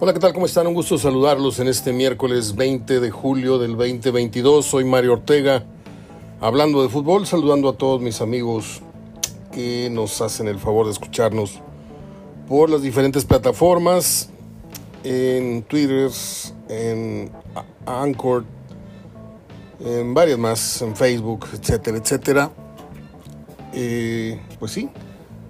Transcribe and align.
Hola, 0.00 0.14
¿qué 0.14 0.20
tal? 0.20 0.32
¿Cómo 0.32 0.46
están? 0.46 0.64
Un 0.68 0.74
gusto 0.74 0.96
saludarlos 0.96 1.58
en 1.58 1.66
este 1.66 1.92
miércoles 1.92 2.54
20 2.54 3.00
de 3.00 3.10
julio 3.10 3.58
del 3.58 3.72
2022. 3.72 4.64
Soy 4.64 4.84
Mario 4.84 5.14
Ortega, 5.14 5.64
hablando 6.40 6.84
de 6.84 6.88
fútbol, 6.88 7.26
saludando 7.26 7.68
a 7.68 7.72
todos 7.72 8.00
mis 8.00 8.20
amigos 8.20 8.80
que 9.50 9.90
nos 9.90 10.20
hacen 10.20 10.46
el 10.46 10.60
favor 10.60 10.86
de 10.86 10.92
escucharnos 10.92 11.58
por 12.46 12.70
las 12.70 12.80
diferentes 12.80 13.24
plataformas, 13.24 14.30
en 15.02 15.64
Twitter, 15.64 16.12
en 16.68 17.32
Anchor, 17.84 18.44
en 19.80 20.14
varias 20.14 20.38
más, 20.38 20.80
en 20.80 20.94
Facebook, 20.94 21.48
etcétera, 21.52 21.98
etcétera. 21.98 22.52
Pues 23.72 24.70
sí, 24.70 24.88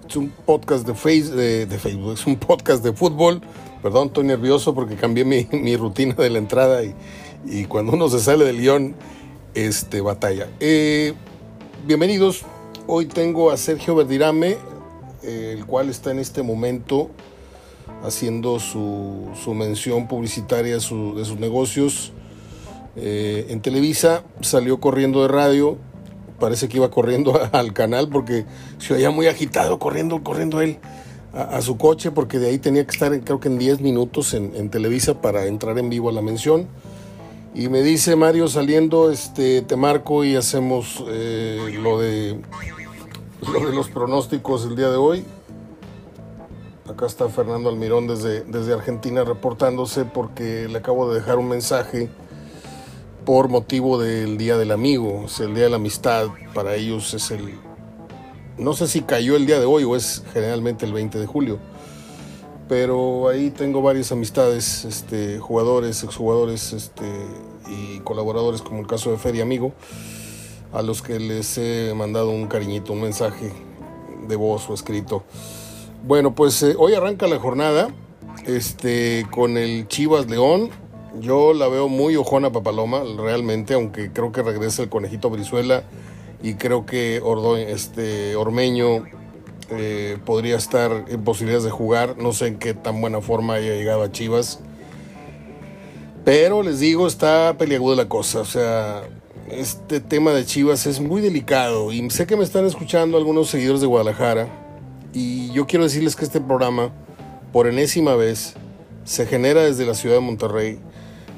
es 0.09 0.15
un 0.15 0.29
podcast 0.43 0.87
de, 0.87 1.67
de 1.67 1.77
Facebook, 1.77 2.13
es 2.13 2.25
un 2.25 2.35
podcast 2.35 2.83
de 2.83 2.93
fútbol 2.93 3.43
Perdón, 3.81 4.07
estoy 4.07 4.25
nervioso 4.25 4.75
porque 4.75 4.95
cambié 4.95 5.23
mi, 5.23 5.75
rutina 5.77 6.13
de 6.15 6.29
la 6.29 6.37
entrada 6.37 6.81
y, 6.83 7.65
cuando 7.65 7.93
uno 7.93 8.09
se 8.09 8.19
sale 8.19 8.43
del 8.43 8.59
guion, 8.59 8.93
este, 9.53 10.01
batalla. 10.01 10.49
Eh, 10.59 11.13
bienvenidos, 11.87 12.43
hoy 12.87 13.05
tengo 13.05 13.51
a 13.51 13.57
Sergio 13.57 13.95
Verdirame, 13.95 14.57
el 15.23 15.65
cual 15.65 15.89
está 15.89 16.11
en 16.11 16.19
este 16.19 16.43
momento 16.43 17.09
haciendo 18.03 18.59
su, 18.59 19.31
mención 19.55 20.09
publicitaria 20.09 20.73
de 20.73 20.81
sus 20.81 21.39
negocios. 21.39 22.11
Eh, 22.97 23.45
en 23.47 23.61
Televisa 23.61 24.23
salió 24.41 24.81
corriendo 24.81 25.21
de 25.21 25.29
radio, 25.29 25.77
parece 26.37 26.67
que 26.67 26.77
iba 26.77 26.91
corriendo 26.91 27.39
al 27.53 27.71
canal 27.71 28.09
porque 28.09 28.45
se 28.77 28.93
oía 28.93 29.09
muy 29.09 29.27
agitado, 29.27 29.79
corriendo, 29.79 30.21
corriendo 30.21 30.59
él 30.59 30.79
a, 31.33 31.61
su 31.61 31.77
coche 31.77 32.11
porque 32.11 32.39
de 32.39 32.49
ahí 32.49 32.57
tenía 32.57 32.85
que 32.85 32.91
estar 32.91 33.19
creo 33.21 33.39
que 33.39 33.47
en 33.47 33.57
10 33.57 33.81
minutos 33.81 34.33
en, 34.33 34.69
Televisa 34.69 35.21
para 35.21 35.45
entrar 35.45 35.77
en 35.77 35.89
vivo 35.89 36.09
a 36.09 36.11
la 36.11 36.21
mención. 36.21 36.67
Y 37.53 37.67
me 37.67 37.81
dice 37.81 38.15
Mario 38.15 38.47
saliendo, 38.47 39.11
este, 39.11 39.61
te 39.63 39.75
marco 39.75 40.23
y 40.23 40.35
hacemos 40.35 41.03
eh, 41.07 41.77
lo, 41.81 41.99
de, 41.99 42.39
lo 43.51 43.67
de 43.67 43.75
los 43.75 43.89
pronósticos 43.89 44.65
el 44.65 44.75
día 44.75 44.89
de 44.89 44.97
hoy. 44.97 45.25
Acá 46.87 47.05
está 47.05 47.27
Fernando 47.29 47.69
Almirón 47.69 48.07
desde, 48.07 48.41
desde 48.41 48.73
Argentina 48.73 49.23
reportándose 49.23 50.05
porque 50.05 50.67
le 50.67 50.77
acabo 50.77 51.11
de 51.11 51.19
dejar 51.19 51.37
un 51.37 51.47
mensaje 51.47 52.09
por 53.25 53.49
motivo 53.49 53.99
del 53.99 54.37
Día 54.37 54.57
del 54.57 54.71
Amigo, 54.71 55.25
es 55.25 55.39
el 55.39 55.53
Día 55.53 55.65
de 55.65 55.69
la 55.69 55.75
Amistad, 55.75 56.29
para 56.53 56.75
ellos 56.75 57.13
es 57.13 57.29
el, 57.29 57.59
no 58.59 58.73
sé 58.73 58.87
si 58.87 59.01
cayó 59.01 59.35
el 59.35 59.45
día 59.45 59.59
de 59.59 59.65
hoy 59.65 59.83
o 59.85 59.95
es 59.95 60.23
generalmente 60.33 60.85
el 60.85 60.93
20 60.93 61.17
de 61.17 61.25
julio. 61.25 61.59
Pero 62.67 63.29
ahí 63.29 63.49
tengo 63.49 63.81
varias 63.81 64.11
amistades, 64.11 64.85
este, 64.85 65.39
jugadores, 65.39 66.03
exjugadores 66.03 66.73
este, 66.73 67.05
y 67.67 67.99
colaboradores, 68.01 68.61
como 68.61 68.81
el 68.81 68.87
caso 68.87 69.11
de 69.11 69.17
Feria 69.17 69.43
Amigo, 69.43 69.71
a 70.71 70.83
los 70.83 71.01
que 71.01 71.19
les 71.19 71.57
he 71.57 71.93
mandado 71.95 72.29
un 72.29 72.47
cariñito, 72.47 72.93
un 72.93 73.01
mensaje 73.01 73.51
de 74.27 74.35
voz 74.35 74.69
o 74.69 74.73
escrito. 74.73 75.23
Bueno, 76.05 76.35
pues 76.35 76.61
eh, 76.61 76.75
hoy 76.77 76.93
arranca 76.93 77.27
la 77.27 77.39
jornada 77.39 77.89
este, 78.45 79.25
con 79.31 79.57
el 79.57 79.87
Chivas 79.87 80.29
León. 80.29 80.69
Yo 81.19 81.53
la 81.53 81.67
veo 81.69 81.87
muy 81.87 82.15
ojona 82.17 82.51
Papaloma, 82.51 83.01
realmente, 83.17 83.73
aunque 83.73 84.11
creo 84.11 84.31
que 84.31 84.43
regresa 84.43 84.83
el 84.83 84.89
conejito 84.89 85.29
Brizuela 85.31 85.83
y 86.41 86.53
creo 86.53 86.85
que 86.85 87.21
este, 87.67 88.35
Ormeño 88.35 89.03
eh, 89.71 90.17
podría 90.25 90.55
estar 90.55 91.05
en 91.07 91.23
posibilidades 91.23 91.65
de 91.65 91.69
jugar. 91.69 92.17
No 92.17 92.31
sé 92.33 92.47
en 92.47 92.59
qué 92.59 92.73
tan 92.73 93.01
buena 93.01 93.21
forma 93.21 93.55
haya 93.55 93.75
llegado 93.75 94.03
a 94.03 94.11
Chivas. 94.11 94.59
Pero 96.23 96.63
les 96.63 96.79
digo, 96.79 97.07
está 97.07 97.55
peliaguda 97.57 97.95
la 97.95 98.07
cosa. 98.07 98.39
O 98.39 98.45
sea, 98.45 99.03
este 99.51 99.99
tema 99.99 100.31
de 100.31 100.45
Chivas 100.45 100.85
es 100.85 101.01
muy 101.01 101.21
delicado. 101.21 101.91
Y 101.91 102.09
sé 102.09 102.25
que 102.25 102.37
me 102.37 102.43
están 102.43 102.65
escuchando 102.65 103.17
algunos 103.17 103.49
seguidores 103.49 103.81
de 103.81 103.87
Guadalajara. 103.87 104.47
Y 105.13 105.51
yo 105.51 105.67
quiero 105.67 105.83
decirles 105.83 106.15
que 106.15 106.23
este 106.23 106.39
programa, 106.39 106.91
por 107.51 107.67
enésima 107.67 108.15
vez, 108.15 108.53
se 109.03 109.25
genera 109.25 109.63
desde 109.63 109.85
la 109.85 109.93
ciudad 109.93 110.15
de 110.15 110.21
Monterrey. 110.21 110.79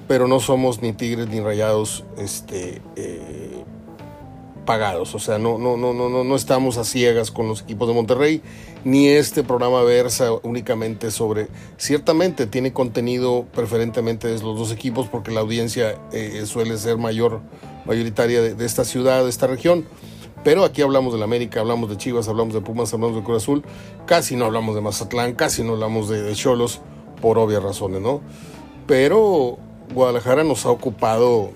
Pero 0.07 0.28
no 0.28 0.40
somos 0.40 0.81
ni 0.81 0.94
tigres 0.94 1.28
ni 1.28 1.40
rayados. 1.40 2.03
Este. 2.17 2.81
Eh, 2.95 3.50
pagados, 4.66 5.16
o 5.16 5.19
sea, 5.19 5.38
no, 5.38 5.57
no, 5.57 5.77
no, 5.77 5.94
no, 5.94 6.09
no 6.09 6.35
estamos 6.35 6.77
a 6.77 6.83
ciegas 6.83 7.31
con 7.31 7.47
los 7.47 7.61
equipos 7.61 7.88
de 7.88 7.94
Monterrey, 7.94 8.41
ni 8.83 9.07
este 9.07 9.44
programa 9.44 9.83
versa 9.83 10.31
únicamente 10.44 11.11
sobre, 11.11 11.47
ciertamente 11.77 12.47
tiene 12.47 12.73
contenido 12.73 13.45
preferentemente 13.53 14.27
de 14.27 14.33
los 14.41 14.57
dos 14.57 14.72
equipos 14.72 15.07
porque 15.07 15.31
la 15.31 15.41
audiencia 15.41 15.99
eh, 16.11 16.44
suele 16.45 16.77
ser 16.77 16.97
mayor, 16.97 17.41
mayoritaria 17.85 18.41
de, 18.41 18.66
esta 18.66 18.85
ciudad, 18.85 19.23
de 19.23 19.29
esta 19.29 19.47
región, 19.47 19.85
pero 20.44 20.63
aquí 20.63 20.81
hablamos 20.81 21.13
de 21.13 21.19
la 21.19 21.25
América, 21.25 21.59
hablamos 21.59 21.89
de 21.89 21.97
Chivas, 21.97 22.28
hablamos 22.28 22.53
de 22.53 22.61
Pumas, 22.61 22.93
hablamos 22.93 23.16
de 23.16 23.23
Cruz 23.23 23.43
Azul, 23.43 23.63
casi 24.05 24.35
no 24.35 24.45
hablamos 24.45 24.75
de 24.75 24.81
Mazatlán, 24.81 25.33
casi 25.33 25.63
no 25.63 25.73
hablamos 25.73 26.09
de 26.09 26.33
Cholos, 26.33 26.81
por 27.22 27.38
obvias 27.38 27.63
razones, 27.63 28.01
¿no? 28.01 28.22
Pero 28.88 29.57
Guadalajara 29.93 30.43
nos 30.43 30.66
ha 30.66 30.72
ocupado 30.72 31.51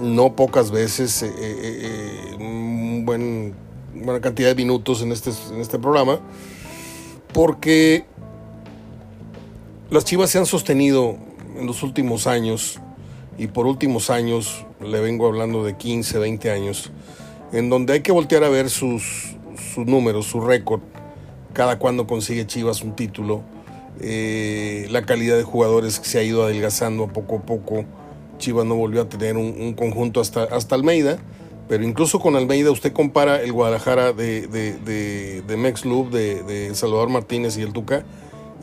no 0.00 0.34
pocas 0.36 0.70
veces 0.70 1.22
eh, 1.22 1.32
eh, 1.38 2.34
eh 2.38 3.02
buen, 3.04 3.54
buena 3.94 4.20
cantidad 4.20 4.48
de 4.48 4.54
minutos 4.54 5.02
en 5.02 5.12
este, 5.12 5.30
en 5.52 5.60
este 5.60 5.78
programa, 5.78 6.20
porque 7.32 8.04
las 9.90 10.04
Chivas 10.04 10.30
se 10.30 10.38
han 10.38 10.46
sostenido 10.46 11.16
en 11.58 11.66
los 11.66 11.82
últimos 11.82 12.26
años, 12.26 12.80
y 13.38 13.48
por 13.48 13.66
últimos 13.66 14.10
años 14.10 14.64
le 14.80 15.00
vengo 15.00 15.26
hablando 15.26 15.64
de 15.64 15.76
15, 15.76 16.18
20 16.18 16.50
años, 16.50 16.90
en 17.52 17.70
donde 17.70 17.92
hay 17.94 18.00
que 18.00 18.12
voltear 18.12 18.44
a 18.44 18.48
ver 18.48 18.70
sus, 18.70 19.36
sus 19.74 19.86
números, 19.86 20.26
su 20.26 20.40
récord, 20.40 20.80
cada 21.52 21.78
cuando 21.78 22.06
consigue 22.06 22.46
Chivas 22.46 22.82
un 22.82 22.94
título, 22.96 23.42
eh, 24.00 24.86
la 24.90 25.02
calidad 25.02 25.36
de 25.36 25.42
jugadores 25.42 25.98
que 25.98 26.06
se 26.06 26.18
ha 26.18 26.22
ido 26.22 26.44
adelgazando 26.44 27.06
poco 27.08 27.38
a 27.38 27.42
poco, 27.42 27.84
Chivas 28.38 28.66
no 28.66 28.74
volvió 28.74 29.02
a 29.02 29.08
tener 29.08 29.36
un, 29.36 29.74
conjunto 29.74 30.20
hasta, 30.20 30.44
hasta 30.44 30.74
Almeida, 30.74 31.18
pero 31.68 31.84
incluso 31.84 32.20
con 32.20 32.36
Almeida 32.36 32.70
usted 32.70 32.92
compara 32.92 33.42
el 33.42 33.52
Guadalajara 33.52 34.12
de, 34.12 34.46
de, 34.46 35.42
de, 35.42 35.56
Mex 35.56 35.82
de, 35.82 36.70
Salvador 36.74 37.08
Martínez 37.08 37.56
y 37.58 37.62
el 37.62 37.72
Tuca, 37.72 38.04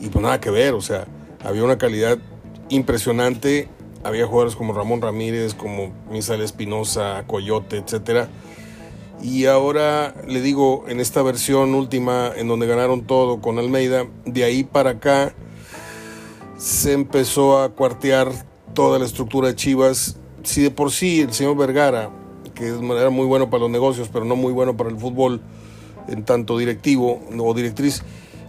y 0.00 0.08
pues 0.08 0.22
nada 0.22 0.40
que 0.40 0.50
ver, 0.50 0.74
o 0.74 0.80
sea, 0.80 1.06
había 1.44 1.64
una 1.64 1.78
calidad 1.78 2.18
impresionante, 2.68 3.68
había 4.02 4.26
jugadores 4.26 4.56
como 4.56 4.72
Ramón 4.72 5.02
Ramírez, 5.02 5.54
como 5.54 5.92
Misael 6.10 6.42
Espinosa, 6.42 7.24
Coyote, 7.26 7.76
etcétera. 7.78 8.28
Y 9.22 9.46
ahora 9.46 10.14
le 10.26 10.40
digo, 10.40 10.84
en 10.88 11.00
esta 11.00 11.22
versión 11.22 11.74
última, 11.74 12.30
en 12.36 12.48
donde 12.48 12.66
ganaron 12.66 13.06
todo 13.06 13.40
con 13.40 13.58
Almeida, 13.58 14.06
de 14.26 14.44
ahí 14.44 14.64
para 14.64 14.90
acá 14.90 15.34
se 16.58 16.92
empezó 16.92 17.62
a 17.62 17.70
cuartear 17.70 18.32
toda 18.74 18.98
la 18.98 19.04
estructura 19.04 19.48
de 19.48 19.56
Chivas. 19.56 20.16
Si 20.42 20.62
de 20.62 20.70
por 20.70 20.90
sí 20.90 21.20
el 21.20 21.32
señor 21.32 21.56
Vergara, 21.56 22.10
que 22.54 22.68
era 22.68 23.10
muy 23.10 23.26
bueno 23.26 23.48
para 23.48 23.62
los 23.62 23.70
negocios, 23.70 24.10
pero 24.12 24.24
no 24.24 24.36
muy 24.36 24.52
bueno 24.52 24.76
para 24.76 24.90
el 24.90 24.98
fútbol, 24.98 25.40
en 26.08 26.24
tanto 26.24 26.58
directivo 26.58 27.20
o 27.38 27.54
directriz, 27.54 28.02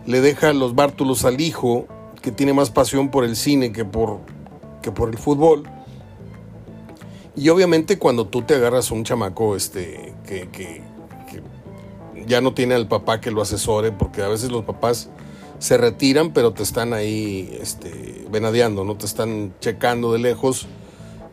le 0.06 0.22
deja 0.22 0.53
los 0.53 0.75
bártulos 0.75 1.24
al 1.24 1.40
hijo, 1.40 1.88
que 2.22 2.31
tiene 2.31 2.53
más 2.53 2.69
pasión 2.69 3.09
por 3.09 3.24
el 3.24 3.35
cine 3.35 3.72
que 3.72 3.85
por, 3.85 4.19
que 4.81 4.91
por 4.91 5.09
el 5.09 5.18
fútbol. 5.18 5.64
Y 7.35 7.50
obviamente 7.50 7.97
cuando 7.97 8.28
tú 8.28 8.41
te 8.41 8.56
agarras 8.56 8.91
a 8.91 8.94
un 8.94 9.03
chamaco 9.03 9.56
este, 9.56 10.16
que, 10.25 10.50
que 10.50 10.81
ya 12.28 12.41
no 12.41 12.53
tiene 12.53 12.75
al 12.75 12.88
papá 12.88 13.22
que 13.22 13.31
lo 13.31 13.41
asesore, 13.41 13.91
porque 13.91 14.22
a 14.22 14.28
veces 14.28 14.52
los 14.52 14.64
papás 14.64 15.09
se 15.59 15.78
retiran, 15.78 16.34
pero 16.34 16.52
te 16.53 16.63
están 16.63 16.93
ahí 16.93 17.57
este, 17.61 18.25
venadeando, 18.29 18.84
¿no? 18.84 18.96
Te 18.96 19.05
están 19.05 19.53
checando 19.59 20.11
de 20.11 20.19
lejos 20.19 20.67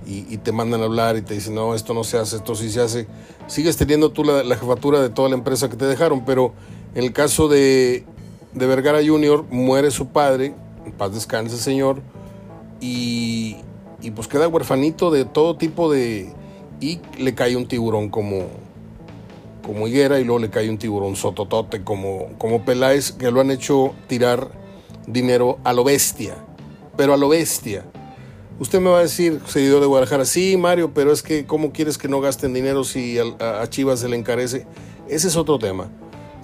y, 0.07 0.37
te 0.39 0.53
mandan 0.53 0.81
a 0.81 0.85
hablar 0.85 1.17
y 1.17 1.23
te 1.23 1.35
dicen, 1.35 1.55
no, 1.55 1.75
esto 1.75 1.95
no 1.95 2.05
se 2.05 2.19
hace, 2.19 2.37
esto 2.37 2.55
sí 2.55 2.71
se 2.71 2.81
hace. 2.81 3.07
Sigues 3.47 3.77
teniendo 3.77 4.11
tú 4.11 4.25
la, 4.25 4.57
jefatura 4.57 5.01
de 5.01 5.11
toda 5.11 5.29
la 5.29 5.37
empresa 5.37 5.69
que 5.69 5.77
te 5.77 5.85
dejaron, 5.85 6.25
pero 6.25 6.53
en 6.95 7.05
el 7.05 7.13
caso 7.13 7.49
de, 7.49 8.05
de 8.53 8.67
Vergara 8.67 8.99
Jr., 9.05 9.45
muere 9.51 9.91
su 9.91 10.09
padre, 10.09 10.55
en 10.85 10.93
paz 10.93 11.15
descanse, 11.15 11.57
señor, 11.57 12.03
y, 12.81 13.57
y 14.01 14.11
pues 14.11 14.27
queda 14.27 14.49
huerfanito 14.49 15.11
de 15.11 15.25
todo 15.25 15.57
tipo 15.57 15.91
de... 15.91 16.33
y 16.81 17.01
le 17.19 17.35
cae 17.35 17.57
un 17.57 17.67
tiburón 17.69 18.09
como 18.09 18.47
como 19.65 19.89
Higuera 19.89 20.21
y 20.21 20.25
luego 20.25 20.41
le 20.41 20.51
cae 20.51 20.69
un 20.69 20.79
tiburón 20.79 21.17
sototote 21.17 21.83
como, 21.83 22.31
como 22.39 22.65
Peláez, 22.65 23.13
que 23.13 23.31
lo 23.31 23.41
han 23.41 23.51
hecho 23.51 23.95
tirar 24.09 24.51
dinero 25.07 25.59
a 25.65 25.73
lo 25.73 25.85
bestia, 25.85 26.35
pero 26.97 27.15
a 27.15 27.17
lo 27.17 27.29
bestia. 27.29 27.85
Usted 28.59 28.81
me 28.81 28.91
va 28.91 28.99
a 28.99 29.03
decir, 29.03 29.41
seguidor 29.47 29.81
de 29.81 29.87
Guadalajara, 29.87 30.25
sí, 30.25 30.57
Mario, 30.57 30.93
pero 30.95 31.13
es 31.13 31.23
que 31.23 31.47
¿cómo 31.47 31.73
quieres 31.73 31.99
que 31.99 32.09
no 32.09 32.21
gasten 32.21 32.53
dinero 32.53 32.85
si 32.85 33.19
a, 33.19 33.67
Chivas 33.69 34.01
se 34.01 34.09
le 34.09 34.17
encarece? 34.17 34.67
Ese 35.09 35.29
es 35.29 35.37
otro 35.37 35.59
tema. 35.59 35.91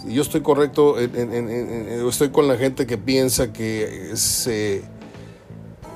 Yo 0.06 0.23
estoy 0.23 0.41
correcto, 0.41 0.99
estoy 0.99 2.31
con 2.31 2.49
la 2.49 2.56
gente 2.56 2.87
que 2.87 2.99
piensa 2.99 3.53
que 3.53 4.12
se 4.14 4.82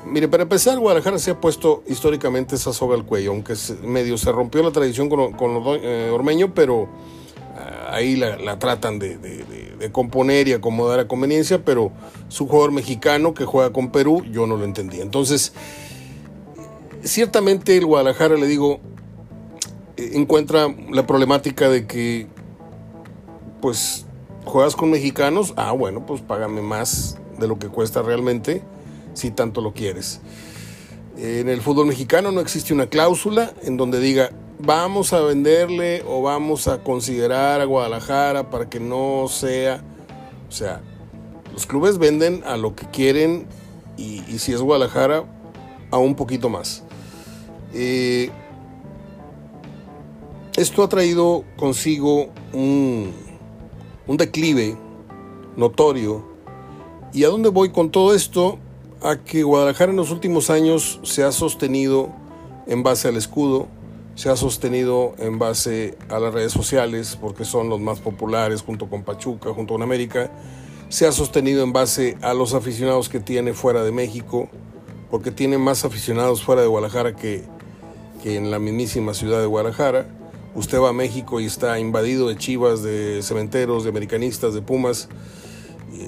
Mire, 0.04 0.26
para 0.26 0.42
empezar, 0.42 0.78
Guadalajara 0.78 1.18
se 1.18 1.30
ha 1.30 1.40
puesto 1.40 1.84
históricamente 1.86 2.56
esa 2.56 2.72
soga 2.72 2.96
al 2.96 3.04
cuello, 3.04 3.30
aunque 3.30 3.54
medio 3.82 4.18
se 4.18 4.32
rompió 4.32 4.62
la 4.62 4.72
tradición 4.72 5.08
con, 5.08 5.32
con 5.32 5.62
eh, 5.80 6.10
Ormeño, 6.12 6.54
pero 6.54 6.88
ah, 7.56 7.94
ahí 7.94 8.16
la, 8.16 8.58
tratan 8.58 8.98
de, 8.98 9.90
componer 9.92 10.48
y 10.48 10.52
acomodar 10.54 10.98
a 11.00 11.08
conveniencia, 11.08 11.64
pero 11.64 11.92
su 12.28 12.48
jugador 12.48 12.72
mexicano 12.72 13.32
que 13.32 13.44
juega 13.44 13.72
con 13.72 13.92
Perú, 13.92 14.24
yo 14.30 14.46
no 14.46 14.56
lo 14.56 14.64
entendía. 14.64 15.02
Entonces, 15.02 15.52
ciertamente 17.04 17.76
el 17.76 17.86
Guadalajara, 17.86 18.36
le 18.36 18.46
digo, 18.46 18.80
encuentra 19.96 20.66
la 20.90 21.06
problemática 21.06 21.68
de 21.68 21.86
que, 21.86 22.26
pues, 23.60 24.06
juegas 24.44 24.74
con 24.74 24.90
mexicanos, 24.90 25.54
ah, 25.56 25.70
bueno, 25.70 26.04
pues 26.06 26.22
págame 26.22 26.60
más 26.60 27.18
de 27.38 27.46
lo 27.46 27.60
que 27.60 27.68
cuesta 27.68 28.02
realmente 28.02 28.62
si 29.14 29.30
tanto 29.30 29.60
lo 29.60 29.72
quieres. 29.72 30.20
En 31.16 31.48
el 31.48 31.60
fútbol 31.60 31.86
mexicano 31.86 32.32
no 32.32 32.40
existe 32.40 32.72
una 32.72 32.86
cláusula 32.86 33.52
en 33.62 33.76
donde 33.76 34.00
diga 34.00 34.30
vamos 34.64 35.12
a 35.12 35.20
venderle 35.20 36.02
o 36.06 36.22
vamos 36.22 36.68
a 36.68 36.82
considerar 36.82 37.60
a 37.60 37.64
Guadalajara 37.64 38.50
para 38.50 38.68
que 38.68 38.80
no 38.80 39.26
sea. 39.28 39.82
O 40.48 40.52
sea, 40.52 40.80
los 41.52 41.66
clubes 41.66 41.98
venden 41.98 42.42
a 42.46 42.56
lo 42.56 42.74
que 42.74 42.86
quieren 42.86 43.46
y, 43.96 44.20
si 44.38 44.52
es 44.52 44.60
Guadalajara, 44.60 45.24
a 45.90 45.98
un 45.98 46.14
poquito 46.14 46.48
más. 46.48 46.84
Eh, 47.74 48.30
esto 50.56 50.82
ha 50.82 50.88
traído 50.88 51.44
consigo 51.56 52.28
un, 52.52 53.12
un 54.06 54.16
declive 54.16 54.76
notorio. 55.56 56.30
¿Y 57.12 57.24
a 57.24 57.28
dónde 57.28 57.50
voy 57.50 57.70
con 57.70 57.90
todo 57.90 58.14
esto? 58.14 58.58
A 59.04 59.16
que 59.16 59.42
Guadalajara 59.42 59.90
en 59.90 59.96
los 59.96 60.10
últimos 60.10 60.50
años 60.50 61.00
se 61.02 61.24
ha 61.24 61.32
sostenido 61.32 62.10
en 62.66 62.82
base 62.82 63.08
al 63.08 63.16
escudo, 63.16 63.68
se 64.14 64.28
ha 64.28 64.36
sostenido 64.36 65.14
en 65.18 65.38
base 65.38 65.96
a 66.08 66.18
las 66.18 66.32
redes 66.32 66.52
sociales, 66.52 67.18
porque 67.20 67.44
son 67.44 67.68
los 67.68 67.80
más 67.80 68.00
populares 68.00 68.62
junto 68.62 68.88
con 68.88 69.02
Pachuca, 69.02 69.52
junto 69.52 69.74
con 69.74 69.82
América, 69.82 70.30
se 70.88 71.06
ha 71.06 71.12
sostenido 71.12 71.62
en 71.62 71.72
base 71.72 72.18
a 72.22 72.34
los 72.34 72.54
aficionados 72.54 73.08
que 73.08 73.18
tiene 73.18 73.54
fuera 73.54 73.82
de 73.82 73.92
México, 73.92 74.48
porque 75.10 75.30
tiene 75.30 75.58
más 75.58 75.84
aficionados 75.84 76.42
fuera 76.42 76.62
de 76.62 76.68
Guadalajara 76.68 77.16
que, 77.16 77.44
que 78.22 78.36
en 78.36 78.50
la 78.50 78.58
mismísima 78.58 79.14
ciudad 79.14 79.40
de 79.40 79.46
Guadalajara. 79.46 80.06
Usted 80.54 80.78
va 80.78 80.90
a 80.90 80.92
México 80.92 81.40
y 81.40 81.46
está 81.46 81.78
invadido 81.78 82.28
de 82.28 82.36
chivas, 82.36 82.82
de 82.82 83.22
cementeros, 83.22 83.84
de 83.84 83.90
americanistas, 83.90 84.52
de 84.52 84.60
pumas 84.60 85.08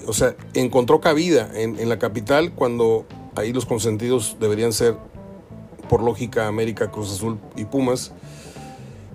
o 0.07 0.13
sea, 0.13 0.37
encontró 0.55 1.01
cabida 1.01 1.51
en, 1.55 1.89
la 1.89 1.99
capital 1.99 2.53
cuando 2.53 3.07
ahí 3.37 3.53
los 3.53 3.67
consentidos 3.67 4.37
deberían 4.41 4.73
ser, 4.73 4.97
por 5.89 6.03
lógica, 6.03 6.47
América, 6.47 6.91
Cruz 6.91 7.13
Azul 7.13 7.39
y 7.57 7.65
Pumas. 7.65 8.13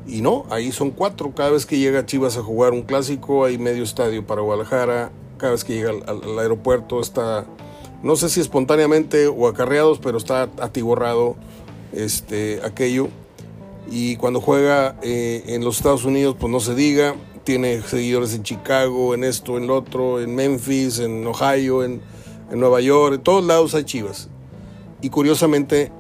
Y 0.08 0.22
no, 0.22 0.46
ahí 0.50 0.72
son 0.72 0.92
cuatro. 0.92 1.34
Cada 1.36 1.52
vez 1.52 1.66
que 1.66 1.78
llega 1.78 2.06
Chivas 2.06 2.38
a 2.38 2.42
jugar 2.42 2.74
un 2.74 2.84
clásico, 2.84 3.46
hay 3.46 3.58
medio 3.58 3.84
estadio 3.84 4.26
para 4.26 4.42
Guadalajara. 4.42 5.12
Cada 5.38 5.54
vez 5.54 5.64
que 5.64 5.74
llega 5.76 5.92
al, 5.92 6.40
aeropuerto 6.40 7.00
está, 7.00 7.46
no 8.04 8.16
sé 8.16 8.30
si 8.30 8.40
espontáneamente 8.40 9.28
o 9.28 9.48
acarreados, 9.48 10.00
pero 10.00 10.18
está 10.18 10.50
atiborrado 10.60 11.36
este, 11.94 12.62
aquello. 12.64 13.10
Y 13.92 14.18
cuando 14.18 14.42
juega 14.42 14.96
eh, 15.02 15.44
en 15.48 15.64
los 15.64 15.78
Estados 15.78 16.06
Unidos, 16.06 16.36
pues 16.40 16.52
no 16.52 16.60
se 16.60 16.76
diga 16.76 17.16
tiene 17.44 17.82
seguidores 17.82 18.34
en 18.34 18.44
Chicago, 18.44 19.14
en 19.14 19.24
esto, 19.24 19.58
en 19.58 19.68
lo 19.68 19.78
otro, 19.78 20.22
en 20.22 20.36
Memphis, 20.36 21.00
en 21.00 21.26
Ohio, 21.26 21.84
en, 21.84 22.02
Nueva 22.52 22.82
York, 22.82 23.16
en 23.16 23.22
todos 23.22 23.44
lados 23.44 23.76
hay 23.76 23.84
Chivas. 23.84 24.28
Y 25.02 25.10
curiosamente, 25.10 25.92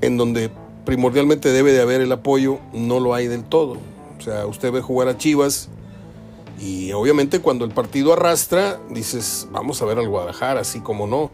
en 0.00 0.16
donde 0.16 0.50
primordialmente 0.84 1.52
debe 1.52 1.72
de 1.72 1.80
haber 1.80 2.00
el 2.00 2.10
apoyo, 2.10 2.58
no 2.72 2.98
lo 2.98 3.14
hay 3.14 3.28
del 3.28 3.44
todo. 3.44 3.76
O 4.18 4.20
sea, 4.20 4.46
usted 4.46 4.72
ve 4.72 4.80
jugar 4.80 5.06
a 5.06 5.16
Chivas 5.16 5.68
y 6.60 6.90
obviamente 6.92 7.40
cuando 7.40 7.64
el 7.64 7.70
partido 7.70 8.12
arrastra, 8.12 8.80
dices, 8.90 9.46
vamos 9.52 9.80
a 9.82 9.84
ver 9.84 9.98
al 9.98 10.08
Guadalajara, 10.08 10.60
así 10.60 10.80
como 10.80 11.06
no. 11.06 11.30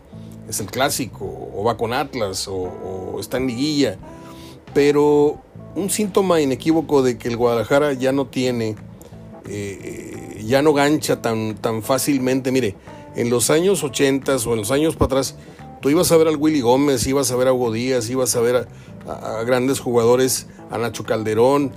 Es 0.48 0.60
el 0.60 0.66
clásico, 0.66 1.24
o 1.54 1.64
va 1.64 1.78
con 1.78 1.94
Atlas, 1.94 2.48
o, 2.48 2.54
o 2.54 3.20
está 3.20 3.38
en 3.38 3.46
liguilla. 3.46 3.96
Pero 4.74 5.40
un 5.74 5.88
síntoma 5.88 6.40
inequívoco 6.40 7.02
de 7.02 7.16
que 7.16 7.28
el 7.28 7.36
Guadalajara 7.36 7.92
ya 7.94 8.12
no 8.12 8.26
tiene 8.26 8.76
eh, 9.48 10.42
ya 10.44 10.62
no 10.62 10.72
gancha 10.72 11.22
tan, 11.22 11.56
tan 11.56 11.82
fácilmente. 11.82 12.52
Mire, 12.52 12.76
en 13.16 13.30
los 13.30 13.50
años 13.50 13.82
80 13.82 14.36
o 14.36 14.52
en 14.52 14.58
los 14.58 14.70
años 14.70 14.96
para 14.96 15.06
atrás, 15.06 15.36
tú 15.80 15.90
ibas 15.90 16.10
a 16.12 16.16
ver 16.16 16.28
al 16.28 16.36
Willy 16.36 16.60
Gómez, 16.60 17.06
ibas 17.06 17.30
a 17.30 17.36
ver 17.36 17.48
a 17.48 17.52
Hugo 17.52 17.72
Díaz, 17.72 18.08
ibas 18.08 18.34
a 18.36 18.40
ver 18.40 18.68
a, 19.06 19.42
grandes 19.44 19.80
jugadores, 19.80 20.46
a 20.70 20.78
Nacho 20.78 21.04
Calderón. 21.04 21.72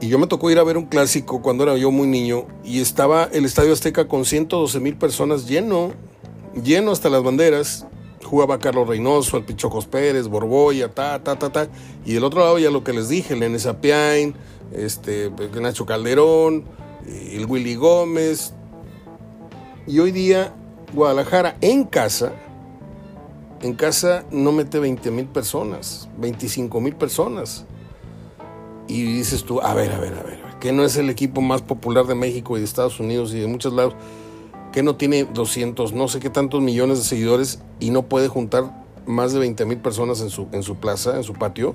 Y 0.00 0.08
yo 0.08 0.18
me 0.18 0.26
tocó 0.26 0.50
ir 0.50 0.58
a 0.58 0.64
ver 0.64 0.76
un 0.76 0.86
clásico 0.86 1.42
cuando 1.42 1.64
era 1.64 1.76
yo 1.76 1.90
muy 1.90 2.06
niño 2.06 2.46
y 2.64 2.80
estaba 2.80 3.24
el 3.32 3.44
Estadio 3.44 3.72
Azteca 3.72 4.06
con 4.06 4.24
112 4.24 4.78
mil 4.78 4.96
personas 4.96 5.48
lleno, 5.48 5.92
lleno 6.62 6.92
hasta 6.92 7.10
las 7.10 7.22
banderas. 7.22 7.86
Jugaba 8.28 8.58
Carlos 8.58 8.86
Reynoso, 8.86 9.38
el 9.38 9.44
Pichocos 9.44 9.86
Pérez, 9.86 10.28
Borboya, 10.28 10.92
ta, 10.92 11.22
ta, 11.24 11.38
ta, 11.38 11.50
ta. 11.50 11.68
Y 12.04 12.12
del 12.12 12.24
otro 12.24 12.40
lado 12.40 12.58
ya 12.58 12.70
lo 12.70 12.84
que 12.84 12.92
les 12.92 13.08
dije, 13.08 13.34
Lenes 13.34 13.64
Apiain, 13.64 14.34
este, 14.72 15.30
Nacho 15.60 15.86
Calderón, 15.86 16.64
el 17.06 17.46
Willy 17.46 17.74
Gómez. 17.74 18.52
Y 19.86 19.98
hoy 20.00 20.12
día 20.12 20.54
Guadalajara 20.92 21.56
en 21.62 21.84
casa, 21.84 22.32
en 23.62 23.74
casa 23.74 24.24
no 24.30 24.52
mete 24.52 24.78
20 24.78 25.10
mil 25.10 25.26
personas, 25.26 26.08
25 26.18 26.80
mil 26.82 26.96
personas. 26.96 27.64
Y 28.86 29.02
dices 29.04 29.44
tú, 29.44 29.60
a 29.60 29.72
ver, 29.72 29.92
a 29.92 29.98
ver, 29.98 30.14
a 30.14 30.22
ver, 30.22 30.38
que 30.60 30.72
no 30.72 30.84
es 30.84 30.96
el 30.96 31.08
equipo 31.08 31.40
más 31.40 31.62
popular 31.62 32.06
de 32.06 32.14
México 32.14 32.56
y 32.56 32.60
de 32.60 32.66
Estados 32.66 33.00
Unidos 33.00 33.32
y 33.32 33.38
de 33.38 33.46
muchos 33.46 33.72
lados, 33.72 33.94
que 34.72 34.82
no 34.82 34.96
tiene 34.96 35.24
200, 35.24 35.92
no 35.92 36.08
sé 36.08 36.20
qué 36.20 36.30
tantos 36.30 36.60
millones 36.60 36.98
de 36.98 37.04
seguidores 37.04 37.60
y 37.80 37.90
no 37.90 38.02
puede 38.08 38.28
juntar 38.28 38.86
más 39.06 39.32
de 39.32 39.38
20 39.38 39.64
mil 39.64 39.78
personas 39.78 40.20
en 40.20 40.30
su, 40.30 40.48
en 40.52 40.62
su 40.62 40.76
plaza, 40.76 41.16
en 41.16 41.24
su 41.24 41.32
patio. 41.32 41.74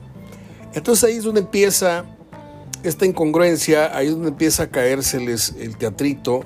Entonces 0.74 1.04
ahí 1.04 1.18
es 1.18 1.24
donde 1.24 1.42
empieza 1.42 2.06
esta 2.84 3.06
incongruencia, 3.06 3.96
ahí 3.96 4.08
es 4.08 4.14
donde 4.14 4.30
empieza 4.30 4.64
a 4.64 4.70
caérseles 4.70 5.56
el 5.60 5.78
teatrito 5.78 6.44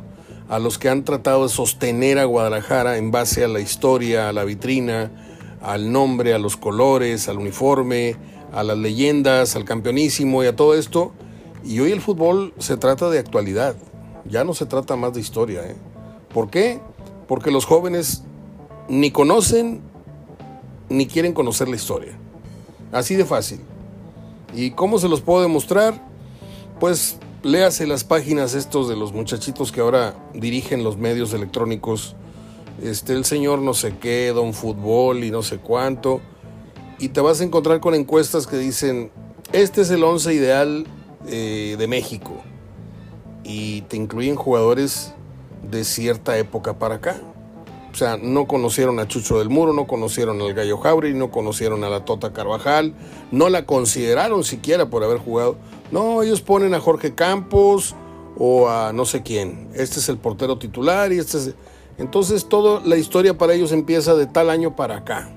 a 0.49 0.59
los 0.59 0.77
que 0.77 0.89
han 0.89 1.03
tratado 1.03 1.43
de 1.43 1.49
sostener 1.49 2.19
a 2.19 2.25
Guadalajara 2.25 2.97
en 2.97 3.11
base 3.11 3.43
a 3.43 3.47
la 3.47 3.59
historia, 3.59 4.29
a 4.29 4.33
la 4.33 4.45
vitrina, 4.45 5.11
al 5.61 5.91
nombre, 5.91 6.33
a 6.33 6.39
los 6.39 6.55
colores, 6.55 7.27
al 7.27 7.37
uniforme, 7.37 8.15
a 8.53 8.63
las 8.63 8.77
leyendas, 8.77 9.55
al 9.55 9.65
campeonísimo 9.65 10.43
y 10.43 10.47
a 10.47 10.55
todo 10.55 10.75
esto. 10.75 11.11
Y 11.65 11.79
hoy 11.79 11.91
el 11.91 11.99
fútbol 11.99 12.53
se 12.59 12.77
trata 12.77 13.09
de 13.09 13.19
actualidad, 13.19 13.75
ya 14.25 14.43
no 14.43 14.53
se 14.53 14.65
trata 14.65 14.95
más 14.95 15.13
de 15.13 15.19
historia. 15.19 15.61
¿eh? 15.65 15.75
¿Por 16.33 16.49
qué? 16.49 16.79
Porque 17.27 17.51
los 17.51 17.65
jóvenes 17.65 18.23
ni 18.87 19.11
conocen 19.11 19.81
ni 20.89 21.07
quieren 21.07 21.33
conocer 21.33 21.67
la 21.67 21.75
historia. 21.75 22.17
Así 22.91 23.15
de 23.15 23.25
fácil. 23.25 23.59
¿Y 24.53 24.71
cómo 24.71 24.99
se 24.99 25.09
los 25.09 25.21
puedo 25.21 25.41
demostrar? 25.41 26.07
pues 26.79 27.17
léase 27.43 27.87
las 27.87 28.03
páginas 28.03 28.53
estos 28.53 28.87
de 28.87 28.95
los 28.95 29.13
muchachitos 29.13 29.71
que 29.71 29.81
ahora 29.81 30.15
dirigen 30.33 30.83
los 30.83 30.97
medios 30.97 31.33
electrónicos. 31.33 32.15
Este, 32.81 33.13
el 33.13 33.25
señor 33.25 33.59
no 33.59 33.73
sé 33.73 33.95
qué, 33.99 34.31
don 34.33 34.53
fútbol 34.53 35.23
y 35.23 35.31
no 35.31 35.41
sé 35.41 35.57
cuánto. 35.57 36.21
Y 36.99 37.09
te 37.09 37.21
vas 37.21 37.41
a 37.41 37.43
encontrar 37.43 37.79
con 37.79 37.95
encuestas 37.95 38.47
que 38.47 38.57
dicen, 38.57 39.11
este 39.53 39.81
es 39.81 39.89
el 39.89 40.03
once 40.03 40.33
ideal 40.33 40.85
eh, 41.27 41.75
de 41.77 41.87
México. 41.87 42.33
Y 43.43 43.81
te 43.81 43.97
incluyen 43.97 44.35
jugadores 44.35 45.13
de 45.69 45.83
cierta 45.83 46.37
época 46.37 46.77
para 46.77 46.95
acá. 46.95 47.17
O 47.91 47.95
sea, 47.95 48.17
no 48.17 48.47
conocieron 48.47 48.99
a 48.99 49.07
Chucho 49.07 49.39
del 49.39 49.49
Muro, 49.49 49.73
no 49.73 49.87
conocieron 49.87 50.39
al 50.41 50.53
Gallo 50.53 50.77
Jauri, 50.77 51.13
no 51.13 51.31
conocieron 51.31 51.83
a 51.83 51.89
la 51.89 52.05
Tota 52.05 52.31
Carvajal, 52.31 52.93
no 53.31 53.49
la 53.49 53.65
consideraron 53.65 54.43
siquiera 54.43 54.89
por 54.89 55.03
haber 55.03 55.17
jugado. 55.17 55.57
No, 55.91 56.21
ellos 56.21 56.41
ponen 56.41 56.75
a 56.75 56.79
Jorge 56.79 57.15
Campos 57.15 57.95
o 58.37 58.69
a 58.69 58.93
no 58.93 59.05
sé 59.05 59.23
quién. 59.23 59.69
Este 59.73 59.99
es 59.99 60.09
el 60.09 60.17
portero 60.17 60.59
titular 60.59 61.11
y 61.11 61.17
este 61.17 61.37
es... 61.37 61.55
Entonces 61.97 62.47
toda 62.47 62.81
la 62.85 62.97
historia 62.97 63.37
para 63.37 63.55
ellos 63.55 63.71
empieza 63.71 64.13
de 64.13 64.27
tal 64.27 64.51
año 64.51 64.75
para 64.75 64.97
acá. 64.97 65.31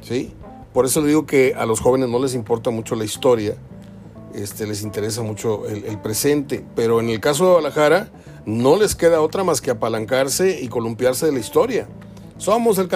¿Sí? 0.00 0.32
Por 0.72 0.86
eso 0.86 1.02
digo 1.02 1.26
que 1.26 1.54
a 1.56 1.66
los 1.66 1.80
jóvenes 1.80 2.08
no 2.08 2.18
les 2.18 2.34
importa 2.34 2.70
mucho 2.70 2.96
la 2.96 3.04
historia, 3.04 3.56
este, 4.34 4.66
les 4.66 4.82
interesa 4.82 5.22
mucho 5.22 5.66
el, 5.66 5.98
presente. 5.98 6.64
Pero 6.74 7.00
en 7.00 7.08
el 7.08 7.20
caso 7.20 7.44
de 7.44 7.50
Guadalajara 7.50 8.10
no 8.46 8.76
les 8.76 8.94
queda 8.94 9.20
otra 9.20 9.44
más 9.44 9.60
que 9.60 9.70
apalancarse 9.70 10.60
y 10.60 10.68
columpiarse 10.68 11.26
de 11.26 11.32
la 11.32 11.38
historia. 11.38 11.88
Somos 12.38 12.78
el, 12.78 12.88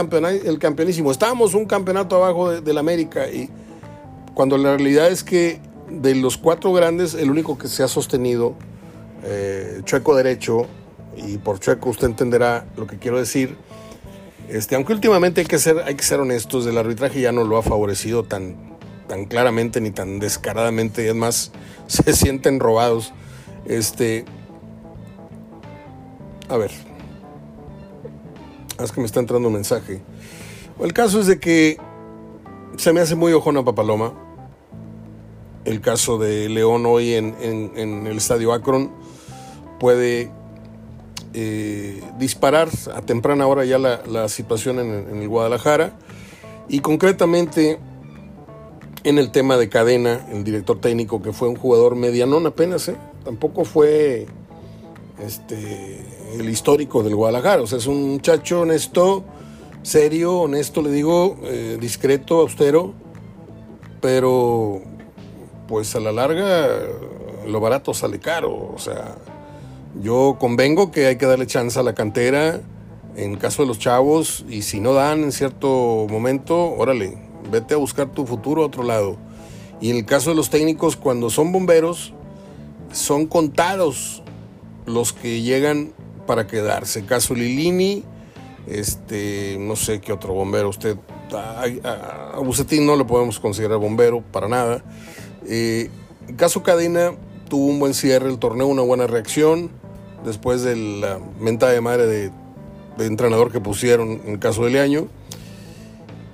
el 0.45 0.59
campeonísimo, 0.59 1.13
estamos 1.13 1.55
un 1.55 1.67
campeonato 1.67 2.17
abajo 2.17 2.51
de, 2.51 2.73
la 2.73 2.81
América 2.81 3.29
y 3.29 3.49
cuando 4.35 4.59
la 4.59 4.77
realidad 4.77 5.09
es 5.09 5.23
que 5.23 5.61
de 5.89 6.17
los 6.17 6.37
cuatro 6.37 6.73
grandes, 6.73 7.15
el 7.15 7.31
único 7.31 7.57
que 7.57 7.69
se 7.69 7.85
ha 7.85 7.89
sostenido, 7.89 8.55
eh, 9.23 9.83
chueco 9.85 10.17
derecho, 10.17 10.67
y 11.17 11.39
por 11.39 11.61
chueco 11.61 11.91
usted 11.91 12.09
entenderá 12.09 12.67
lo 12.77 12.87
que 12.87 12.99
quiero 12.99 13.19
decir, 13.19 13.57
Este, 14.49 14.77
aunque 14.77 14.93
últimamente 14.93 15.41
hay 15.41 15.47
que 15.47 15.59
ser, 15.59 15.79
hay 15.85 15.97
que 15.97 16.05
ser 16.05 16.21
honestos, 16.21 16.67
el 16.67 16.79
arbitraje 16.79 17.21
ya 17.21 17.33
no 17.33 17.43
lo 17.43 17.57
ha 17.57 17.63
favorecido 17.63 18.23
tan, 18.23 18.76
tan 19.07 19.27
claramente 19.27 19.81
ni 19.81 19.91
tan 19.91 20.19
descaradamente, 20.19 21.09
es 21.09 21.15
más, 21.15 21.53
se 21.87 22.13
sienten 22.15 22.61
robados. 22.61 23.13
Este, 23.67 24.25
a 26.49 26.57
ver, 26.57 26.71
es 28.83 28.93
que 28.93 29.01
me 29.01 29.07
está 29.07 29.21
entrando 29.21 29.49
un 29.49 29.55
mensaje. 29.55 30.01
El 30.79 30.93
caso 30.93 31.21
es 31.21 31.27
de 31.27 31.41
que 31.41 31.79
se 32.77 32.93
me 32.93 33.01
hace 33.01 33.15
muy 33.15 33.33
ojona 33.33 33.65
Papaloma. 33.65 34.13
El 35.65 35.81
caso 35.81 36.19
de 36.19 36.49
León 36.49 36.87
hoy 36.87 37.15
en, 37.15 37.35
el 37.77 38.17
estadio 38.17 38.53
Akron 38.53 38.93
puede 39.81 40.31
eh, 41.35 42.03
disparar 42.19 42.69
a 42.95 43.03
temprana 43.03 43.47
hora 43.47 43.65
ya 43.65 43.79
la, 43.79 44.29
situación 44.29 44.79
en, 44.79 45.21
el 45.21 45.29
Guadalajara 45.29 45.93
y 46.69 46.81
concretamente 46.81 47.81
en 49.07 49.19
el 49.19 49.31
tema 49.31 49.57
de 49.57 49.69
cadena, 49.69 50.27
el 50.33 50.45
director 50.45 50.81
técnico 50.81 51.23
que 51.23 51.33
fue 51.33 51.49
un 51.49 51.57
jugador 51.57 51.95
medianón 51.95 52.47
apenas, 52.47 52.89
¿eh? 52.89 52.97
tampoco 53.25 53.65
fue 53.65 54.27
este, 55.21 56.05
el 56.35 56.49
histórico 56.49 57.03
del 57.03 57.15
Guadalajara, 57.15 57.63
o 57.63 57.67
sea, 57.67 57.79
es 57.79 57.87
un 57.87 58.11
muchacho 58.15 58.63
honesto 58.63 59.25
serio, 59.87 60.41
honesto, 60.41 60.83
le 60.83 60.91
digo, 60.91 61.37
eh, 61.45 61.79
discreto, 61.81 62.41
austero, 62.41 62.93
pero 64.01 64.83
pues 65.69 65.95
a 65.95 66.01
la 66.01 66.11
larga 66.11 66.69
lo 67.47 67.61
barato 67.61 67.95
sale 67.95 68.19
caro. 68.19 68.73
O 68.75 68.79
sea, 68.79 69.15
yo 70.03 70.39
convengo 70.41 70.91
que 70.91 71.07
hay 71.07 71.17
que 71.17 71.27
darle 71.27 71.47
chance 71.47 71.79
a 71.79 71.85
la 71.85 71.95
cantera 71.95 72.61
en 73.15 73.37
caso 73.37 73.63
de 73.63 73.69
los 73.69 73.79
chavos 73.79 74.45
y 74.49 74.63
si 74.63 74.81
no 74.81 74.93
dan 74.93 75.23
en 75.23 75.31
cierto 75.31 76.09
momento, 76.11 76.75
órale, 76.77 77.26
vete 77.51 77.75
a 77.75 77.77
buscar 77.77 78.09
tu 78.09 78.27
futuro 78.27 78.63
a 78.63 78.67
otro 78.67 78.83
lado. 78.83 79.17
Y 79.81 79.91
en 79.91 79.97
el 79.97 80.07
caso 80.07 80.31
de 80.31 80.37
los 80.37 80.51
técnicos, 80.51 80.97
cuando 80.97 81.31
son 81.31 81.53
bomberos, 81.53 82.13
son 82.93 83.27
contados 83.27 84.23
los 84.87 85.13
que 85.13 85.43
llegan 85.43 85.93
para 86.27 86.47
quedarse. 86.47 87.05
Caso 87.05 87.35
Lilini, 87.35 88.05
este, 88.67 89.57
no 89.61 89.77
sé 89.77 90.01
qué 90.01 90.13
otro 90.13 90.33
bombero. 90.33 90.69
Usted, 90.69 90.97
a, 91.33 92.39
Bucetín 92.41 92.87
no 92.87 92.97
le 92.97 93.05
podemos 93.05 93.39
considerar 93.39 93.79
bombero 93.79 94.23
para 94.23 94.49
nada. 94.49 94.83
Eh, 95.47 95.91
caso 96.37 96.63
Cadena 96.63 97.13
tuvo 97.49 97.67
un 97.67 97.79
buen 97.79 97.95
cierre 97.95 98.29
el 98.29 98.39
torneo, 98.39 98.67
una 98.67 98.83
buena 98.83 99.07
reacción 99.07 99.71
después 100.25 100.63
de 100.63 100.77
la 100.77 101.21
mentada 101.41 101.73
de 101.73 101.81
madre 101.81 102.07
de, 102.07 102.33
entrenador 102.99 103.53
que 103.53 103.61
pusieron 103.61 104.23
en 104.25 104.33
el 104.33 104.39
caso 104.39 104.65
de 104.65 104.71
Leaño. 104.71 105.09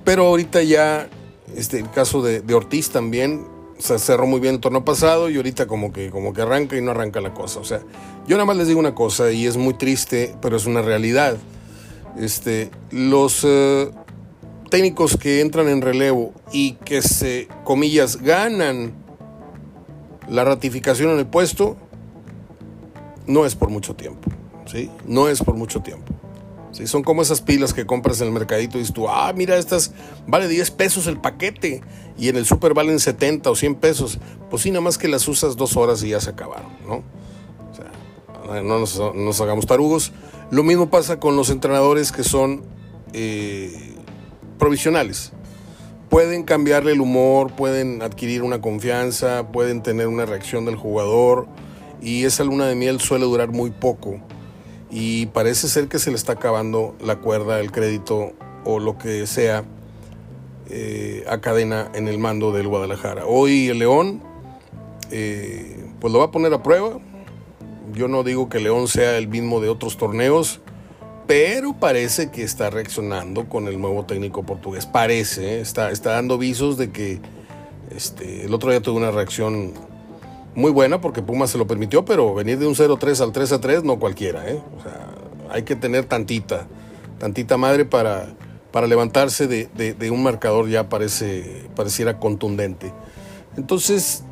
Pero 0.03 0.27
ahorita 0.27 0.61
ya, 0.63 1.09
este, 1.55 1.79
el 1.79 1.89
caso 1.91 2.21
de, 2.21 2.41
Ortiz 2.53 2.89
también, 2.89 3.47
se 3.77 3.97
cerró 3.99 4.25
muy 4.27 4.39
bien 4.39 4.55
el 4.55 4.61
torneo 4.61 4.85
pasado 4.85 5.29
y 5.29 5.35
ahorita 5.35 5.67
como 5.67 5.91
que, 5.91 6.09
como 6.09 6.33
que 6.33 6.41
arranca 6.41 6.77
y 6.77 6.81
no 6.81 6.91
arranca 6.91 7.21
la 7.21 7.33
cosa. 7.33 7.59
O 7.59 7.63
sea, 7.63 7.81
yo 8.27 8.35
nada 8.35 8.45
más 8.45 8.57
les 8.57 8.67
digo 8.67 8.79
una 8.79 8.95
cosa 8.95 9.31
y 9.31 9.45
es 9.45 9.57
muy 9.57 9.73
triste, 9.73 10.35
pero 10.41 10.57
es 10.57 10.65
una 10.65 10.81
realidad. 10.81 11.37
Este, 12.17 12.69
los 12.91 13.43
eh, 13.43 13.91
técnicos 14.69 15.17
que 15.17 15.41
entran 15.41 15.67
en 15.67 15.81
relevo 15.81 16.33
y 16.51 16.73
que 16.73 17.01
se, 17.01 17.47
comillas, 17.63 18.17
ganan 18.17 18.93
la 20.29 20.43
ratificación 20.43 21.11
en 21.11 21.19
el 21.19 21.27
puesto, 21.27 21.77
no 23.27 23.45
es 23.45 23.55
por 23.55 23.69
mucho 23.69 23.95
tiempo, 23.95 24.29
¿sí? 24.65 24.89
No 25.07 25.27
es 25.29 25.41
por 25.41 25.55
mucho 25.55 25.81
tiempo. 25.81 26.13
¿Sí? 26.73 26.87
Son 26.87 27.03
como 27.03 27.21
esas 27.21 27.41
pilas 27.41 27.73
que 27.73 27.85
compras 27.85 28.19
en 28.19 28.27
el 28.27 28.33
mercadito 28.33 28.77
y 28.77 28.81
dices 28.81 28.93
tú, 28.93 29.07
ah, 29.07 29.31
mira, 29.33 29.57
estas 29.57 29.93
vale 30.27 30.47
10 30.47 30.71
pesos 30.71 31.07
el 31.07 31.19
paquete 31.19 31.81
y 32.17 32.27
en 32.27 32.35
el 32.35 32.45
super 32.45 32.73
valen 32.73 32.99
70 32.99 33.49
o 33.49 33.55
100 33.55 33.75
pesos. 33.75 34.19
Pues 34.49 34.63
sí, 34.63 34.71
nada 34.71 34.81
más 34.81 34.97
que 34.97 35.07
las 35.07 35.27
usas 35.27 35.55
dos 35.55 35.77
horas 35.77 36.03
y 36.03 36.09
ya 36.09 36.19
se 36.19 36.31
acabaron, 36.31 36.71
¿no? 36.85 37.03
O 37.71 37.75
sea, 38.45 38.61
no 38.61 38.79
nos, 38.79 38.99
no 38.99 39.13
nos 39.13 39.39
hagamos 39.39 39.65
tarugos. 39.65 40.11
Lo 40.51 40.63
mismo 40.63 40.89
pasa 40.89 41.19
con 41.19 41.35
los 41.35 41.49
entrenadores 41.49 42.11
que 42.11 42.23
son 42.23 42.63
eh, 43.13 43.95
provisionales. 44.59 45.31
Pueden 46.09 46.43
cambiarle 46.43 46.91
el 46.91 47.01
humor, 47.01 47.55
pueden 47.55 48.01
adquirir 48.03 48.43
una 48.43 48.61
confianza, 48.61 49.47
pueden 49.51 49.81
tener 49.81 50.07
una 50.07 50.25
reacción 50.25 50.65
del 50.65 50.75
jugador 50.75 51.47
y 52.01 52.25
esa 52.25 52.43
luna 52.43 52.67
de 52.67 52.75
miel 52.75 52.99
suele 52.99 53.25
durar 53.25 53.49
muy 53.49 53.71
poco 53.71 54.19
y 54.95 55.25
parece 55.25 55.67
ser 55.69 55.87
que 55.87 55.97
se 55.97 56.11
le 56.11 56.15
está 56.15 56.33
acabando 56.33 56.95
la 57.03 57.15
cuerda, 57.15 57.59
el 57.59 57.71
crédito 57.71 58.33
o 58.63 58.77
lo 58.77 58.99
que 58.99 59.25
sea 59.25 59.63
eh, 60.69 61.25
a 61.27 61.39
cadena 61.39 61.89
en 61.95 62.07
el 62.07 62.19
mando 62.19 62.51
del 62.51 62.67
Guadalajara. 62.67 63.25
Hoy 63.25 63.69
el 63.69 63.79
León 63.79 64.21
eh, 65.09 65.83
pues 65.99 66.13
lo 66.13 66.19
va 66.19 66.25
a 66.25 66.31
poner 66.31 66.53
a 66.53 66.61
prueba, 66.61 66.99
yo 67.91 68.07
no 68.07 68.23
digo 68.23 68.49
que 68.49 68.59
León 68.59 68.87
sea 68.87 69.17
el 69.17 69.27
mismo 69.27 69.61
de 69.61 69.69
otros 69.69 69.97
torneos, 69.97 70.61
pero 71.25 71.73
parece 71.73 72.29
que 72.29 72.43
está 72.43 72.69
reaccionando 72.69 73.49
con 73.49 73.67
el 73.67 73.81
nuevo 73.81 74.05
técnico 74.05 74.43
portugués. 74.43 74.85
Parece, 74.85 75.55
¿eh? 75.55 75.61
está, 75.61 75.89
está 75.89 76.11
dando 76.11 76.37
visos 76.37 76.77
de 76.77 76.91
que 76.91 77.19
este, 77.95 78.45
el 78.45 78.53
otro 78.53 78.69
día 78.69 78.79
tuvo 78.79 78.97
una 78.97 79.09
reacción 79.09 79.73
muy 80.55 80.71
buena 80.71 81.01
porque 81.01 81.21
Puma 81.21 81.47
se 81.47 81.57
lo 81.57 81.67
permitió, 81.67 82.05
pero 82.05 82.33
venir 82.33 82.59
de 82.59 82.67
un 82.67 82.75
0-3 82.75 83.21
al 83.21 83.33
3-3 83.33 83.83
no 83.83 83.99
cualquiera. 83.99 84.49
¿eh? 84.49 84.61
O 84.77 84.81
sea, 84.83 85.09
hay 85.49 85.63
que 85.63 85.75
tener 85.75 86.05
tantita, 86.05 86.67
tantita 87.19 87.57
madre 87.57 87.85
para, 87.85 88.35
para 88.71 88.87
levantarse 88.87 89.47
de, 89.47 90.11
un 90.11 90.23
marcador 90.23 90.69
ya 90.69 90.89
parece, 90.89 91.69
pareciera 91.75 92.19
contundente. 92.19 92.91
Entonces, 93.55 94.23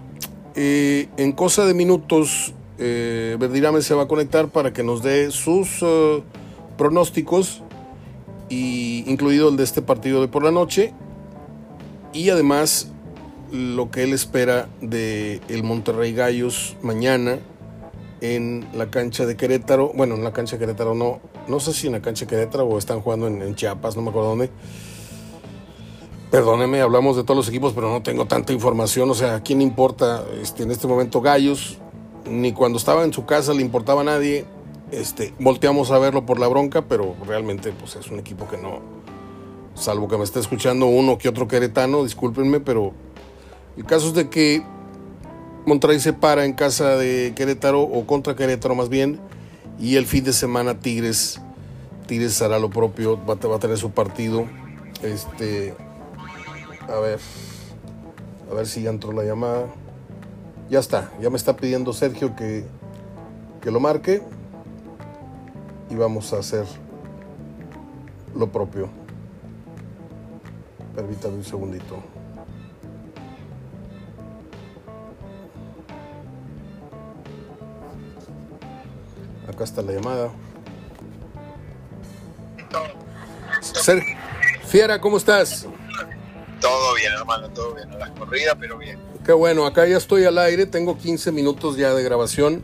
eh, 0.55 1.09
en 1.17 1.31
cosa 1.31 1.65
de 1.65 1.73
minutos 1.73 2.53
eh, 2.83 3.37
Verdirame 3.39 3.83
se 3.83 3.93
va 3.93 4.03
a 4.03 4.07
conectar 4.07 4.47
para 4.47 4.73
que 4.73 4.81
nos 4.81 5.03
dé 5.03 5.29
sus 5.29 5.83
eh, 5.83 6.23
pronósticos, 6.77 7.61
y, 8.49 9.03
incluido 9.05 9.49
el 9.49 9.57
de 9.57 9.63
este 9.63 9.83
partido 9.83 10.19
de 10.19 10.27
por 10.27 10.43
la 10.43 10.49
noche, 10.49 10.91
y 12.11 12.31
además 12.31 12.90
lo 13.51 13.91
que 13.91 14.03
él 14.03 14.13
espera 14.13 14.69
de 14.81 15.41
el 15.49 15.63
Monterrey 15.63 16.13
Gallos 16.13 16.75
mañana 16.81 17.39
en 18.21 18.67
la 18.73 18.89
cancha 18.89 19.25
de 19.25 19.35
Querétaro. 19.35 19.91
Bueno, 19.93 20.15
en 20.15 20.23
la 20.23 20.33
cancha 20.33 20.55
de 20.55 20.59
Querétaro 20.59 20.93
no, 20.95 21.19
no 21.47 21.59
sé 21.59 21.73
si 21.73 21.87
en 21.87 21.93
la 21.93 22.01
cancha 22.01 22.25
de 22.25 22.29
Querétaro 22.29 22.65
o 22.65 22.77
están 22.77 23.01
jugando 23.01 23.27
en, 23.27 23.55
Chiapas, 23.55 23.95
no 23.95 24.01
me 24.01 24.09
acuerdo 24.09 24.29
dónde. 24.29 24.49
Perdóneme, 26.29 26.79
hablamos 26.79 27.17
de 27.17 27.23
todos 27.23 27.35
los 27.35 27.49
equipos, 27.49 27.73
pero 27.73 27.91
no 27.91 28.01
tengo 28.01 28.25
tanta 28.25 28.53
información. 28.53 29.09
O 29.09 29.13
sea, 29.13 29.35
¿a 29.35 29.43
quién 29.43 29.61
importa 29.61 30.23
este, 30.41 30.63
en 30.63 30.71
este 30.71 30.87
momento 30.87 31.19
Gallos? 31.19 31.77
ni 32.25 32.53
cuando 32.53 32.77
estaba 32.77 33.03
en 33.03 33.13
su 33.13 33.25
casa 33.25 33.53
le 33.53 33.61
importaba 33.61 34.01
a 34.01 34.03
nadie. 34.03 34.45
Este, 34.91 35.33
volteamos 35.39 35.91
a 35.91 35.99
verlo 35.99 36.25
por 36.25 36.39
la 36.39 36.47
bronca, 36.47 36.83
pero 36.83 37.15
realmente 37.25 37.71
pues, 37.71 37.95
es 37.95 38.07
un 38.11 38.19
equipo 38.19 38.47
que 38.47 38.57
no, 38.57 38.81
salvo 39.73 40.07
que 40.07 40.17
me 40.17 40.23
esté 40.23 40.39
escuchando 40.39 40.85
uno 40.87 41.17
que 41.17 41.29
otro 41.29 41.47
queretano, 41.47 42.03
discúlpenme, 42.03 42.59
pero 42.59 42.91
el 43.77 43.85
caso 43.85 44.07
es 44.07 44.13
de 44.13 44.29
que 44.29 44.63
Monterrey 45.65 45.99
se 45.99 46.13
para 46.13 46.45
en 46.45 46.53
casa 46.53 46.97
de 46.97 47.33
Querétaro 47.35 47.81
o 47.81 48.05
contra 48.05 48.35
Querétaro 48.35 48.75
más 48.75 48.89
bien, 48.89 49.19
y 49.79 49.95
el 49.95 50.05
fin 50.05 50.23
de 50.23 50.33
semana 50.33 50.79
Tigres, 50.79 51.41
Tigres 52.07 52.41
hará 52.41 52.59
lo 52.59 52.69
propio, 52.69 53.19
va, 53.25 53.33
a 53.33 53.59
tener 53.59 53.77
su 53.77 53.91
partido. 53.91 54.45
Este, 55.01 55.73
a 56.87 56.99
ver, 56.99 57.19
a 58.49 58.53
ver 58.53 58.67
si 58.67 58.83
ya 58.83 58.89
entró 58.89 59.11
la 59.11 59.23
llamada. 59.23 59.67
Ya 60.69 60.79
está, 60.79 61.11
ya 61.21 61.29
me 61.29 61.37
está 61.37 61.57
pidiendo 61.57 61.93
Sergio 61.93 62.35
que, 62.35 62.65
que 63.61 63.71
lo 63.71 63.79
marque 63.79 64.21
y 65.89 65.95
vamos 65.95 66.31
a 66.33 66.39
hacer 66.39 66.65
lo 68.35 68.51
propio. 68.51 68.89
Permítame 70.95 71.35
un 71.35 71.43
segundito. 71.43 72.10
Acá 79.61 79.69
está 79.69 79.81
la 79.83 79.91
llamada. 79.91 80.31
Sergio, 83.61 84.17
Fiera, 84.65 84.99
¿cómo 84.99 85.17
estás? 85.17 85.67
Todo 86.59 86.95
bien, 86.95 87.13
hermano, 87.13 87.47
todo 87.51 87.75
bien. 87.75 87.87
las 87.99 88.09
corridas, 88.09 88.55
pero 88.59 88.79
bien. 88.79 88.97
Qué 89.23 89.33
bueno, 89.33 89.67
acá 89.67 89.85
ya 89.85 89.97
estoy 89.97 90.25
al 90.25 90.39
aire, 90.39 90.65
tengo 90.65 90.97
15 90.97 91.31
minutos 91.31 91.77
ya 91.77 91.93
de 91.93 92.01
grabación. 92.01 92.63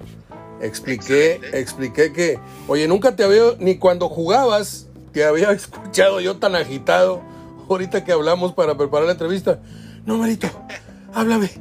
Expliqué, 0.60 1.40
expliqué 1.54 2.12
que, 2.12 2.40
oye, 2.68 2.88
nunca 2.88 3.16
te 3.16 3.24
había, 3.24 3.44
ni 3.60 3.78
cuando 3.78 4.10
jugabas, 4.10 4.88
te 5.14 5.24
había 5.24 5.52
escuchado 5.52 6.20
yo 6.20 6.38
tan 6.38 6.56
agitado, 6.56 7.22
ahorita 7.70 8.06
que 8.06 8.12
hablamos 8.12 8.54
para 8.54 8.76
preparar 8.76 9.06
la 9.06 9.12
entrevista. 9.12 9.60
No, 10.04 10.18
Marito, 10.18 10.48
háblame, 11.14 11.52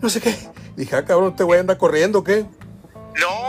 no 0.00 0.08
sé 0.08 0.22
qué. 0.22 0.34
Dije, 0.74 0.96
ah, 0.96 1.04
cabrón, 1.04 1.36
te 1.36 1.44
voy 1.44 1.58
a 1.58 1.60
andar 1.60 1.76
corriendo, 1.76 2.24
¿qué? 2.24 2.46
No, 3.20 3.45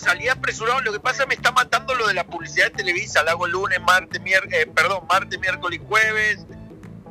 salí 0.00 0.28
apresurado. 0.28 0.80
Lo 0.80 0.92
que 0.92 1.00
pasa 1.00 1.26
me 1.26 1.34
está 1.34 1.52
matando 1.52 1.94
lo 1.94 2.08
de 2.08 2.14
la 2.14 2.24
publicidad 2.24 2.66
de 2.66 2.70
Televisa. 2.70 3.22
La 3.22 3.32
hago 3.32 3.46
lunes, 3.46 3.80
martes, 3.80 4.20
miércoles, 4.20 4.58
eh, 4.60 4.70
perdón, 4.74 5.04
martes, 5.08 5.38
miércoles 5.38 5.80
y 5.82 5.86
jueves. 5.86 6.38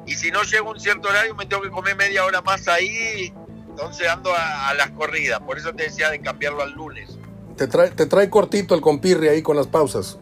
Y 0.06 0.16
si 0.16 0.32
no 0.32 0.44
llego 0.44 0.70
a 0.70 0.72
un 0.74 0.80
cierto 0.80 1.08
horario, 1.08 1.36
me 1.36 1.46
tengo 1.46 1.62
que 1.62 1.70
comer 1.70 1.96
media 1.96 2.26
hora 2.26 2.42
más 2.42 2.68
ahí. 2.68 3.34
Entonces 3.70 4.08
ando 4.08 4.34
a, 4.36 4.74
las 4.74 4.90
corridas. 4.92 5.40
Por 5.40 5.58
eso 5.58 5.74
te 5.74 5.84
decía 5.84 6.10
de 6.10 6.20
cambiarlo 6.20 6.64
al 6.64 6.72
lunes. 6.72 7.18
Te 7.56 7.68
trae, 7.68 7.92
te 7.92 8.06
trae 8.06 8.30
cortito 8.30 8.74
el 8.76 8.82
compirri 8.82 9.28
ahí 9.28 9.42
con 9.42 9.56
las 9.56 9.68
pausas. 9.68 10.18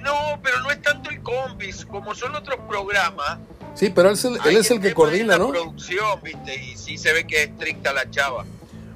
No, 0.00 0.40
pero 0.42 0.60
no 0.60 0.70
es 0.70 0.80
tanto 0.82 1.10
el 1.10 1.22
compis, 1.22 1.84
como 1.84 2.14
son 2.14 2.34
otros 2.34 2.58
programas. 2.68 3.38
Sí, 3.74 3.90
pero 3.90 4.08
él 4.08 4.14
es 4.14 4.24
el, 4.24 4.38
él 4.44 4.56
es 4.56 4.70
el 4.70 4.80
que 4.80 4.92
coordina, 4.94 5.38
¿no? 5.38 5.50
producción, 5.50 6.20
viste, 6.22 6.54
y 6.56 6.76
sí 6.76 6.98
se 6.98 7.12
ve 7.12 7.26
que 7.26 7.42
es 7.42 7.50
estricta 7.50 7.92
la 7.92 8.10
chava. 8.10 8.44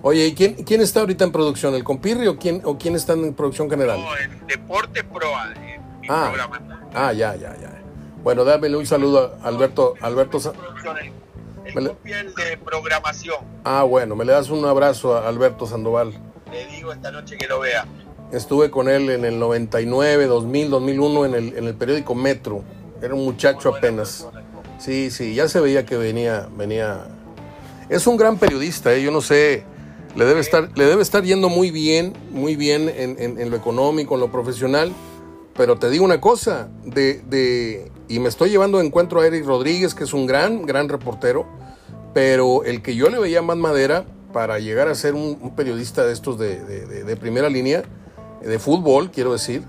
Oye, 0.02 0.26
¿y 0.26 0.34
quién, 0.34 0.54
quién 0.64 0.80
está 0.80 1.00
ahorita 1.00 1.24
en 1.24 1.32
producción? 1.32 1.74
¿El 1.74 1.84
compirri 1.84 2.26
o 2.26 2.36
quién, 2.36 2.60
o 2.64 2.76
quién 2.76 2.96
está 2.96 3.12
en 3.12 3.34
producción 3.34 3.70
general? 3.70 4.00
No, 4.00 4.16
en 4.16 4.46
Deportes 4.48 5.04
Pro, 5.04 5.28
en 5.54 6.00
mi 6.00 6.08
ah, 6.10 6.32
programa. 6.32 6.80
Ah, 6.92 7.12
ya, 7.12 7.36
ya, 7.36 7.56
ya. 7.56 7.80
Bueno, 8.24 8.44
dámele 8.44 8.76
un 8.76 8.86
saludo 8.86 9.36
a 9.42 9.46
Alberto. 9.46 9.94
Alberto 10.00 10.38
el, 11.64 11.76
el, 11.76 11.92
el 12.04 12.34
de 12.34 12.56
programación. 12.56 13.36
Ah, 13.64 13.84
bueno, 13.84 14.16
me 14.16 14.24
le 14.24 14.32
das 14.32 14.50
un 14.50 14.64
abrazo 14.64 15.16
a 15.16 15.28
Alberto 15.28 15.66
Sandoval. 15.66 16.12
Le 16.50 16.66
digo 16.66 16.92
esta 16.92 17.12
noche 17.12 17.38
que 17.38 17.46
lo 17.46 17.60
vea. 17.60 17.86
Estuve 18.32 18.70
con 18.70 18.88
él 18.88 19.08
en 19.10 19.24
el 19.24 19.38
99, 19.38 20.26
2000, 20.26 20.70
2001 20.70 21.26
en 21.26 21.34
el, 21.34 21.56
en 21.56 21.64
el 21.66 21.74
periódico 21.74 22.14
Metro. 22.14 22.64
Era 23.00 23.14
un 23.14 23.24
muchacho 23.24 23.68
apenas. 23.68 24.26
Sí, 24.78 25.10
sí, 25.10 25.34
ya 25.34 25.48
se 25.48 25.60
veía 25.60 25.86
que 25.86 25.96
venía, 25.96 26.48
venía. 26.56 27.06
Es 27.88 28.06
un 28.06 28.16
gran 28.16 28.38
periodista, 28.38 28.92
¿eh? 28.92 29.02
yo 29.02 29.10
no 29.10 29.20
sé, 29.20 29.64
le 30.14 30.24
debe 30.24 30.40
estar, 30.40 30.70
le 30.76 30.84
debe 30.84 31.02
estar 31.02 31.22
yendo 31.22 31.48
muy 31.48 31.70
bien, 31.70 32.12
muy 32.30 32.56
bien 32.56 32.88
en, 32.88 33.38
en, 33.38 33.50
lo 33.50 33.56
económico, 33.56 34.14
en 34.14 34.20
lo 34.20 34.30
profesional. 34.30 34.92
Pero 35.56 35.78
te 35.78 35.90
digo 35.90 36.04
una 36.04 36.20
cosa, 36.20 36.68
de, 36.84 37.20
de, 37.28 37.90
y 38.08 38.18
me 38.18 38.28
estoy 38.28 38.50
llevando 38.50 38.78
de 38.78 38.86
encuentro 38.86 39.20
a 39.20 39.26
Eric 39.26 39.44
Rodríguez, 39.44 39.94
que 39.94 40.04
es 40.04 40.14
un 40.14 40.26
gran, 40.26 40.64
gran 40.64 40.88
reportero, 40.88 41.46
pero 42.14 42.64
el 42.64 42.82
que 42.82 42.94
yo 42.94 43.10
le 43.10 43.18
veía 43.18 43.42
más 43.42 43.56
madera 43.56 44.04
para 44.32 44.58
llegar 44.58 44.88
a 44.88 44.94
ser 44.94 45.14
un, 45.14 45.54
periodista 45.54 46.04
de 46.04 46.12
estos 46.12 46.38
de, 46.38 46.58
de 46.58 47.16
primera 47.16 47.50
línea, 47.50 47.82
de 48.42 48.58
fútbol, 48.58 49.10
quiero 49.10 49.32
decir, 49.32 49.62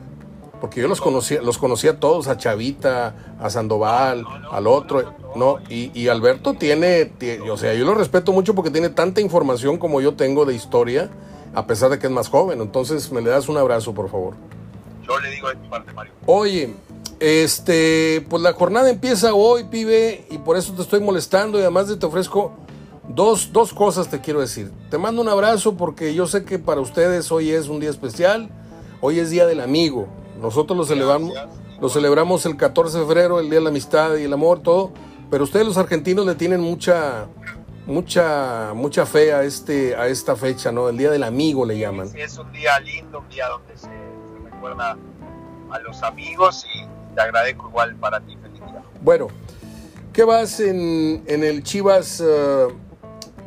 porque 0.63 0.79
yo 0.79 0.87
los 0.87 1.01
conocía, 1.01 1.41
los 1.41 1.57
conocía 1.57 1.99
todos, 1.99 2.29
a 2.29 2.37
Chavita, 2.37 3.35
a 3.37 3.49
Sandoval, 3.49 4.23
al 4.49 4.65
otro, 4.65 5.13
no, 5.35 5.57
y, 5.67 6.07
Alberto 6.07 6.53
tiene, 6.53 7.11
o 7.51 7.57
sea, 7.57 7.73
yo 7.73 7.83
lo 7.83 7.93
respeto 7.95 8.31
mucho 8.31 8.55
porque 8.55 8.71
tiene 8.71 8.87
tanta 8.87 9.19
información 9.19 9.77
como 9.77 9.99
yo 9.99 10.13
tengo 10.13 10.45
de 10.45 10.55
historia, 10.55 11.09
a 11.53 11.67
pesar 11.67 11.89
de 11.89 11.99
que 11.99 12.07
es 12.07 12.13
más 12.13 12.29
joven, 12.29 12.61
entonces 12.61 13.11
me 13.11 13.19
le 13.19 13.29
das 13.29 13.49
un 13.49 13.57
abrazo, 13.57 13.93
por 13.93 14.09
favor. 14.09 14.35
Yo 15.05 15.19
le 15.19 15.31
digo 15.31 15.49
de 15.49 15.55
tu 15.55 15.69
parte, 15.69 15.91
Mario. 15.91 16.13
Oye, 16.27 16.73
este, 17.19 18.25
pues 18.29 18.41
la 18.41 18.53
jornada 18.53 18.89
empieza 18.89 19.33
hoy, 19.33 19.65
pibe, 19.65 20.25
y 20.29 20.37
por 20.37 20.55
eso 20.55 20.71
te 20.71 20.81
estoy 20.81 21.01
molestando 21.01 21.57
y 21.57 21.61
además 21.63 21.93
te 21.99 22.05
ofrezco 22.05 22.53
dos, 23.09 23.51
dos 23.51 23.73
cosas 23.73 24.09
te 24.09 24.21
quiero 24.21 24.39
decir. 24.39 24.71
Te 24.89 24.97
mando 24.97 25.21
un 25.21 25.27
abrazo 25.27 25.75
porque 25.75 26.13
yo 26.13 26.25
sé 26.25 26.45
que 26.45 26.57
para 26.57 26.79
ustedes 26.79 27.33
hoy 27.33 27.51
es 27.51 27.67
un 27.67 27.81
día 27.81 27.89
especial 27.89 28.49
Hoy 29.05 29.19
es 29.19 29.31
Día 29.31 29.45
del 29.45 29.59
Amigo. 29.59 30.07
Nosotros 30.43 30.77
lo 30.77 30.83
celebramos, 30.83 31.33
lo 31.79 31.87
celebramos 31.87 32.45
el 32.45 32.57
14 32.57 32.99
de 32.99 33.05
febrero, 33.05 33.39
el 33.39 33.45
Día 33.45 33.59
de 33.59 33.63
la 33.63 33.69
Amistad 33.69 34.17
y 34.17 34.23
el 34.23 34.33
Amor, 34.33 34.59
todo. 34.59 34.91
Pero 35.31 35.45
ustedes 35.45 35.65
los 35.65 35.77
argentinos 35.77 36.25
le 36.25 36.35
tienen 36.35 36.59
mucha, 36.59 37.27
mucha, 37.85 38.73
mucha 38.75 39.05
fe 39.05 39.31
a 39.31 39.43
este, 39.43 39.95
a 39.95 40.07
esta 40.07 40.35
fecha, 40.35 40.69
¿no? 40.69 40.89
El 40.89 40.97
Día 40.97 41.11
del 41.11 41.23
Amigo 41.23 41.65
le 41.65 41.79
llaman. 41.79 42.09
Sí, 42.09 42.19
es 42.19 42.37
un 42.37 42.51
día 42.51 42.77
lindo, 42.81 43.19
un 43.19 43.29
día 43.29 43.47
donde 43.47 43.77
se, 43.77 43.87
recuerda 44.43 44.97
a 45.71 45.79
los 45.79 46.03
amigos 46.03 46.65
y 46.75 47.15
te 47.15 47.21
agradezco 47.21 47.69
igual 47.69 47.95
para 47.95 48.19
ti, 48.19 48.35
feliz 48.35 48.61
Bueno, 49.01 49.29
¿qué 50.11 50.25
vas 50.25 50.59
en, 50.59 51.23
en 51.25 51.45
el 51.45 51.63
Chivas? 51.63 52.19
Uh, 52.19 52.73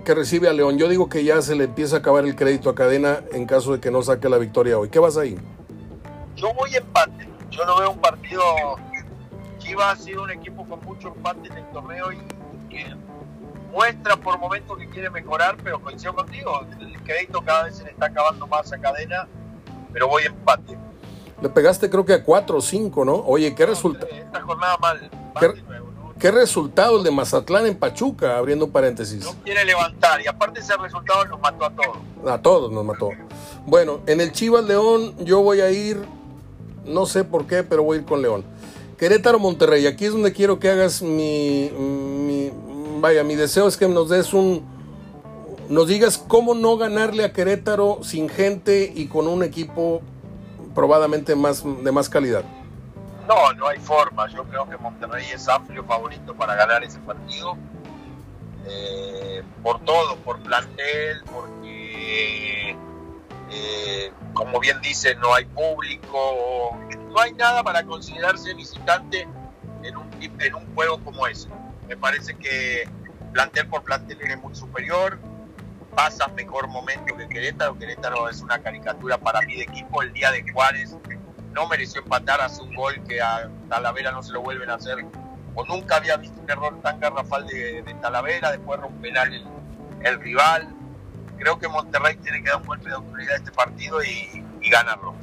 que 0.03 0.14
recibe 0.14 0.49
a 0.49 0.55
León. 0.55 0.79
Yo 0.79 0.88
digo 0.88 1.11
que 1.11 1.25
ya 1.25 1.42
se 1.42 1.57
le 1.57 1.64
empieza 1.64 1.97
a 1.97 1.99
acabar 1.99 2.25
el 2.25 2.37
crédito 2.37 2.70
a 2.70 2.75
Cadena 2.75 3.20
en 3.33 3.44
caso 3.44 3.73
de 3.73 3.81
que 3.81 3.90
no 3.90 4.01
saque 4.03 4.31
la 4.31 4.38
victoria 4.38 4.79
hoy. 4.79 4.88
¿Qué 4.88 5.01
vas 5.01 5.16
ahí? 5.16 5.37
Yo 6.37 6.53
voy 6.55 6.75
empate. 6.77 7.29
Yo 7.51 7.64
no 7.64 7.79
veo 7.79 7.90
un 7.90 7.99
partido. 7.99 8.42
Chivas 9.59 9.99
ha 9.99 10.03
sido 10.03 10.22
un 10.22 10.31
equipo 10.31 10.66
con 10.66 10.81
mucho 10.85 11.09
empate 11.09 11.49
en 11.49 11.57
el 11.57 11.70
torneo 11.70 12.12
y 12.12 12.18
que 12.68 12.94
muestra 13.72 14.16
por 14.16 14.38
momentos 14.38 14.79
que 14.79 14.88
quiere 14.88 15.11
mejorar, 15.11 15.57
pero 15.62 15.81
coincido 15.81 16.14
contigo. 16.14 16.66
El 16.79 17.01
crédito 17.03 17.42
cada 17.42 17.64
vez 17.64 17.77
se 17.77 17.85
le 17.85 17.90
está 17.90 18.07
acabando 18.07 18.46
más 18.46 18.72
a 18.72 18.79
Cadena, 18.79 19.27
pero 19.92 20.09
voy 20.09 20.25
empate. 20.25 20.77
Le 21.40 21.49
pegaste 21.49 21.90
creo 21.90 22.05
que 22.05 22.14
a 22.14 22.22
4 22.22 22.59
o 22.59 22.61
5, 22.61 23.05
¿no? 23.05 23.14
Oye, 23.14 23.55
¿qué 23.55 23.66
resulta? 23.66 24.07
Esta 24.07 24.40
jornada 24.40 24.77
mal. 24.79 25.11
¿Qué 26.18 26.31
resultado 26.31 26.96
el 26.96 27.05
de 27.05 27.11
Mazatlán 27.11 27.66
en 27.66 27.77
Pachuca? 27.77 28.38
Abriendo 28.38 28.68
paréntesis. 28.68 29.22
No 29.22 29.35
quiere 29.44 29.64
levantar 29.66 30.20
y 30.22 30.27
aparte 30.27 30.61
ese 30.61 30.75
resultado 30.79 31.27
nos 31.27 31.38
mató 31.40 31.66
a 31.66 31.70
todos. 31.70 31.99
A 32.27 32.40
todos 32.40 32.72
nos 32.72 32.85
mató. 32.85 33.11
Bueno, 33.66 34.01
en 34.07 34.22
el 34.22 34.33
Chivas 34.33 34.64
León 34.64 35.14
yo 35.18 35.42
voy 35.42 35.61
a 35.61 35.70
ir, 35.70 36.03
no 36.87 37.07
sé 37.07 37.25
por 37.25 37.46
qué, 37.46 37.62
pero 37.62 37.83
voy 37.83 37.99
a 37.99 38.01
ir 38.01 38.07
con 38.07 38.22
León. 38.22 38.44
Querétaro 38.99 39.38
Monterrey, 39.38 39.87
aquí 39.87 40.07
es 40.07 40.12
donde 40.12 40.33
quiero 40.33 40.59
que 40.59 40.70
hagas 40.70 41.03
mi, 41.03 41.70
mi 41.70 42.51
vaya, 43.01 43.22
mi 43.25 43.35
deseo 43.35 43.68
es 43.68 43.77
que 43.77 43.88
nos 43.88 44.09
des 44.09 44.33
un, 44.33 44.64
nos 45.68 45.88
digas 45.88 46.18
cómo 46.18 46.55
no 46.55 46.77
ganarle 46.77 47.25
a 47.25 47.33
Querétaro 47.33 47.99
sin 48.03 48.29
gente 48.29 48.90
y 48.94 49.09
con 49.09 49.27
un 49.27 49.42
equipo 49.42 50.01
probadamente 50.75 51.35
más, 51.35 51.62
de 51.64 51.92
más 51.92 52.09
calidad. 52.09 52.44
No, 53.27 53.53
no 53.55 53.66
hay 53.66 53.79
forma. 53.79 54.29
Yo 54.29 54.44
creo 54.44 54.68
que 54.68 54.77
Monterrey 54.77 55.25
es 55.35 55.49
amplio 55.49 55.85
favorito 55.85 56.35
para 56.35 56.55
ganar 56.55 56.85
ese 56.85 56.99
partido. 57.01 57.57
Eh, 58.68 59.42
por 59.62 59.81
todo, 59.81 60.16
por 60.16 60.38
plantel, 60.40 61.22
porque, 61.33 62.77
eh, 63.50 64.12
como 64.32 64.59
bien 64.61 64.80
dice, 64.80 65.14
no 65.16 65.35
hay 65.35 65.44
público, 65.44 66.76
no 67.09 67.20
hay 67.20 67.32
nada 67.32 67.62
para 67.62 67.85
considerarse 67.85 68.54
visitante 68.54 69.28
en 69.82 69.96
un, 69.96 70.11
en 70.20 70.54
un 70.54 70.74
juego 70.74 71.02
como 71.04 71.26
ese. 71.26 71.48
Me 71.88 71.96
parece 71.96 72.35
que 72.35 72.88
plantel 73.32 73.68
por 73.68 73.85
plantel 73.85 74.20
es 74.22 74.42
muy 74.42 74.54
superior, 74.54 75.18
pasa 75.94 76.28
mejor 76.28 76.68
momento 76.68 77.16
que 77.16 77.28
Querétaro. 77.28 77.78
Querétaro 77.78 78.28
es 78.28 78.40
una 78.42 78.61
caricatura 78.61 79.18
para 79.18 79.40
mí 79.42 79.56
de 79.56 79.62
equipo. 79.62 80.02
El 80.02 80.12
día 80.12 80.30
de 80.30 80.44
Juárez 80.52 80.96
no 81.52 81.66
mereció 81.66 82.02
empatar, 82.02 82.40
hace 82.40 82.62
un 82.62 82.74
gol 82.74 83.02
que 83.09 83.20
a 83.20 83.48
Talavera 83.68 84.12
no 84.12 84.22
se 84.22 84.32
lo 84.32 84.42
vuelven 84.42 84.68
a 84.68 84.74
hacer, 84.74 85.04
o 85.54 85.64
nunca 85.64 85.96
había 85.96 86.18
visto 86.18 86.38
un 86.38 86.50
error 86.50 86.80
tan 86.82 87.00
garrafal 87.00 87.46
de, 87.46 87.96
Talavera, 88.02 88.52
después 88.52 88.78
romper 88.78 89.16
el, 89.16 89.46
el 90.02 90.20
rival. 90.20 90.76
Creo 91.38 91.59
que 91.59 91.68
Monterrey 91.68 92.16
tiene 92.16 92.42
que 92.42 92.51
dar 92.51 92.61
un 92.61 92.66
golpe 92.66 92.88
de 92.88 92.94
autoridad 92.94 93.35
a 93.35 93.37
este 93.37 93.53
partido 93.53 94.03
y, 94.03 94.44
ganarlo. 94.70 95.14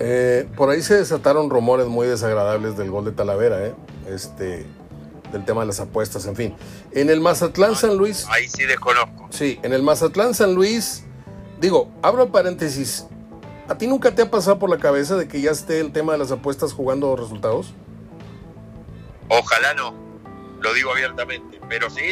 Eh, 0.00 0.48
por 0.56 0.70
ahí 0.70 0.82
se 0.82 0.96
desataron 0.96 1.48
rumores 1.48 1.86
muy 1.86 2.08
desagradables 2.08 2.76
del 2.76 2.90
gol 2.90 3.04
de 3.04 3.12
Talavera, 3.12 3.64
¿eh? 3.64 3.74
este, 4.08 4.66
del 5.30 5.44
tema 5.44 5.60
de 5.60 5.68
las 5.68 5.78
apuestas, 5.78 6.26
en 6.26 6.34
fin. 6.34 6.56
En 6.90 7.08
el 7.08 7.20
Mazatlán 7.20 7.76
San 7.76 7.96
Luis. 7.96 8.26
Ahí 8.28 8.48
sí 8.48 8.64
desconozco. 8.64 9.28
Sí, 9.30 9.60
en 9.62 9.72
el 9.72 9.82
Mazatlán 9.82 10.34
San 10.34 10.54
Luis, 10.54 11.04
digo, 11.60 11.88
abro 12.02 12.32
paréntesis, 12.32 13.06
¿A 13.68 13.78
ti 13.78 13.86
nunca 13.86 14.14
te 14.14 14.22
ha 14.22 14.30
pasado 14.30 14.58
por 14.58 14.68
la 14.68 14.78
cabeza 14.78 15.16
de 15.16 15.28
que 15.28 15.40
ya 15.40 15.50
esté 15.50 15.80
el 15.80 15.92
tema 15.92 16.12
de 16.12 16.18
las 16.18 16.32
apuestas 16.32 16.72
jugando 16.72 17.14
resultados? 17.16 17.72
Ojalá 19.28 19.72
no, 19.72 19.94
lo 20.60 20.74
digo 20.74 20.90
abiertamente, 20.90 21.60
pero 21.68 21.88
sí, 21.88 22.02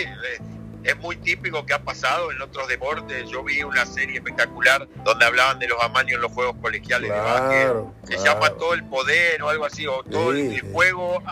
es 0.82 0.96
muy 0.98 1.16
típico 1.16 1.66
que 1.66 1.74
ha 1.74 1.82
pasado 1.82 2.32
en 2.32 2.40
otros 2.40 2.68
deportes. 2.68 3.28
Yo 3.28 3.42
vi 3.44 3.62
una 3.62 3.84
serie 3.86 4.16
espectacular 4.16 4.88
donde 5.04 5.24
hablaban 5.24 5.58
de 5.58 5.68
los 5.68 5.82
amaños 5.82 6.16
en 6.16 6.22
los 6.22 6.32
juegos 6.32 6.56
colegiales 6.60 7.10
de 7.10 7.18
básquet. 7.18 7.72
Se 8.04 8.24
llama 8.24 8.50
Todo 8.50 8.74
el 8.74 8.84
Poder 8.84 9.42
o 9.42 9.48
algo 9.48 9.64
así, 9.64 9.86
o 9.86 10.02
todo 10.02 10.32
el, 10.32 10.60
juego. 10.72 11.22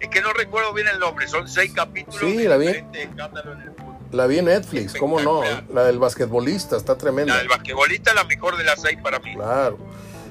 Es 0.00 0.08
que 0.08 0.20
no 0.20 0.32
recuerdo 0.32 0.72
bien 0.72 0.88
el 0.88 0.98
nombre, 0.98 1.28
son 1.28 1.48
seis 1.48 1.72
capítulos 1.72 2.18
sí, 2.18 2.36
de 2.36 2.58
diferentes 2.58 3.08
escándalos 3.08 3.56
en 3.56 3.62
el 3.62 3.72
la 4.12 4.26
vi 4.26 4.38
en 4.38 4.44
Netflix, 4.44 4.92
¿cómo 4.92 5.20
no? 5.20 5.42
La 5.72 5.84
del 5.84 5.98
basquetbolista, 5.98 6.76
está 6.76 6.98
tremenda. 6.98 7.32
La 7.32 7.38
del 7.38 7.48
basquetbolista 7.48 8.10
es 8.10 8.16
la 8.16 8.24
mejor 8.24 8.58
de 8.58 8.64
las 8.64 8.80
seis 8.80 8.98
para 9.02 9.18
mí. 9.20 9.34
Claro. 9.34 9.78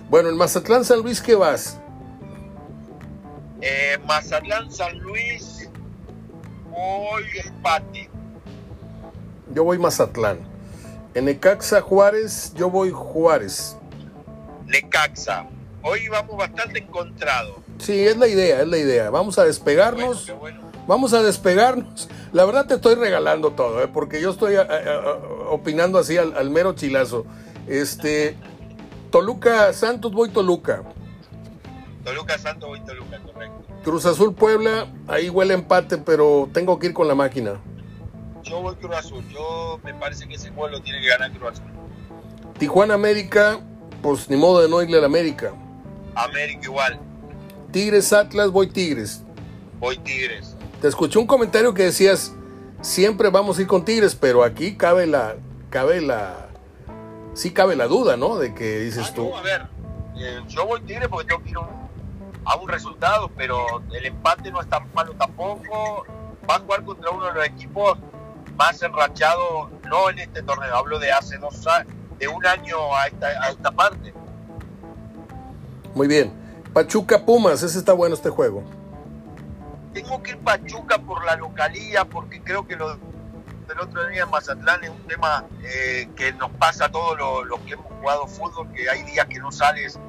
Bueno, 0.08 0.30
en 0.30 0.38
Mazatlán 0.38 0.86
San 0.86 1.00
Luis, 1.00 1.20
¿qué 1.20 1.34
vas? 1.34 1.80
Eh, 3.60 3.98
Mazatlán 4.06 4.72
San 4.72 5.00
Luis, 5.00 5.68
voy 6.70 7.24
empate. 7.44 8.11
Yo 9.54 9.64
voy 9.64 9.78
Mazatlán. 9.78 10.40
En 11.14 11.26
Necaxa 11.26 11.82
Juárez, 11.82 12.54
yo 12.56 12.70
voy 12.70 12.92
Juárez. 12.92 13.78
Necaxa. 14.66 15.48
Hoy 15.84 16.08
vamos 16.08 16.38
bastante 16.38 16.80
encontrados. 16.80 17.58
Sí, 17.80 18.08
es 18.08 18.16
la 18.18 18.28
idea, 18.28 18.62
es 18.62 18.68
la 18.68 18.78
idea. 18.78 19.10
Vamos 19.10 19.38
a 19.40 19.44
despegarnos. 19.44 20.32
Vamos 20.88 21.14
a 21.14 21.22
despegarnos. 21.22 22.08
La 22.32 22.46
verdad 22.46 22.68
te 22.68 22.76
estoy 22.76 22.96
regalando 22.96 23.52
todo, 23.52 23.82
¿eh? 23.84 23.88
porque 23.88 24.22
yo 24.22 24.32
estoy 24.32 24.56
eh, 24.56 24.62
eh, 24.70 25.00
opinando 25.50 25.98
así 26.00 26.18
al, 26.18 26.50
mero 26.50 26.74
chilazo. 26.74 27.26
Este, 27.68 28.38
Toluca 29.10 29.74
Santos, 29.74 30.14
voy 30.14 30.30
Toluca. 30.30 30.84
Toluca 32.06 32.38
Santos, 32.38 32.70
voy 32.70 32.80
Toluca, 32.82 33.20
correcto. 33.20 33.62
Cruz 33.84 34.06
Azul 34.06 34.34
Puebla, 34.34 34.88
ahí 35.08 35.30
huele 35.30 35.56
empate, 35.56 35.98
pero 35.98 36.50
tengo 36.54 36.80
que 36.80 36.88
ir 36.88 36.94
con 36.94 37.08
la 37.08 37.16
máquina. 37.16 37.60
Yo 38.44 38.62
voy 38.62 38.76
Cruz 38.76 38.96
Azul, 38.96 39.24
yo 39.30 39.80
me 39.84 39.94
parece 39.94 40.28
que 40.28 40.36
ese 40.36 40.50
juego 40.50 40.70
lo 40.70 40.82
tiene 40.82 41.02
que 41.02 41.08
ganar 41.08 41.32
Cruz 41.32 41.52
Azul. 41.54 41.66
Tijuana 42.58 42.94
América, 42.96 43.60
pues 44.02 44.30
ni 44.30 44.38
modo 44.38 44.62
de 44.62 44.70
no 44.70 44.82
irle 44.82 44.98
al 44.98 45.06
América. 45.06 45.54
América 46.16 46.62
igual, 46.64 47.00
Tigres 47.72 48.12
Atlas, 48.14 48.52
voy 48.52 48.68
Tigres. 48.68 49.24
voy 49.80 49.98
Tigres. 50.00 50.56
Te 50.82 50.88
escuché 50.88 51.20
un 51.20 51.28
comentario 51.28 51.74
que 51.74 51.84
decías, 51.84 52.34
siempre 52.82 53.30
vamos 53.30 53.58
a 53.58 53.62
ir 53.62 53.68
con 53.68 53.86
Tigres, 53.86 54.16
pero 54.16 54.44
aquí 54.44 54.76
cabe 54.76 55.06
la, 55.08 55.36
cabe 55.70 56.02
la, 56.02 56.50
sí 57.34 57.52
cabe 57.52 57.76
la 57.76 57.88
duda, 57.88 58.18
¿no? 58.18 58.38
De 58.38 58.54
que 58.54 58.80
dices 58.80 59.08
Ah, 59.10 59.14
tú. 59.16 59.30
no, 59.30 59.38
a 59.38 59.42
ver, 59.42 59.68
eh, 60.18 60.42
yo 60.48 60.66
voy 60.66 60.82
Tigres 60.82 61.08
porque 61.08 61.28
tengo 61.28 61.44
que 61.44 61.50
ir 61.52 61.56
a 61.58 61.60
un, 61.62 61.70
a 62.46 62.56
un 62.58 62.68
resultado, 62.68 63.30
pero 63.38 63.82
el 63.94 64.06
empate 64.06 64.52
no 64.52 64.60
es 64.62 64.68
tan 64.68 64.92
malo 64.94 65.14
tampoco. 65.14 66.06
Va 66.50 66.56
a 66.56 66.60
jugar 66.60 66.84
contra 66.84 67.10
uno 67.12 67.26
de 67.28 67.34
los 67.34 67.46
equipos 67.46 67.98
más 68.56 68.82
enrachados, 68.82 69.70
no 69.90 70.10
en 70.10 70.20
este 70.20 70.44
torneo, 70.44 70.76
hablo 70.76 71.00
de 71.00 71.12
hace 71.12 71.38
dos 71.38 71.66
años, 71.68 71.94
de 72.18 72.28
un 72.28 72.46
año 72.46 72.96
a 72.96 73.08
esta, 73.08 73.28
a 73.28 73.50
esta 73.50 73.72
parte. 73.72 74.14
Muy 75.94 76.08
bien. 76.08 76.34
Pachuca 76.74 77.26
Pumas, 77.26 77.64
ese 77.64 77.78
está 77.78 77.92
bueno 77.94 78.16
este 78.16 78.30
juego. 78.30 78.64
Tengo 79.94 80.24
que 80.24 80.32
ir 80.32 80.38
Pachuca 80.40 80.98
por 81.00 81.26
la 81.26 81.36
localía, 81.36 82.06
porque 82.06 82.42
creo 82.42 82.66
que 82.66 82.78
lo 82.78 82.96
del 83.68 83.80
otro 83.80 84.08
día 84.08 84.24
en 84.24 84.30
Mazatlán 84.30 84.84
es 84.84 84.90
un 84.90 85.06
tema 85.08 85.46
eh, 85.64 86.10
que 86.16 86.32
nos 86.34 86.50
pasa 86.52 86.86
a 86.86 86.92
todos 86.92 87.18
los 87.18 87.46
los 87.46 87.60
que 87.62 87.74
hemos 87.74 87.86
jugado 87.86 88.28
fútbol, 88.28 88.72
que 88.74 88.90
hay 88.90 89.04
días 89.04 89.26
que 89.28 89.40
no 89.40 89.52
sales, 89.52 90.00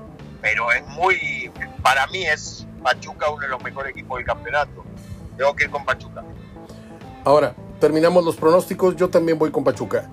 pero 0.41 0.71
es 0.73 0.87
muy, 0.89 1.51
para 1.83 2.07
mí 2.09 2.25
es 2.25 2.67
Pachuca 2.83 3.29
uno 3.31 3.41
de 3.41 3.49
los 3.49 3.63
mejores 3.63 3.91
equipos 3.91 4.19
del 4.19 4.27
campeonato. 4.27 4.85
Tengo 5.37 5.55
que 5.57 5.65
ir 5.65 5.71
con 5.71 5.85
Pachuca. 5.85 6.23
Ahora, 7.25 7.55
terminamos 7.83 8.25
los 8.25 8.37
pronósticos, 8.37 8.95
yo 8.95 9.11
también 9.11 9.41
voy 9.41 9.51
con 9.51 9.65
Pachuca. 9.65 10.09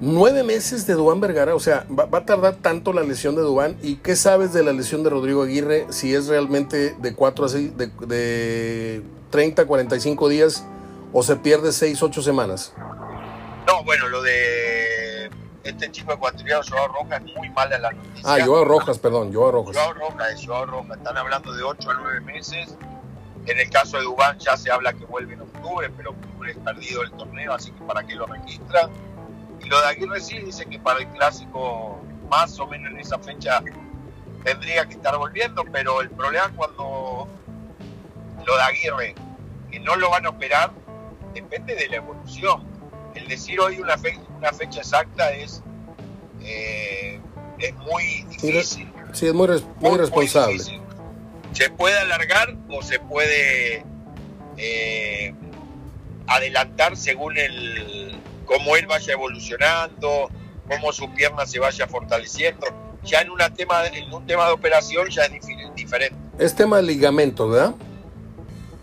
Nueve 0.00 0.42
meses 0.42 0.84
de 0.84 0.94
Dubán 0.94 1.20
Vergara, 1.20 1.54
o 1.54 1.60
sea, 1.60 1.86
va, 1.88 2.06
va 2.06 2.18
a 2.18 2.26
tardar 2.26 2.56
tanto 2.56 2.92
la 2.92 3.04
lesión 3.04 3.36
de 3.36 3.42
Dubán. 3.42 3.76
¿Y 3.82 3.96
qué 3.96 4.16
sabes 4.16 4.52
de 4.52 4.64
la 4.64 4.72
lesión 4.72 5.04
de 5.04 5.10
Rodrigo 5.10 5.44
Aguirre? 5.44 5.86
Si 5.90 6.12
es 6.12 6.26
realmente 6.26 6.96
de 6.98 7.14
4 7.14 7.44
a 7.44 7.48
6, 7.48 7.76
de, 7.76 7.86
de 7.86 9.02
30 9.30 9.62
a 9.62 9.66
45 9.66 10.28
días 10.28 10.66
o 11.12 11.22
se 11.22 11.36
pierde 11.36 11.70
6, 11.70 12.02
8 12.02 12.20
semanas. 12.20 12.74
No, 13.68 13.84
bueno, 13.84 14.08
lo 14.08 14.20
de 14.20 15.30
este 15.62 15.88
chico 15.92 16.14
ecuatoriano, 16.14 16.62
Joao 16.68 16.88
Rojas, 16.88 17.22
es 17.24 17.36
muy 17.36 17.48
mala 17.50 17.78
la 17.78 17.92
noticia. 17.92 18.22
Ah, 18.24 18.38
Joao 18.44 18.64
Rojas, 18.64 18.98
perdón, 18.98 19.32
Joao 19.32 19.52
Rojas. 19.52 19.76
Joao 19.76 19.92
Rojas, 19.92 20.44
Joao 20.44 20.66
Rojas. 20.66 20.96
Están 20.96 21.16
hablando 21.16 21.52
de 21.52 21.62
8 21.62 21.90
a 21.90 21.94
9 21.94 22.20
meses. 22.22 22.76
En 23.46 23.58
el 23.58 23.68
caso 23.70 23.98
de 23.98 24.04
Dubán 24.04 24.38
ya 24.38 24.56
se 24.56 24.70
habla 24.70 24.92
que 24.92 25.04
vuelve 25.04 25.34
en 25.34 25.42
octubre, 25.42 25.90
pero 25.96 26.10
octubre 26.10 26.50
es 26.52 26.56
perdido 26.58 27.02
el 27.02 27.10
torneo, 27.12 27.52
así 27.52 27.70
que 27.72 27.82
para 27.84 28.02
qué 28.06 28.14
lo 28.14 28.26
registran. 28.26 28.90
Y 29.62 29.68
lo 29.68 29.80
de 29.80 29.86
Aguirre 29.88 30.20
sí 30.20 30.38
dice 30.40 30.64
que 30.66 30.78
para 30.78 31.00
el 31.00 31.08
clásico, 31.08 32.00
más 32.30 32.58
o 32.58 32.66
menos 32.66 32.90
en 32.92 32.98
esa 33.00 33.18
fecha, 33.18 33.62
tendría 34.44 34.86
que 34.86 34.94
estar 34.94 35.16
volviendo, 35.18 35.64
pero 35.72 36.00
el 36.00 36.10
problema 36.10 36.50
cuando 36.56 37.28
lo 38.46 38.56
de 38.56 38.62
Aguirre, 38.62 39.14
que 39.70 39.80
no 39.80 39.96
lo 39.96 40.10
van 40.10 40.26
a 40.26 40.30
operar, 40.30 40.72
depende 41.34 41.74
de 41.74 41.88
la 41.88 41.96
evolución. 41.96 42.62
El 43.14 43.28
decir 43.28 43.60
hoy 43.60 43.78
una, 43.80 43.96
fe- 43.98 44.18
una 44.38 44.52
fecha 44.52 44.80
exacta 44.80 45.32
es, 45.32 45.62
eh, 46.42 47.20
es 47.58 47.74
muy 47.76 48.22
difícil. 48.28 48.92
Sí, 49.12 49.26
es 49.28 49.34
muy, 49.34 49.46
muy 49.80 49.98
responsable. 49.98 50.56
Se 51.54 51.70
puede 51.70 51.98
alargar 51.98 52.54
o 52.68 52.82
se 52.82 52.98
puede 52.98 53.84
eh, 54.56 55.34
adelantar 56.26 56.96
según 56.96 57.38
el 57.38 58.16
cómo 58.44 58.76
él 58.76 58.86
vaya 58.86 59.12
evolucionando, 59.12 60.30
cómo 60.68 60.92
su 60.92 61.12
pierna 61.14 61.46
se 61.46 61.58
vaya 61.58 61.86
fortaleciendo. 61.86 62.66
Ya 63.04 63.20
en, 63.20 63.30
una 63.30 63.52
tema, 63.52 63.86
en 63.86 64.12
un 64.12 64.26
tema 64.26 64.46
de 64.46 64.52
operación 64.52 65.08
ya 65.10 65.24
es 65.24 65.32
diferente. 65.74 66.16
Es 66.38 66.54
tema 66.54 66.78
de 66.78 66.84
ligamento, 66.84 67.48
¿verdad? 67.48 67.74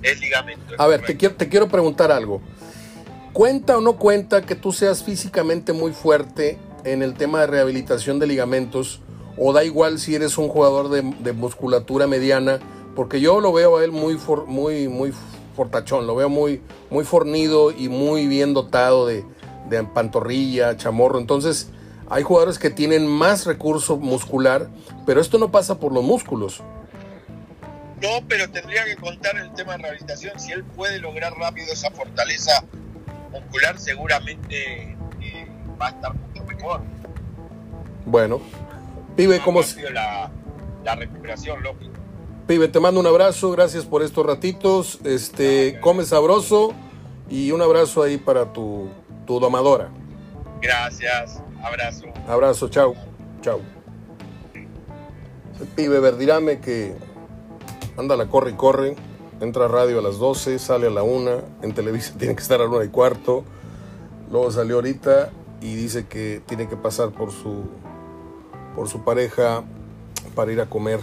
Es 0.02 0.20
ligamento. 0.20 0.74
es 0.74 0.80
A 0.80 0.88
ver, 0.88 1.02
te 1.04 1.18
quiero, 1.18 1.36
te 1.36 1.50
quiero 1.50 1.68
preguntar 1.68 2.12
algo. 2.12 2.42
¿Cuenta 3.34 3.78
o 3.78 3.82
no 3.82 3.98
cuenta 3.98 4.42
que 4.42 4.56
tú 4.56 4.72
seas 4.72 5.04
físicamente 5.04 5.74
muy 5.74 5.92
fuerte 5.92 6.58
en 6.84 7.02
el 7.02 7.16
tema 7.16 7.42
de 7.42 7.48
rehabilitación 7.48 8.20
de 8.20 8.28
ligamentos? 8.28 9.02
¿O 9.38 9.54
da 9.54 9.64
igual 9.64 10.00
si 10.00 10.16
eres 10.16 10.38
un 10.38 10.48
jugador 10.50 10.90
de, 10.90 11.02
de 11.02 11.34
musculatura 11.34 12.08
mediana? 12.08 12.60
Porque 12.96 13.22
yo 13.22 13.40
lo 13.40 13.54
veo 13.54 13.78
a 13.78 13.84
él 13.84 13.92
muy, 13.92 14.16
for- 14.16 14.46
muy, 14.46 14.88
muy 14.88 15.14
fortachón, 15.56 16.08
lo 16.08 16.16
veo 16.16 16.30
muy, 16.30 16.62
muy 16.90 17.04
fornido 17.06 17.72
y 17.72 17.90
muy 17.90 18.28
bien 18.28 18.54
dotado 18.54 19.08
de, 19.08 19.24
de 19.70 19.84
pantorrilla, 19.84 20.76
chamorro. 20.78 21.18
Entonces, 21.20 21.70
hay 22.10 22.24
jugadores 22.24 22.60
que 22.60 22.70
tienen 22.70 23.08
más 23.08 23.46
recurso 23.46 23.98
muscular, 23.98 24.70
pero 25.06 25.22
esto 25.22 25.38
no 25.38 25.50
pasa 25.52 25.80
por 25.80 25.94
los 25.94 26.04
músculos. 26.04 26.62
No, 28.02 28.10
pero 28.28 28.50
tendría 28.50 28.84
que 28.84 28.96
contar 28.98 29.38
el 29.38 29.54
tema 29.54 29.74
de 29.74 29.84
rehabilitación. 29.84 30.40
Si 30.40 30.52
él 30.52 30.64
puede 30.64 31.00
lograr 31.00 31.34
rápido 31.36 31.72
esa 31.72 31.92
fortaleza 31.92 32.64
muscular, 33.32 33.80
seguramente 33.80 34.98
eh, 35.22 35.48
va 35.80 35.88
a 35.88 35.90
estar 35.92 36.14
mucho 36.14 36.44
mejor. 36.44 36.82
Bueno, 38.06 38.42
pibe, 39.16 39.42
¿cómo, 39.44 39.62
rápido 39.62 39.90
la, 39.92 40.32
la 40.84 40.96
recuperación, 40.96 41.62
lógico. 41.64 41.92
Pibe, 42.48 42.68
te 42.68 42.80
mando 42.80 43.00
un 43.00 43.08
abrazo, 43.08 43.52
gracias 43.52 43.86
por 43.86 44.04
estos 44.04 44.26
ratitos. 44.26 45.00
Este, 45.04 45.80
come 45.80 46.04
sabroso 46.04 46.74
y 47.30 47.52
un 47.52 47.62
abrazo 47.62 48.04
ahí 48.04 48.18
para 48.18 48.52
tu, 48.52 48.90
tu 49.26 49.40
domadora. 49.40 49.90
Gracias, 50.62 51.42
abrazo. 51.64 52.06
Abrazo, 52.28 52.70
chao, 52.70 52.94
chao. 53.42 53.62
El 54.54 55.68
pibe 55.68 56.00
Verdirame 56.00 56.60
que 56.60 56.96
anda 57.98 58.16
la 58.16 58.28
corre 58.28 58.52
y 58.52 58.54
corre, 58.56 58.96
entra 59.40 59.66
a 59.66 59.68
radio 59.68 60.00
a 60.00 60.02
las 60.02 60.18
12, 60.18 60.60
sale 60.60 60.88
a 60.88 60.90
la 60.90 61.04
1, 61.04 61.42
en 61.62 61.74
Televisa 61.74 62.16
tiene 62.18 62.36
que 62.36 62.42
estar 62.42 62.60
a 62.60 62.64
la 62.64 62.70
1 62.70 62.84
y 62.84 62.90
cuarto, 62.90 63.44
luego 64.32 64.52
salió 64.52 64.76
ahorita 64.76 65.30
y 65.62 65.76
dice 65.76 66.08
que 66.08 66.42
tiene 66.48 66.68
que 66.68 66.76
pasar 66.76 67.12
por 67.12 67.32
su, 67.32 67.66
por 68.76 68.88
su 68.88 69.04
pareja 69.04 69.64
para 70.36 70.52
ir 70.52 70.62
a 70.62 70.66
comer. 70.68 71.00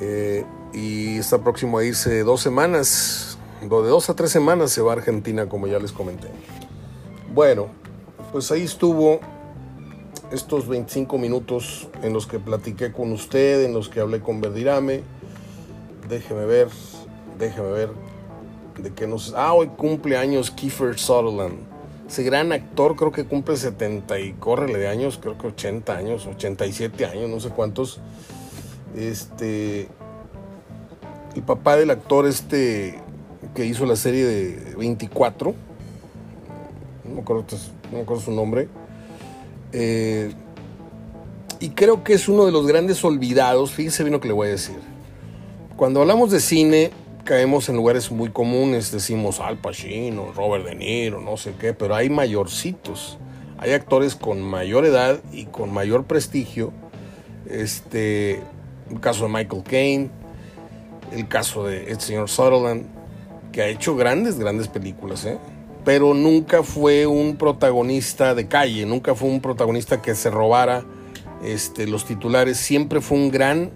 Eh, 0.00 0.44
y 0.72 1.18
está 1.18 1.38
próximo 1.38 1.78
a 1.78 1.84
irse 1.84 2.22
dos 2.22 2.40
semanas, 2.42 3.38
de 3.60 3.68
dos 3.68 4.10
a 4.10 4.14
tres 4.14 4.30
semanas 4.30 4.70
se 4.72 4.82
va 4.82 4.92
a 4.92 4.96
Argentina, 4.96 5.48
como 5.48 5.66
ya 5.66 5.78
les 5.78 5.92
comenté. 5.92 6.28
Bueno, 7.32 7.68
pues 8.32 8.50
ahí 8.50 8.62
estuvo 8.62 9.20
estos 10.30 10.68
25 10.68 11.18
minutos 11.18 11.88
en 12.02 12.12
los 12.12 12.26
que 12.26 12.38
platiqué 12.38 12.92
con 12.92 13.12
usted, 13.12 13.64
en 13.64 13.72
los 13.72 13.88
que 13.88 14.00
hablé 14.00 14.20
con 14.20 14.40
Verdirame. 14.40 15.02
Déjeme 16.08 16.44
ver, 16.44 16.68
déjeme 17.38 17.70
ver 17.70 17.90
de 18.78 18.92
qué 18.92 19.06
nos... 19.06 19.32
Ah, 19.34 19.54
hoy 19.54 19.68
cumple 19.68 20.16
años 20.16 20.50
Kiefer 20.50 20.98
Sutherland. 20.98 21.75
Ese 22.08 22.22
gran 22.22 22.52
actor 22.52 22.94
creo 22.96 23.10
que 23.10 23.24
cumple 23.24 23.56
70 23.56 24.20
y 24.20 24.32
córrele 24.34 24.78
de 24.78 24.88
años, 24.88 25.18
creo 25.20 25.36
que 25.36 25.48
80 25.48 25.96
años, 25.96 26.26
87 26.26 27.06
años, 27.06 27.28
no 27.28 27.40
sé 27.40 27.50
cuántos. 27.50 28.00
Este... 28.96 29.88
El 31.34 31.42
papá 31.42 31.76
del 31.76 31.90
actor 31.90 32.26
este 32.26 32.98
que 33.54 33.66
hizo 33.66 33.84
la 33.84 33.96
serie 33.96 34.24
de 34.24 34.74
24, 34.76 35.54
no 37.04 37.14
me 37.14 37.20
acuerdo, 37.20 37.44
no 37.92 38.14
me 38.14 38.20
su 38.20 38.30
nombre, 38.32 38.68
eh, 39.72 40.32
y 41.60 41.70
creo 41.70 42.04
que 42.04 42.14
es 42.14 42.28
uno 42.28 42.46
de 42.46 42.52
los 42.52 42.66
grandes 42.66 43.04
olvidados. 43.04 43.72
Fíjese 43.72 44.02
bien 44.02 44.12
lo 44.12 44.20
que 44.20 44.28
le 44.28 44.34
voy 44.34 44.48
a 44.48 44.50
decir. 44.52 44.76
Cuando 45.76 46.00
hablamos 46.00 46.30
de 46.30 46.40
cine, 46.40 46.90
caemos 47.26 47.68
en 47.68 47.76
lugares 47.76 48.10
muy 48.10 48.30
comunes. 48.30 48.90
Decimos 48.90 49.40
Al 49.40 49.58
Pacino, 49.58 50.32
Robert 50.32 50.64
De 50.64 50.74
Niro, 50.74 51.20
no 51.20 51.36
sé 51.36 51.52
qué, 51.60 51.74
pero 51.74 51.94
hay 51.94 52.08
mayorcitos. 52.08 53.18
Hay 53.58 53.72
actores 53.72 54.14
con 54.14 54.40
mayor 54.40 54.86
edad 54.86 55.20
y 55.32 55.44
con 55.44 55.74
mayor 55.74 56.04
prestigio. 56.04 56.72
Este, 57.50 58.40
el 58.90 59.00
caso 59.00 59.24
de 59.24 59.32
Michael 59.32 59.62
Caine, 59.64 60.10
el 61.12 61.28
caso 61.28 61.64
de 61.64 61.90
el 61.90 62.00
señor 62.00 62.30
Sutherland, 62.30 62.86
que 63.52 63.62
ha 63.62 63.68
hecho 63.68 63.96
grandes, 63.96 64.38
grandes 64.38 64.68
películas, 64.68 65.24
¿eh? 65.24 65.38
pero 65.84 66.14
nunca 66.14 66.62
fue 66.62 67.06
un 67.06 67.36
protagonista 67.36 68.34
de 68.34 68.48
calle, 68.48 68.86
nunca 68.86 69.14
fue 69.14 69.28
un 69.28 69.40
protagonista 69.40 70.02
que 70.02 70.14
se 70.14 70.30
robara 70.30 70.84
este, 71.44 71.86
los 71.86 72.04
titulares, 72.04 72.56
siempre 72.56 73.00
fue 73.00 73.18
un 73.18 73.30
gran 73.30 73.70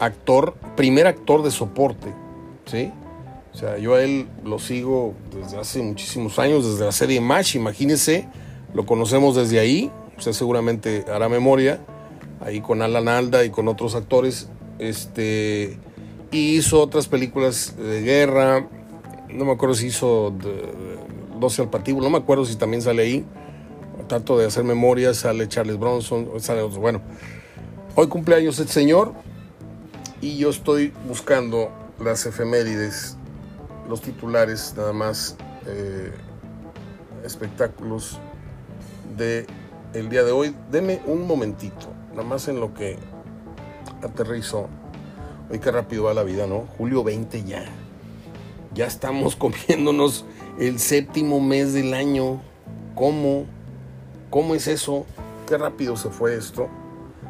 actor, 0.00 0.54
primer 0.76 1.06
actor 1.06 1.42
de 1.42 1.50
soporte, 1.50 2.12
¿sí? 2.66 2.92
O 3.52 3.56
sea, 3.56 3.78
yo 3.78 3.94
a 3.94 4.02
él 4.02 4.26
lo 4.44 4.58
sigo 4.58 5.14
desde 5.32 5.58
hace 5.58 5.80
muchísimos 5.82 6.38
años, 6.38 6.68
desde 6.68 6.84
la 6.84 6.92
serie 6.92 7.20
MASH, 7.20 7.54
imagínense, 7.56 8.26
lo 8.72 8.84
conocemos 8.84 9.36
desde 9.36 9.60
ahí, 9.60 9.90
Usted 10.16 10.32
seguramente 10.32 11.04
hará 11.12 11.28
memoria 11.28 11.80
ahí 12.40 12.60
con 12.60 12.82
Alan 12.82 13.08
Alda 13.08 13.44
y 13.44 13.50
con 13.50 13.68
otros 13.68 13.94
actores. 13.94 14.48
Este, 14.78 15.78
y 16.30 16.56
hizo 16.56 16.80
otras 16.80 17.08
películas 17.08 17.74
de 17.76 18.02
guerra. 18.02 18.68
No 19.28 19.44
me 19.44 19.52
acuerdo 19.52 19.74
si 19.74 19.86
hizo 19.86 20.32
12 21.38 21.62
al 21.62 21.70
Pativo, 21.70 22.00
no 22.00 22.10
me 22.10 22.18
acuerdo 22.18 22.44
si 22.44 22.56
también 22.56 22.82
sale 22.82 23.02
ahí. 23.02 23.24
Trato 24.06 24.36
de 24.36 24.46
hacer 24.46 24.64
memoria, 24.64 25.14
sale 25.14 25.48
Charles 25.48 25.78
Bronson, 25.78 26.28
sale. 26.38 26.62
Bueno, 26.62 27.00
hoy 27.94 28.06
cumpleaños 28.06 28.58
el 28.60 28.68
señor 28.68 29.14
y 30.20 30.36
yo 30.36 30.50
estoy 30.50 30.92
buscando 31.08 31.70
las 32.04 32.26
efemérides, 32.26 33.16
los 33.88 34.02
titulares 34.02 34.74
nada 34.76 34.92
más, 34.92 35.36
eh, 35.66 36.12
espectáculos 37.24 38.20
de 39.16 39.46
día 40.10 40.22
de 40.22 40.32
hoy. 40.32 40.54
Deme 40.70 41.00
un 41.06 41.26
momentito, 41.26 41.86
nada 42.10 42.24
más 42.24 42.46
en 42.48 42.60
lo 42.60 42.74
que 42.74 42.98
aterrizo. 44.02 44.68
Hoy 45.50 45.58
qué 45.58 45.70
rápido 45.70 46.04
va 46.04 46.14
la 46.14 46.22
vida, 46.22 46.46
¿no? 46.46 46.66
Julio 46.76 47.02
20 47.02 47.42
ya. 47.44 47.64
Ya 48.74 48.86
estamos 48.86 49.34
comiéndonos 49.36 50.26
el 50.58 50.78
séptimo 50.78 51.40
mes 51.40 51.72
del 51.72 51.94
año. 51.94 52.40
¿Cómo? 52.94 53.46
¿Cómo 54.30 54.54
es 54.54 54.68
eso? 54.68 55.06
Qué 55.48 55.56
rápido 55.56 55.96
se 55.96 56.10
fue 56.10 56.36
esto. 56.36 56.68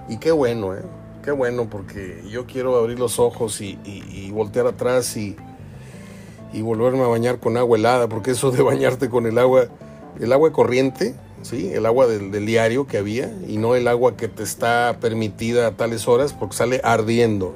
Y 0.08 0.18
qué 0.18 0.32
bueno, 0.32 0.74
¿eh? 0.74 0.82
Qué 1.24 1.30
bueno, 1.30 1.70
porque 1.70 2.22
yo 2.28 2.44
quiero 2.44 2.76
abrir 2.76 2.98
los 2.98 3.18
ojos 3.18 3.62
y, 3.62 3.78
voltear 4.34 4.66
atrás 4.66 5.16
y, 5.16 5.36
y, 6.52 6.62
volverme 6.62 7.02
a 7.02 7.06
bañar 7.06 7.38
con 7.38 7.56
agua 7.56 7.78
helada, 7.78 8.08
porque 8.08 8.32
eso 8.32 8.50
de 8.50 8.62
bañarte 8.62 9.08
con 9.08 9.26
el 9.26 9.38
agua, 9.38 9.66
el 10.20 10.32
agua 10.32 10.52
corriente, 10.52 11.14
¿sí? 11.42 11.72
El 11.72 11.86
agua 11.86 12.06
del, 12.06 12.44
diario 12.44 12.86
que 12.86 12.98
había 12.98 13.32
y 13.46 13.56
no 13.56 13.74
el 13.74 13.88
agua 13.88 14.16
que 14.16 14.28
te 14.28 14.42
está 14.42 14.98
permitida 15.00 15.66
a 15.66 15.70
tales 15.72 16.08
horas 16.08 16.32
porque 16.32 16.56
sale 16.56 16.80
ardiendo. 16.84 17.54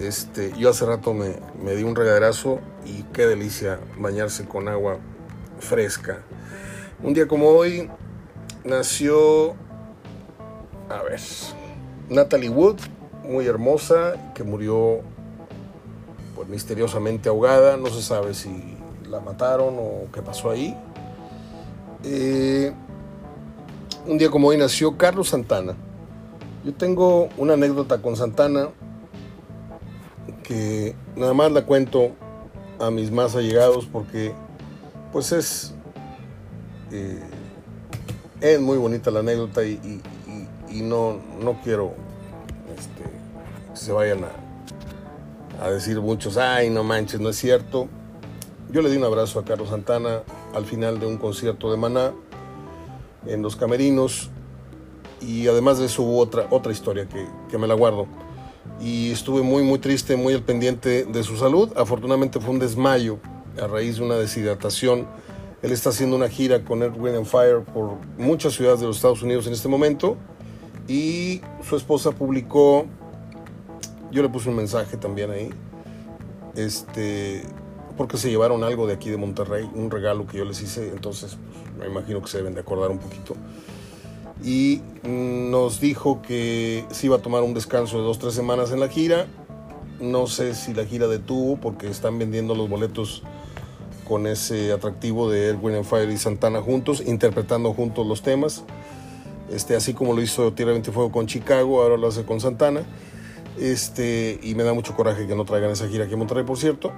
Este, 0.00 0.52
yo 0.58 0.70
hace 0.70 0.86
rato 0.86 1.14
me, 1.14 1.36
me, 1.62 1.76
di 1.76 1.84
un 1.84 1.94
regaderazo 1.94 2.58
y 2.84 3.04
qué 3.12 3.26
delicia 3.26 3.78
bañarse 3.98 4.44
con 4.44 4.68
agua 4.68 4.98
fresca. 5.60 6.22
Un 7.02 7.14
día 7.14 7.28
como 7.28 7.48
hoy 7.48 7.88
nació, 8.64 9.54
a 10.88 11.02
ver, 11.02 11.20
Natalie 12.08 12.48
Wood, 12.48 12.78
muy 13.24 13.46
hermosa, 13.46 14.32
que 14.34 14.44
murió 14.44 15.00
pues, 16.34 16.48
misteriosamente 16.48 17.28
ahogada. 17.28 17.76
No 17.76 17.86
se 17.86 18.02
sabe 18.02 18.34
si 18.34 18.76
la 19.08 19.20
mataron 19.20 19.76
o 19.78 20.06
qué 20.12 20.22
pasó 20.22 20.50
ahí. 20.50 20.76
Eh, 22.04 22.72
un 24.06 24.18
día 24.18 24.30
como 24.30 24.48
hoy 24.48 24.56
nació 24.56 24.96
Carlos 24.96 25.28
Santana. 25.30 25.74
Yo 26.64 26.74
tengo 26.74 27.28
una 27.36 27.54
anécdota 27.54 28.00
con 28.00 28.16
Santana 28.16 28.68
que 30.42 30.94
nada 31.16 31.32
más 31.34 31.52
la 31.52 31.64
cuento 31.64 32.10
a 32.78 32.90
mis 32.90 33.10
más 33.10 33.34
allegados 33.34 33.86
porque 33.86 34.34
pues 35.12 35.32
es 35.32 35.74
eh, 36.90 37.22
es 38.40 38.60
muy 38.60 38.76
bonita 38.76 39.10
la 39.10 39.20
anécdota 39.20 39.64
y, 39.64 40.02
no, 40.82 41.18
no 41.40 41.60
quiero 41.62 41.94
este, 42.76 43.04
que 43.70 43.76
se 43.76 43.92
vayan 43.92 44.24
a, 44.24 44.43
a 45.64 45.70
decir 45.70 46.00
muchos, 46.00 46.36
ay, 46.36 46.70
no 46.70 46.84
manches, 46.84 47.20
no 47.20 47.30
es 47.30 47.36
cierto. 47.36 47.88
Yo 48.70 48.82
le 48.82 48.90
di 48.90 48.96
un 48.96 49.04
abrazo 49.04 49.38
a 49.38 49.44
Carlos 49.44 49.70
Santana 49.70 50.22
al 50.54 50.64
final 50.64 51.00
de 51.00 51.06
un 51.06 51.16
concierto 51.16 51.70
de 51.70 51.76
Maná 51.76 52.12
en 53.26 53.42
los 53.42 53.56
camerinos 53.56 54.30
y 55.20 55.48
además 55.48 55.78
de 55.78 55.86
eso 55.86 56.02
hubo 56.02 56.18
otra, 56.18 56.46
otra 56.50 56.72
historia 56.72 57.08
que, 57.08 57.26
que 57.50 57.56
me 57.56 57.66
la 57.66 57.74
guardo 57.74 58.06
y 58.80 59.10
estuve 59.10 59.42
muy 59.42 59.62
muy 59.62 59.78
triste, 59.78 60.16
muy 60.16 60.34
al 60.34 60.42
pendiente 60.42 61.04
de 61.04 61.22
su 61.22 61.36
salud. 61.36 61.70
Afortunadamente 61.76 62.40
fue 62.40 62.50
un 62.50 62.58
desmayo 62.58 63.18
a 63.62 63.66
raíz 63.66 63.96
de 63.96 64.04
una 64.04 64.16
deshidratación. 64.16 65.06
Él 65.62 65.72
está 65.72 65.90
haciendo 65.90 66.16
una 66.16 66.28
gira 66.28 66.64
con 66.64 66.82
Earth, 66.82 66.96
and 66.96 67.24
Fire 67.24 67.62
por 67.62 67.96
muchas 68.18 68.54
ciudades 68.54 68.80
de 68.80 68.86
los 68.86 68.96
Estados 68.96 69.22
Unidos 69.22 69.46
en 69.46 69.54
este 69.54 69.68
momento 69.68 70.16
y 70.88 71.40
su 71.66 71.76
esposa 71.76 72.10
publicó, 72.10 72.86
yo 74.14 74.22
le 74.22 74.30
puse 74.30 74.48
un 74.48 74.56
mensaje 74.56 74.96
también 74.96 75.30
ahí, 75.30 75.50
este, 76.56 77.42
porque 77.96 78.16
se 78.16 78.30
llevaron 78.30 78.64
algo 78.64 78.86
de 78.86 78.94
aquí 78.94 79.10
de 79.10 79.16
Monterrey, 79.16 79.68
un 79.74 79.90
regalo 79.90 80.26
que 80.26 80.38
yo 80.38 80.44
les 80.44 80.62
hice, 80.62 80.88
entonces 80.88 81.36
pues, 81.36 81.78
me 81.78 81.86
imagino 81.86 82.22
que 82.22 82.28
se 82.28 82.38
deben 82.38 82.54
de 82.54 82.60
acordar 82.60 82.90
un 82.90 82.98
poquito 82.98 83.36
y 84.44 84.82
nos 85.04 85.80
dijo 85.80 86.20
que 86.20 86.84
se 86.90 87.06
iba 87.06 87.16
a 87.16 87.20
tomar 87.20 87.42
un 87.42 87.54
descanso 87.54 87.98
de 87.98 88.04
dos 88.04 88.18
tres 88.18 88.34
semanas 88.34 88.72
en 88.72 88.80
la 88.80 88.88
gira. 88.88 89.26
No 90.00 90.26
sé 90.26 90.54
si 90.54 90.74
la 90.74 90.84
gira 90.84 91.06
detuvo 91.06 91.56
porque 91.56 91.88
están 91.88 92.18
vendiendo 92.18 92.54
los 92.54 92.68
boletos 92.68 93.22
con 94.06 94.26
ese 94.26 94.72
atractivo 94.72 95.30
de 95.30 95.48
Erwin 95.48 95.76
and 95.76 95.84
Fire 95.84 96.10
y 96.10 96.18
Santana 96.18 96.60
juntos, 96.60 97.02
interpretando 97.06 97.72
juntos 97.72 98.06
los 98.06 98.22
temas. 98.22 98.64
Este, 99.50 99.76
así 99.76 99.94
como 99.94 100.12
lo 100.12 100.20
hizo 100.20 100.52
Tierra 100.52 100.72
20 100.72 100.92
Fuego 100.92 101.10
con 101.10 101.26
Chicago, 101.26 101.82
ahora 101.82 101.96
lo 101.96 102.08
hace 102.08 102.24
con 102.24 102.40
Santana. 102.40 102.82
Este, 103.58 104.38
y 104.42 104.54
me 104.54 104.64
da 104.64 104.74
mucho 104.74 104.94
coraje 104.96 105.26
que 105.26 105.34
no 105.34 105.44
traigan 105.44 105.70
esa 105.70 105.88
gira 105.88 106.04
aquí 106.04 106.14
en 106.14 106.18
Monterrey, 106.18 106.44
por 106.44 106.58
cierto. 106.58 106.92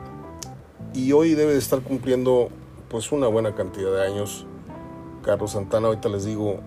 Y 0.95 1.13
hoy 1.13 1.35
debe 1.35 1.53
de 1.53 1.59
estar 1.59 1.81
cumpliendo 1.81 2.49
pues 2.89 3.13
una 3.13 3.27
buena 3.27 3.55
cantidad 3.55 3.93
de 3.93 4.03
años. 4.07 4.47
Carlos 5.23 5.53
Santana, 5.53 5.89
ahorita 5.89 6.09
les 6.09 6.25
digo 6.25 6.61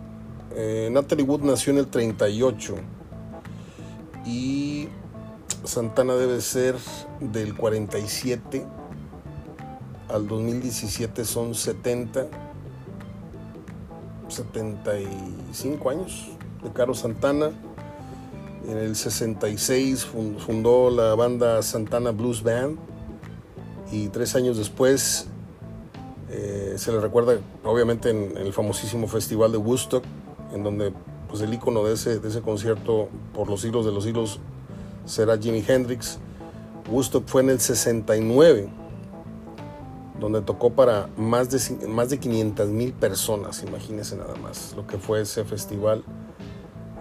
eh, 0.56 0.90
Natalie 0.92 1.24
Wood 1.24 1.42
nació 1.42 1.74
en 1.74 1.80
el 1.80 1.88
38 1.88 2.76
y 4.26 4.90
Santana 5.64 6.16
debe 6.16 6.42
ser 6.42 6.76
del 7.20 7.56
47 7.56 8.66
al 10.10 10.28
2017 10.28 11.24
son 11.24 11.54
70 11.54 12.28
75 14.28 15.90
años 15.90 16.30
de 16.64 16.72
Carlos 16.72 17.00
Santana 17.00 17.52
en 18.68 18.78
el 18.78 18.96
66 18.96 20.08
fundó 20.46 20.90
la 20.90 21.16
banda 21.16 21.62
Santana 21.62 22.12
Blues 22.12 22.44
Band 22.44 22.78
y 23.92 24.10
tres 24.10 24.36
años 24.36 24.58
después 24.58 25.28
eh, 26.30 26.76
se 26.78 26.92
le 26.92 27.00
recuerda 27.00 27.40
obviamente 27.64 28.10
en 28.10 28.38
el 28.38 28.54
famosísimo 28.54 29.08
festival 29.08 29.52
de 29.52 29.58
Woodstock 29.58 30.04
en 30.54 30.64
donde 30.64 30.94
pues 31.30 31.42
el 31.42 31.54
icono 31.54 31.84
de 31.84 31.94
ese, 31.94 32.20
de 32.20 32.28
ese 32.28 32.42
concierto 32.42 33.10
por 33.34 33.50
los 33.50 33.62
siglos 33.62 33.86
de 33.86 33.92
los 33.92 34.04
siglos 34.04 34.40
será 35.06 35.38
Jimi 35.38 35.64
Hendrix. 35.66 36.20
Woodstock 36.90 37.28
fue 37.28 37.44
en 37.44 37.52
el 37.52 37.60
69, 37.60 38.70
donde 40.20 40.42
tocó 40.42 40.72
para 40.72 41.08
más 41.18 41.50
de, 41.50 41.88
más 41.88 42.10
de 42.10 42.20
500 42.20 42.70
mil 42.70 42.94
personas, 42.94 43.64
imagínense 43.64 44.16
nada 44.16 44.36
más 44.36 44.74
lo 44.76 44.88
que 44.88 44.98
fue 44.98 45.22
ese 45.22 45.46
festival, 45.46 46.04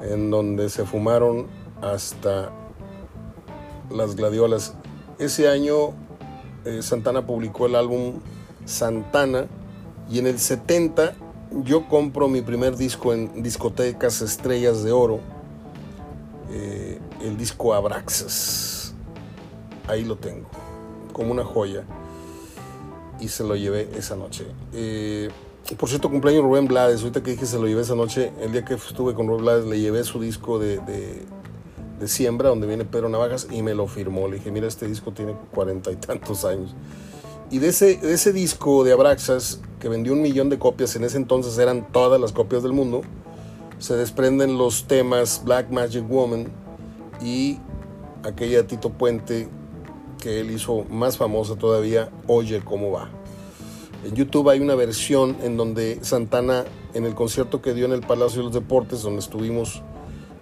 en 0.02 0.30
donde 0.30 0.68
se 0.70 0.84
fumaron 0.84 1.46
hasta 1.82 2.50
las 3.90 4.16
gladiolas. 4.16 4.74
Ese 5.18 5.48
año 5.48 5.94
eh, 6.64 6.82
Santana 6.82 7.26
publicó 7.26 7.66
el 7.66 7.74
álbum 7.74 8.20
Santana 8.64 9.46
y 10.10 10.18
en 10.18 10.26
el 10.26 10.38
70 10.38 11.14
yo 11.64 11.88
compro 11.88 12.28
mi 12.28 12.42
primer 12.42 12.76
disco 12.76 13.12
en 13.12 13.42
discotecas 13.42 14.20
Estrellas 14.20 14.82
de 14.84 14.92
Oro, 14.92 15.20
eh, 16.50 16.98
el 17.22 17.36
disco 17.36 17.74
Abraxas. 17.74 18.94
Ahí 19.86 20.04
lo 20.04 20.16
tengo, 20.16 20.48
como 21.12 21.32
una 21.32 21.44
joya. 21.44 21.84
Y 23.20 23.28
se 23.28 23.42
lo 23.42 23.56
llevé 23.56 23.88
esa 23.96 24.14
noche. 24.14 24.46
Eh, 24.72 25.30
por 25.76 25.88
cierto, 25.88 26.10
cumpleaños 26.10 26.42
Rubén 26.44 26.66
Blades. 26.66 27.00
Ahorita 27.00 27.22
que 27.22 27.32
dije 27.32 27.46
se 27.46 27.58
lo 27.58 27.66
llevé 27.66 27.82
esa 27.82 27.94
noche, 27.94 28.32
el 28.40 28.52
día 28.52 28.64
que 28.64 28.74
estuve 28.74 29.14
con 29.14 29.26
Rubén 29.26 29.42
Blades, 29.42 29.64
le 29.66 29.80
llevé 29.80 30.04
su 30.04 30.20
disco 30.20 30.58
de, 30.58 30.80
de 31.98 32.08
Siembra, 32.08 32.48
donde 32.48 32.66
viene 32.66 32.84
Pedro 32.84 33.08
Navajas, 33.08 33.48
y 33.50 33.62
me 33.62 33.74
lo 33.74 33.86
firmó. 33.86 34.28
Le 34.28 34.36
dije, 34.36 34.50
mira, 34.50 34.66
este 34.66 34.86
disco 34.86 35.12
tiene 35.12 35.34
cuarenta 35.52 35.90
y 35.90 35.96
tantos 35.96 36.44
años. 36.44 36.74
Y 37.50 37.58
de 37.58 37.68
ese, 37.68 37.98
ese 38.02 38.32
disco 38.32 38.84
de 38.84 38.92
Abraxas, 38.92 39.60
que 39.80 39.88
vendió 39.88 40.12
un 40.12 40.22
millón 40.22 40.50
de 40.50 40.58
copias, 40.58 40.94
en 40.96 41.04
ese 41.04 41.16
entonces 41.16 41.56
eran 41.58 41.90
todas 41.92 42.20
las 42.20 42.32
copias 42.32 42.62
del 42.62 42.72
mundo, 42.72 43.02
se 43.78 43.96
desprenden 43.96 44.58
los 44.58 44.86
temas 44.86 45.42
Black 45.44 45.70
Magic 45.70 46.06
Woman 46.08 46.48
y 47.22 47.58
aquella 48.22 48.66
Tito 48.66 48.90
Puente 48.90 49.48
que 50.18 50.40
él 50.40 50.50
hizo 50.50 50.84
más 50.90 51.16
famosa 51.16 51.56
todavía, 51.56 52.10
Oye 52.26 52.60
cómo 52.62 52.90
va. 52.90 53.08
En 54.04 54.14
YouTube 54.14 54.48
hay 54.48 54.60
una 54.60 54.74
versión 54.74 55.36
en 55.42 55.56
donde 55.56 55.98
Santana, 56.02 56.64
en 56.94 57.04
el 57.04 57.14
concierto 57.14 57.60
que 57.60 57.74
dio 57.74 57.86
en 57.86 57.92
el 57.92 58.00
Palacio 58.00 58.38
de 58.38 58.44
los 58.44 58.54
Deportes, 58.54 59.02
donde 59.02 59.20
estuvimos 59.20 59.82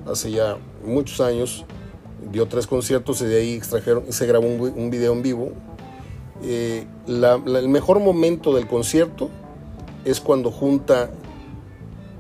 hace 0.07 0.31
ya 0.31 0.57
muchos 0.85 1.21
años, 1.21 1.65
dio 2.31 2.47
tres 2.47 2.67
conciertos 2.67 3.21
y 3.23 3.27
de 3.27 3.41
ahí 3.41 3.55
extrajeron, 3.55 4.13
se 4.13 4.27
grabó 4.27 4.47
un, 4.47 4.91
video 4.91 5.13
en 5.13 5.23
vivo 5.23 5.53
eh, 6.43 6.87
el 7.07 7.69
mejor 7.69 8.01
momento 8.01 8.55
del 8.55 8.67
concierto 8.67 9.31
es 10.05 10.21
cuando 10.21 10.51
junta 10.51 11.11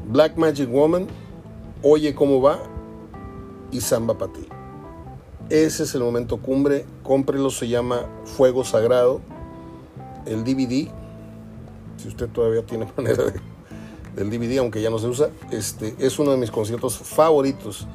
Black 0.08 0.36
Magic 0.36 0.70
Woman, 0.70 1.06
Oye 1.82 2.14
cómo 2.14 2.40
va 2.40 2.58
y 3.70 3.80
Samba 3.80 4.16
para 4.16 4.32
ti. 4.32 4.46
Ese 5.50 5.82
es 5.82 5.94
el 5.94 6.00
momento 6.00 6.38
cumbre. 6.38 6.86
Cómprelo, 7.02 7.50
se 7.50 7.68
llama 7.68 8.06
Fuego 8.24 8.64
Sagrado. 8.64 9.20
El 10.24 10.42
DVD, 10.42 10.90
si 11.96 12.08
usted 12.08 12.28
todavía 12.28 12.64
tiene 12.64 12.86
manera 12.96 13.24
de, 13.24 13.40
del 14.14 14.30
DVD, 14.30 14.58
aunque 14.58 14.80
ya 14.80 14.90
no 14.90 14.98
se 14.98 15.06
usa, 15.06 15.30
este, 15.50 15.94
es 15.98 16.18
uno 16.18 16.32
de 16.32 16.36
mis 16.36 16.50
conciertos 16.50 16.98
favoritos. 16.98 17.86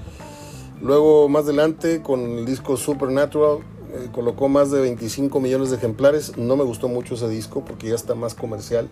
Luego, 0.81 1.29
más 1.29 1.43
adelante, 1.43 2.01
con 2.01 2.19
el 2.39 2.45
disco 2.45 2.75
Supernatural, 2.77 3.59
eh, 3.93 4.09
colocó 4.11 4.47
más 4.47 4.71
de 4.71 4.81
25 4.81 5.39
millones 5.39 5.69
de 5.69 5.77
ejemplares. 5.77 6.37
No 6.37 6.55
me 6.55 6.63
gustó 6.63 6.87
mucho 6.87 7.15
ese 7.15 7.27
disco 7.27 7.63
porque 7.65 7.89
ya 7.89 7.95
está 7.95 8.15
más 8.15 8.33
comercial, 8.33 8.89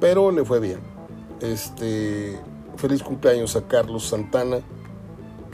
pero 0.00 0.30
le 0.30 0.44
fue 0.44 0.60
bien. 0.60 0.80
Este, 1.40 2.38
feliz 2.76 3.02
cumpleaños 3.02 3.54
a 3.54 3.66
Carlos 3.68 4.08
Santana, 4.08 4.60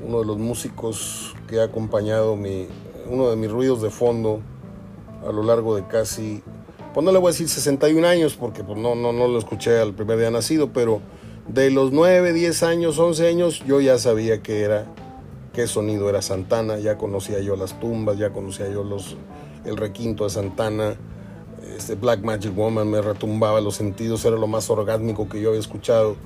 uno 0.07 0.21
de 0.21 0.27
los 0.27 0.39
músicos 0.39 1.35
que 1.49 1.61
ha 1.61 1.65
acompañado 1.65 2.37
mi, 2.37 2.69
uno 3.11 3.29
de 3.29 3.37
mis 3.37 3.51
ruidos 3.51 3.83
de 3.83 3.91
fondo 3.91 4.41
a 5.27 5.33
lo 5.33 5.43
largo 5.43 5.75
de 5.75 5.87
casi, 5.87 6.43
pues 6.93 7.05
no 7.05 7.13
le 7.13 7.19
voy 7.19 7.29
a 7.29 7.33
decir 7.33 7.49
61 7.49 8.07
años 8.07 8.37
porque 8.39 8.65
pues 8.65 8.79
no, 8.79 8.95
no, 8.95 9.13
no 9.13 9.29
lo 9.29 9.39
escuché 9.39 9.79
al 9.79 9.95
primer 9.95 10.19
día 10.19 10.31
nacido, 10.31 10.73
pero 10.73 11.01
de 11.49 11.71
los 11.71 11.93
9, 11.93 12.33
10 12.33 12.63
años, 12.63 12.99
11 12.99 13.29
años 13.29 13.63
yo 13.67 13.81
ya 13.81 13.99
sabía 13.99 14.43
que 14.43 14.63
era, 14.63 14.87
qué 15.53 15.67
sonido 15.67 16.09
era 16.09 16.23
Santana, 16.23 16.79
ya 16.79 16.99
conocía 16.99 17.41
yo 17.41 17.57
las 17.57 17.79
tumbas, 17.81 18.19
ya 18.19 18.31
conocía 18.31 18.69
yo 18.69 18.85
los, 18.85 19.17
el 19.65 19.77
requinto 19.77 20.25
de 20.25 20.31
Santana, 20.31 20.97
este 21.77 21.95
Black 21.95 22.23
Magic 22.23 22.55
Woman 22.55 22.91
me 22.91 23.01
retumbaba 23.01 23.61
los 23.61 23.77
sentidos, 23.77 24.25
era 24.25 24.37
lo 24.37 24.47
más 24.47 24.71
orgásmico 24.71 25.29
que 25.29 25.41
yo 25.41 25.51
había 25.51 25.61
escuchado 25.61 26.17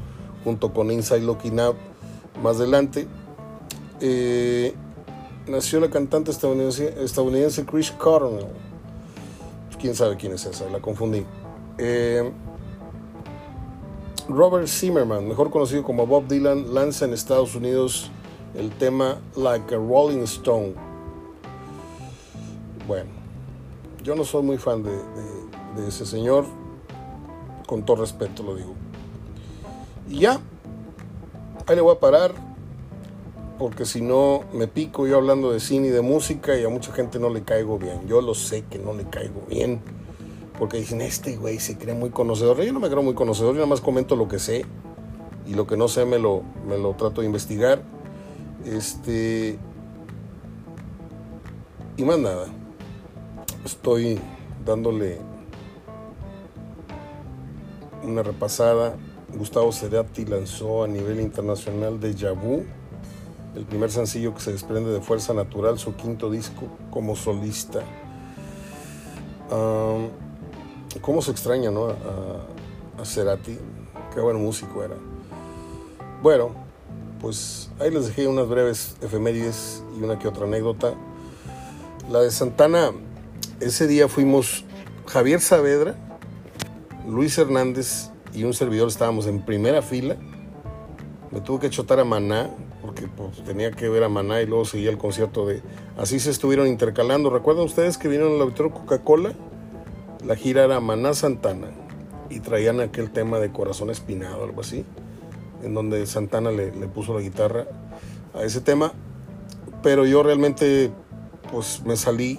junto 0.44 0.72
con 0.72 0.90
Inside 0.90 1.20
Looking 1.20 1.61
Out 1.61 1.77
más 2.42 2.57
adelante. 2.57 3.07
Eh, 4.00 4.74
nació 5.46 5.81
la 5.81 5.90
cantante 5.90 6.31
estadounidense, 6.31 6.94
estadounidense 7.03 7.64
Chris 7.64 7.90
Cornell. 7.92 8.46
Quién 9.85 9.94
sabe 9.94 10.16
quién 10.16 10.33
es 10.33 10.47
esa, 10.47 10.66
la 10.70 10.81
confundí. 10.81 11.27
Eh, 11.77 12.33
Robert 14.31 14.66
Zimmerman, 14.66 15.29
mejor 15.29 15.51
conocido 15.51 15.83
como 15.83 16.07
Bob 16.07 16.27
Dylan, 16.27 16.73
lanza 16.73 17.05
en 17.05 17.12
Estados 17.12 17.55
Unidos 17.55 18.11
el 18.55 18.70
tema 18.70 19.18
Like 19.37 19.75
a 19.75 19.77
Rolling 19.77 20.23
Stone. 20.23 20.73
Bueno, 22.88 23.11
yo 24.03 24.14
no 24.14 24.25
soy 24.25 24.42
muy 24.42 24.57
fan 24.57 24.83
de, 24.83 24.90
de, 24.90 25.83
de 25.83 25.88
ese 25.88 26.07
señor, 26.07 26.47
con 27.66 27.85
todo 27.85 27.97
respeto 27.97 28.42
lo 28.42 28.57
digo. 28.57 28.73
Y 30.09 30.20
ya, 30.20 30.40
ahí 31.66 31.77
le 31.77 31.83
voy 31.83 31.94
a 31.94 32.01
parar, 32.01 32.33
porque 33.59 33.85
si 33.85 34.01
no 34.01 34.45
me 34.53 34.67
pico 34.67 35.07
yo 35.07 35.17
hablando 35.17 35.53
de 35.53 35.61
cine 35.61 35.88
y 35.88 35.90
de 35.90 36.03
música 36.03 36.57
y 36.59 36.64
a 36.64 36.69
mucha 36.69 36.93
gente 36.93 37.19
no 37.19 37.31
le 37.31 37.43
caigo 37.43 37.79
bien. 37.79 38.07
Yo 38.07 38.21
lo 38.21 38.35
sé 38.35 38.64
que 38.69 38.79
no 38.79 38.93
le 38.93 39.05
caigo 39.05 39.43
bien, 39.49 39.81
porque 40.59 40.79
dicen, 40.79 41.01
este 41.01 41.37
güey 41.37 41.59
se 41.59 41.79
cree 41.79 41.95
muy 41.95 42.11
conocedor. 42.11 42.61
Yo 42.62 42.73
no 42.73 42.81
me 42.81 42.88
creo 42.88 43.03
muy 43.03 43.14
conocedor, 43.14 43.55
yo 43.55 43.59
nada 43.59 43.67
más 43.67 43.81
comento 43.81 44.17
lo 44.17 44.29
que 44.29 44.38
sé 44.38 44.64
y 45.47 45.55
lo 45.55 45.67
que 45.67 45.77
no 45.77 45.88
sé 45.88 46.05
me 46.05 46.19
lo, 46.19 46.43
me 46.69 46.79
lo 46.79 46.95
trato 46.95 47.21
de 47.21 47.27
investigar. 47.27 47.83
Este. 48.64 49.59
Y 51.97 52.05
más 52.05 52.19
nada, 52.19 52.47
estoy 53.64 54.19
dándole 54.64 55.19
una 58.03 58.23
repasada 58.23 58.97
Gustavo 59.37 59.73
Cerati 59.73 60.25
lanzó 60.25 60.85
a 60.85 60.88
nivel 60.88 61.21
internacional 61.21 61.99
de 61.99 62.12
Vu, 62.33 62.64
el 63.55 63.64
primer 63.64 63.90
sencillo 63.90 64.35
que 64.35 64.40
se 64.40 64.53
desprende 64.53 64.90
de 64.90 65.01
Fuerza 65.01 65.35
Natural, 65.35 65.79
su 65.79 65.95
quinto 65.95 66.31
disco 66.31 66.69
como 66.90 67.17
solista. 67.17 67.81
¿Cómo 71.01 71.23
se 71.23 71.31
extraña 71.31 71.71
¿no? 71.71 71.88
a, 71.88 73.03
a 73.03 73.05
Cerati? 73.05 73.59
Qué 74.12 74.21
buen 74.21 74.37
músico 74.37 74.83
era. 74.83 74.97
Bueno, 76.23 76.53
pues 77.21 77.71
ahí 77.81 77.90
les 77.90 78.07
dejé 78.07 78.29
unas 78.29 78.49
breves 78.49 78.97
efemérides 79.03 79.83
y 79.99 80.03
una 80.03 80.19
que 80.19 80.29
otra 80.29 80.45
anécdota. 80.45 80.95
La 82.11 82.21
de 82.21 82.31
Santana, 82.31 82.93
ese 83.61 83.87
día 83.87 84.09
fuimos 84.09 84.64
Javier 85.07 85.40
Saavedra, 85.40 85.95
Luis 87.09 87.37
Hernández 87.38 88.11
y 88.33 88.45
un 88.45 88.55
servidor 88.55 88.88
estábamos 88.88 89.27
en 89.27 89.45
primera 89.45 89.83
fila. 89.83 90.17
Me 91.35 91.40
tuve 91.40 91.59
que 91.59 91.70
chotar 91.70 91.99
a 91.99 92.05
Maná, 92.05 92.49
porque 92.81 93.09
pues, 93.09 93.42
tenía 93.42 93.73
que 93.73 93.88
ver 93.88 94.05
a 94.05 94.09
Maná 94.09 94.40
y 94.40 94.47
luego 94.47 94.64
seguía 94.64 94.90
el 94.90 94.99
concierto 94.99 95.44
de... 95.44 95.62
Así 95.99 96.20
se 96.20 96.31
estuvieron 96.31 96.68
intercalando. 96.68 97.29
¿Recuerdan 97.29 97.64
ustedes 97.64 97.99
que 97.99 98.07
vinieron 98.07 98.37
al 98.37 98.42
auditorio 98.42 98.73
Coca-Cola? 98.73 99.33
La 100.25 100.37
gira 100.37 100.62
era 100.62 100.79
Maná 100.79 101.12
Santana 101.12 101.73
y 102.31 102.38
traían 102.38 102.81
aquel 102.81 103.11
tema 103.11 103.40
de 103.40 103.51
Corazón 103.51 103.90
Espinado, 103.90 104.44
algo 104.44 104.61
así, 104.61 104.85
en 105.64 105.75
donde 105.75 106.07
Santana 106.07 106.53
le, 106.53 106.70
le 106.70 106.87
puso 106.87 107.12
la 107.12 107.20
guitarra 107.20 107.66
a 108.33 108.44
ese 108.44 108.61
tema. 108.61 108.92
Pero 109.83 110.07
yo 110.07 110.23
realmente, 110.23 110.92
pues 111.51 111.83
me 111.85 111.97
salí, 111.97 112.38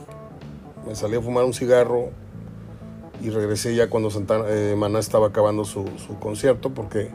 me 0.87 0.95
salí 0.95 1.17
a 1.17 1.21
fumar 1.21 1.43
un 1.43 1.53
cigarro, 1.53 2.11
y 3.21 3.29
regresé 3.29 3.75
ya 3.75 3.89
cuando 3.89 4.09
Santana, 4.09 4.45
eh, 4.47 4.75
Maná 4.77 4.99
estaba 4.99 5.27
acabando 5.27 5.65
su, 5.65 5.85
su, 5.97 6.17
concierto 6.19 6.73
porque 6.73 7.11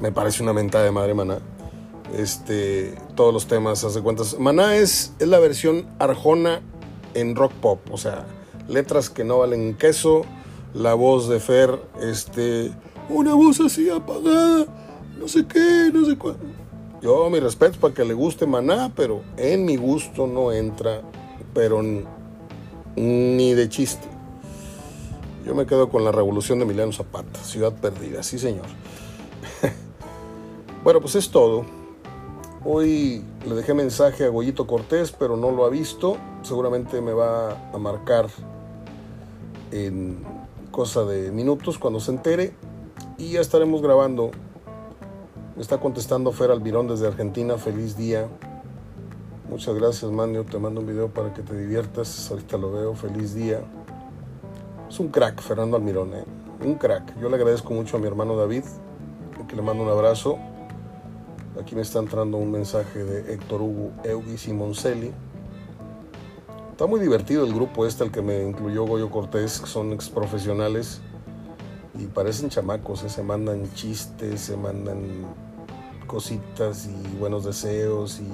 me 0.00 0.12
parece 0.12 0.42
una 0.42 0.52
mentada 0.52 0.84
de 0.84 0.90
madre 0.90 1.14
Maná. 1.14 1.38
Este, 2.16 2.94
todos 3.14 3.32
los 3.32 3.46
temas, 3.46 3.82
hace 3.84 4.00
cuentas. 4.00 4.38
Maná 4.38 4.76
es, 4.76 5.12
es 5.18 5.28
la 5.28 5.38
versión 5.38 5.86
arjona 5.98 6.60
en 7.14 7.34
rock 7.34 7.52
pop, 7.54 7.80
o 7.90 7.96
sea, 7.96 8.26
letras 8.68 9.10
que 9.10 9.24
no 9.24 9.38
valen 9.38 9.74
queso, 9.74 10.22
la 10.74 10.94
voz 10.94 11.28
de 11.28 11.40
Fer, 11.40 11.80
este, 12.00 12.72
una 13.08 13.34
voz 13.34 13.60
así 13.60 13.88
apagada, 13.88 14.66
no 15.18 15.28
sé 15.28 15.46
qué, 15.46 15.90
no 15.92 16.04
sé 16.04 16.16
cuál. 16.18 16.36
Yo 17.00 17.28
mi 17.30 17.38
respeto 17.38 17.78
para 17.78 17.92
que 17.94 18.04
le 18.04 18.14
guste 18.14 18.46
Maná, 18.46 18.92
pero 18.94 19.22
en 19.36 19.64
mi 19.64 19.76
gusto 19.76 20.26
no 20.26 20.52
entra, 20.52 21.02
pero 21.52 21.82
ni 22.96 23.54
de 23.54 23.68
chiste. 23.68 24.08
Yo 25.44 25.54
me 25.54 25.66
quedo 25.66 25.90
con 25.90 26.04
la 26.04 26.12
revolución 26.12 26.58
de 26.58 26.64
Emiliano 26.64 26.92
Zapata, 26.92 27.38
Ciudad 27.44 27.74
Perdida, 27.74 28.22
sí 28.22 28.38
señor. 28.38 28.64
Bueno, 30.84 31.00
pues 31.00 31.14
es 31.14 31.30
todo. 31.30 31.64
Hoy 32.62 33.24
le 33.46 33.54
dejé 33.54 33.72
mensaje 33.72 34.26
a 34.26 34.28
Goyito 34.28 34.66
Cortés, 34.66 35.12
pero 35.12 35.36
no 35.36 35.50
lo 35.50 35.64
ha 35.64 35.70
visto. 35.70 36.18
Seguramente 36.42 37.00
me 37.00 37.12
va 37.12 37.70
a 37.72 37.78
marcar 37.78 38.26
en 39.72 40.22
cosa 40.70 41.04
de 41.04 41.32
minutos 41.32 41.78
cuando 41.78 42.00
se 42.00 42.10
entere. 42.10 42.54
Y 43.16 43.32
ya 43.32 43.40
estaremos 43.40 43.80
grabando. 43.80 44.30
Me 45.56 45.62
está 45.62 45.80
contestando 45.80 46.32
Fer 46.32 46.50
Almirón 46.50 46.86
desde 46.86 47.06
Argentina. 47.06 47.56
Feliz 47.56 47.96
día. 47.96 48.28
Muchas 49.48 49.74
gracias, 49.74 50.10
Manio. 50.10 50.44
Te 50.44 50.58
mando 50.58 50.80
un 50.80 50.86
video 50.86 51.08
para 51.08 51.32
que 51.32 51.40
te 51.40 51.56
diviertas. 51.56 52.30
Ahorita 52.30 52.58
lo 52.58 52.72
veo. 52.72 52.94
Feliz 52.94 53.34
día. 53.34 53.60
Es 54.88 55.00
un 55.00 55.08
crack, 55.08 55.40
Fernando 55.40 55.78
Almirón, 55.78 56.12
¿eh? 56.14 56.24
un 56.62 56.74
crack. 56.74 57.18
Yo 57.20 57.30
le 57.30 57.36
agradezco 57.36 57.72
mucho 57.72 57.96
a 57.96 58.00
mi 58.00 58.06
hermano 58.06 58.36
David, 58.36 58.64
que 59.48 59.56
le 59.56 59.62
mando 59.62 59.82
un 59.82 59.88
abrazo. 59.88 60.38
Aquí 61.60 61.74
me 61.74 61.82
está 61.82 62.00
entrando 62.00 62.36
un 62.36 62.50
mensaje 62.50 63.04
de 63.04 63.32
Héctor 63.32 63.62
Hugo 63.62 63.92
Eugui 64.04 64.36
Simoncelli. 64.38 65.12
Está 66.72 66.86
muy 66.86 67.00
divertido 67.00 67.44
el 67.44 67.54
grupo 67.54 67.86
este, 67.86 68.04
el 68.04 68.10
que 68.10 68.22
me 68.22 68.42
incluyó 68.42 68.84
Goyo 68.84 69.10
Cortés, 69.10 69.52
son 69.52 69.92
ex 69.92 70.10
profesionales 70.10 71.00
y 71.98 72.06
parecen 72.06 72.48
chamacos, 72.48 73.04
¿eh? 73.04 73.08
se 73.08 73.22
mandan 73.22 73.72
chistes, 73.74 74.40
se 74.40 74.56
mandan 74.56 74.98
cositas 76.08 76.86
y 76.86 77.16
buenos 77.16 77.44
deseos 77.44 78.20
y 78.20 78.28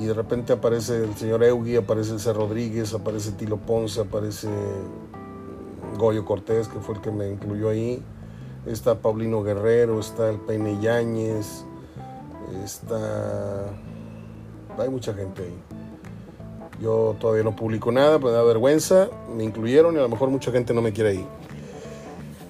y 0.00 0.06
de 0.06 0.14
repente 0.14 0.52
aparece 0.52 1.04
el 1.04 1.14
señor 1.14 1.44
Eugui, 1.44 1.76
aparece 1.76 2.12
el 2.12 2.20
C. 2.20 2.32
Rodríguez, 2.32 2.92
aparece 2.94 3.32
Tilo 3.32 3.58
Ponce, 3.58 4.00
aparece 4.00 4.48
Goyo 5.98 6.24
Cortés, 6.24 6.68
que 6.68 6.80
fue 6.80 6.96
el 6.96 7.00
que 7.00 7.12
me 7.12 7.30
incluyó 7.30 7.68
ahí. 7.68 8.02
Está 8.66 8.98
Paulino 8.98 9.42
Guerrero, 9.42 10.00
está 10.00 10.30
el 10.30 10.38
Peine 10.38 10.80
Yáñez, 10.80 11.64
está... 12.64 13.66
Hay 14.78 14.88
mucha 14.88 15.14
gente 15.14 15.42
ahí. 15.42 15.62
Yo 16.80 17.14
todavía 17.20 17.44
no 17.44 17.54
publico 17.54 17.92
nada, 17.92 18.18
me 18.18 18.30
da 18.30 18.42
vergüenza, 18.42 19.08
me 19.36 19.44
incluyeron 19.44 19.94
y 19.94 19.98
a 19.98 20.02
lo 20.02 20.08
mejor 20.08 20.30
mucha 20.30 20.50
gente 20.50 20.74
no 20.74 20.82
me 20.82 20.92
quiere 20.92 21.10
ahí. 21.10 21.26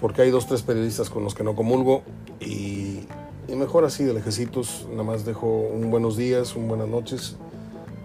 Porque 0.00 0.22
hay 0.22 0.30
dos, 0.30 0.46
tres 0.46 0.62
periodistas 0.62 1.10
con 1.10 1.24
los 1.24 1.34
que 1.34 1.44
no 1.44 1.54
comulgo 1.54 2.02
y 2.40 3.06
mejor 3.48 3.84
así 3.84 4.04
de 4.04 4.12
lejecitos, 4.12 4.86
nada 4.90 5.04
más 5.04 5.24
dejo 5.24 5.46
un 5.46 5.90
buenos 5.90 6.16
días, 6.16 6.56
un 6.56 6.68
buenas 6.68 6.88
noches, 6.88 7.36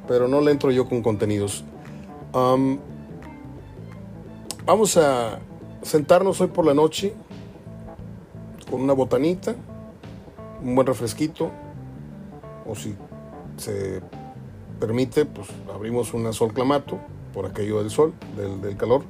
pero 0.07 0.27
no 0.27 0.41
le 0.41 0.51
entro 0.51 0.71
yo 0.71 0.87
con 0.87 1.01
contenidos. 1.01 1.63
Vamos 4.65 4.97
a 4.97 5.39
sentarnos 5.81 6.39
hoy 6.41 6.47
por 6.47 6.65
la 6.65 6.73
noche 6.73 7.13
con 8.69 8.81
una 8.81 8.93
botanita, 8.93 9.55
un 10.63 10.75
buen 10.75 10.87
refresquito, 10.87 11.49
o 12.67 12.75
si 12.75 12.95
se 13.57 14.01
permite, 14.79 15.25
pues 15.25 15.47
abrimos 15.73 16.13
una 16.13 16.33
sol 16.33 16.53
clamato 16.53 16.99
por 17.33 17.45
aquello 17.45 17.79
del 17.79 17.89
sol, 17.89 18.13
del, 18.37 18.61
del 18.61 18.77
calor. 18.77 19.03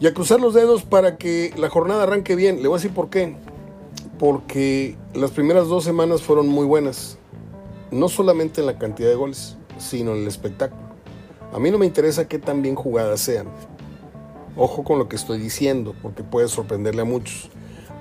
Y 0.00 0.06
a 0.06 0.14
cruzar 0.14 0.40
los 0.40 0.54
dedos 0.54 0.82
para 0.82 1.18
que 1.18 1.52
la 1.58 1.68
jornada 1.68 2.04
arranque 2.04 2.34
bien. 2.34 2.62
Le 2.62 2.68
voy 2.68 2.76
a 2.76 2.78
decir 2.78 2.92
por 2.92 3.10
qué. 3.10 3.36
Porque 4.18 4.96
las 5.12 5.30
primeras 5.30 5.68
dos 5.68 5.84
semanas 5.84 6.22
fueron 6.22 6.48
muy 6.48 6.64
buenas. 6.64 7.18
No 7.90 8.08
solamente 8.08 8.62
en 8.62 8.66
la 8.66 8.78
cantidad 8.78 9.10
de 9.10 9.14
goles, 9.14 9.58
sino 9.78 10.12
en 10.12 10.22
el 10.22 10.28
espectáculo. 10.28 10.80
A 11.52 11.58
mí 11.58 11.70
no 11.70 11.76
me 11.76 11.84
interesa 11.84 12.28
qué 12.28 12.38
tan 12.38 12.62
bien 12.62 12.76
jugadas 12.76 13.20
sean. 13.20 13.46
Ojo 14.56 14.84
con 14.84 14.98
lo 14.98 15.08
que 15.08 15.16
estoy 15.16 15.38
diciendo, 15.38 15.94
porque 16.00 16.22
puede 16.22 16.48
sorprenderle 16.48 17.02
a 17.02 17.04
muchos. 17.04 17.50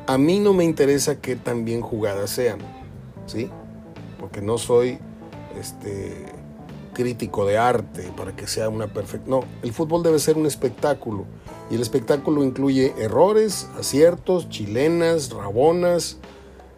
A 0.10 0.18
mí 0.18 0.40
no 0.40 0.54
me 0.54 0.64
interesa 0.64 1.22
qué 1.22 1.36
tan 1.36 1.66
bien 1.66 1.82
jugadas 1.82 2.32
sean, 2.32 2.58
¿sí? 3.28 3.48
Porque 4.20 4.42
no 4.42 4.58
soy 4.58 4.98
este 5.56 6.26
crítico 6.96 7.46
de 7.46 7.60
arte 7.60 8.12
para 8.18 8.36
que 8.36 8.48
sea 8.48 8.70
una 8.70 8.88
perfecta. 8.88 9.30
No, 9.30 9.42
el 9.62 9.72
fútbol 9.72 10.02
debe 10.02 10.18
ser 10.18 10.36
un 10.36 10.48
espectáculo 10.48 11.26
y 11.70 11.76
el 11.76 11.82
espectáculo 11.84 12.44
incluye 12.44 12.96
errores, 12.98 13.70
aciertos, 13.78 14.50
chilenas, 14.50 15.30
rabonas, 15.30 16.18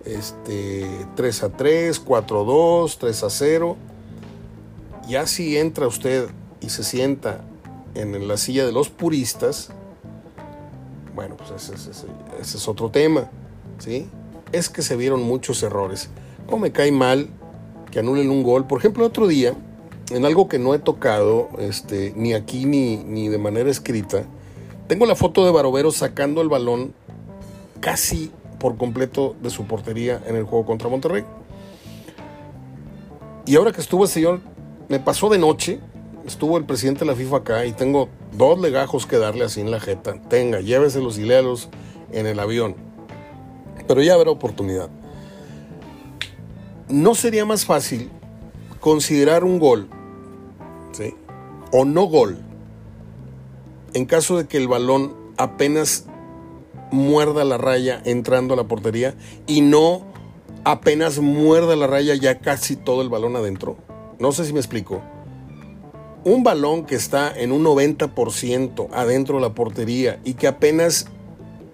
este 0.03 0.85
3 1.15 1.43
a 1.43 1.49
3, 1.55 1.99
4 2.01 2.41
a 2.41 2.43
2, 2.43 2.97
3 2.97 3.23
a 3.23 3.29
0. 3.29 3.77
Ya 5.07 5.25
si 5.25 5.57
entra 5.57 5.87
usted 5.87 6.27
y 6.59 6.67
se 6.67 6.83
sienta 6.83 7.45
en 7.95 8.27
la 8.27 8.35
silla 8.35 8.65
de 8.65 8.73
los 8.73 8.89
puristas, 8.89 9.71
bueno, 11.15 11.35
pues 11.37 11.69
ese, 11.69 12.07
es 12.39 12.67
otro 12.67 12.89
tema, 12.89 13.29
¿sí? 13.79 14.07
Es 14.51 14.69
que 14.69 14.81
se 14.81 14.95
vieron 14.95 15.23
muchos 15.23 15.61
errores. 15.63 16.09
¿Cómo 16.45 16.59
me 16.59 16.71
cae 16.71 16.91
mal 16.91 17.29
que 17.91 17.99
anulen 17.99 18.29
un 18.29 18.43
gol? 18.43 18.65
Por 18.65 18.79
ejemplo, 18.79 19.05
otro 19.05 19.27
día, 19.27 19.53
en 20.11 20.25
algo 20.25 20.47
que 20.47 20.59
no 20.59 20.73
he 20.73 20.79
tocado, 20.79 21.49
este, 21.59 22.13
ni 22.15 22.33
aquí 22.33 22.65
ni, 22.65 22.97
ni 22.97 23.29
de 23.29 23.37
manera 23.37 23.69
escrita, 23.69 24.23
tengo 24.87 25.05
la 25.05 25.15
foto 25.15 25.45
de 25.45 25.51
Barovero 25.51 25.91
sacando 25.91 26.41
el 26.41 26.49
balón 26.49 26.93
casi 27.79 28.31
por 28.59 28.77
completo 28.77 29.35
de 29.41 29.49
su 29.49 29.65
portería 29.65 30.21
en 30.27 30.35
el 30.35 30.43
juego 30.43 30.65
contra 30.65 30.89
Monterrey. 30.89 31.23
Y 33.45 33.55
ahora 33.55 33.71
que 33.71 33.81
estuvo 33.81 34.03
el 34.03 34.09
señor, 34.09 34.39
me 34.87 34.99
pasó 34.99 35.29
de 35.29 35.37
noche, 35.37 35.79
estuvo 36.25 36.57
el 36.57 36.65
presidente 36.65 37.01
de 37.01 37.05
la 37.07 37.15
FIFA 37.15 37.37
acá 37.37 37.65
y 37.65 37.73
tengo 37.73 38.09
dos 38.33 38.59
legajos 38.59 39.05
que 39.05 39.17
darle 39.17 39.45
así 39.45 39.61
en 39.61 39.71
la 39.71 39.79
jeta. 39.79 40.21
Tenga, 40.29 40.61
lléveselos 40.61 41.17
y 41.17 41.23
léalos 41.23 41.69
en 42.11 42.27
el 42.27 42.39
avión. 42.39 42.75
Pero 43.87 44.01
ya 44.01 44.13
habrá 44.13 44.31
oportunidad. 44.31 44.89
¿No 46.87 47.15
sería 47.15 47.45
más 47.45 47.65
fácil 47.65 48.09
considerar 48.81 49.45
un 49.45 49.59
gol. 49.59 49.87
O 51.71 51.85
no 51.85 52.03
gol, 52.03 52.37
en 53.93 54.05
caso 54.05 54.37
de 54.37 54.45
que 54.45 54.57
el 54.57 54.67
balón 54.67 55.15
apenas 55.37 56.05
muerda 56.91 57.45
la 57.45 57.57
raya 57.57 58.01
entrando 58.03 58.55
a 58.55 58.57
la 58.57 58.65
portería 58.65 59.15
y 59.47 59.61
no 59.61 60.01
apenas 60.65 61.19
muerda 61.19 61.77
la 61.77 61.87
raya 61.87 62.13
ya 62.15 62.39
casi 62.39 62.75
todo 62.75 63.01
el 63.01 63.07
balón 63.07 63.37
adentro. 63.37 63.77
No 64.19 64.33
sé 64.33 64.43
si 64.43 64.51
me 64.51 64.59
explico. 64.59 65.01
Un 66.23 66.43
balón 66.43 66.85
que 66.85 66.95
está 66.95 67.33
en 67.35 67.51
un 67.51 67.63
90% 67.63 68.89
adentro 68.93 69.35
de 69.37 69.41
la 69.41 69.55
portería 69.55 70.19
y 70.23 70.35
que 70.35 70.47
apenas 70.47 71.07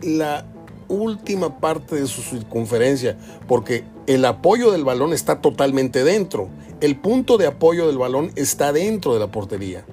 la 0.01 0.45
última 0.87 1.59
parte 1.59 1.95
de 1.95 2.07
su 2.07 2.21
circunferencia, 2.21 3.17
porque 3.47 3.83
el 4.07 4.23
apoyo 4.23 4.71
del 4.71 4.85
balón 4.85 5.11
está 5.11 5.41
totalmente 5.41 6.03
dentro. 6.03 6.47
El 6.79 6.95
punto 6.95 7.37
de 7.37 7.47
apoyo 7.47 7.87
del 7.87 7.97
balón 7.97 8.31
está 8.35 8.71
dentro 8.71 9.13
de 9.13 9.19
la 9.19 9.31
portería. 9.31 9.83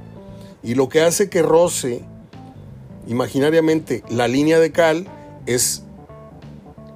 Y 0.62 0.74
lo 0.74 0.88
que 0.88 1.00
hace 1.00 1.28
que 1.28 1.42
roce 1.42 2.04
imaginariamente 3.06 4.02
la 4.08 4.28
línea 4.28 4.58
de 4.60 4.72
cal 4.72 5.06
es 5.46 5.82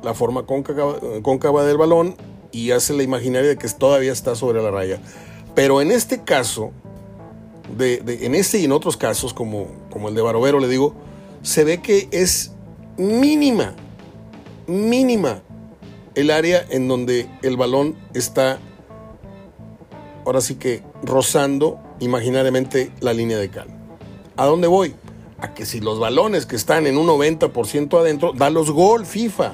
la 0.03 0.15
forma 0.15 0.47
cóncava, 0.47 1.65
del 1.65 1.77
balón 1.77 2.15
y 2.53 2.71
hace 2.71 2.93
la 2.95 3.03
imaginaria 3.03 3.49
de 3.49 3.59
que 3.59 3.69
todavía 3.69 4.13
está 4.13 4.35
sobre 4.35 4.63
la 4.63 4.71
raya. 4.71 5.01
Pero 5.55 5.83
en 5.83 5.91
este 5.91 6.23
caso, 6.23 6.71
de, 7.77 8.03
en 8.23 8.35
este 8.35 8.59
y 8.59 8.65
en 8.65 8.73
otros 8.73 8.97
casos, 8.97 9.35
como, 9.35 9.67
como 9.91 10.09
el 10.09 10.15
de 10.15 10.23
Barovero, 10.23 10.61
le 10.61 10.69
digo, 10.69 10.95
se 11.43 11.65
ve 11.65 11.81
que 11.81 12.09
es 12.11 12.53
mínima, 12.97 13.75
mínima 14.67 15.43
el 16.15 16.31
área 16.31 16.65
en 16.71 16.89
donde 16.89 17.29
el 17.43 17.57
balón 17.57 17.97
está, 18.15 18.59
ahora 20.25 20.41
sí 20.41 20.57
que 20.57 20.83
rozando 21.03 21.79
imaginariamente 22.01 22.91
la 23.01 23.13
línea 23.13 23.39
de 23.39 23.51
cal. 23.51 23.69
¿A 24.37 24.47
dónde 24.47 24.67
voy? 24.67 24.95
a 25.41 25.55
que 25.55 25.67
si 25.67 25.81
los 25.81 25.99
balones 25.99 26.47
que 26.47 26.57
están 26.57 26.87
en 26.87 26.99
un 26.99 27.07
90% 27.07 27.99
adentro, 27.99 28.33
da 28.33 28.51
los 28.51 28.71
gol 28.71 29.07
FIFA. 29.07 29.53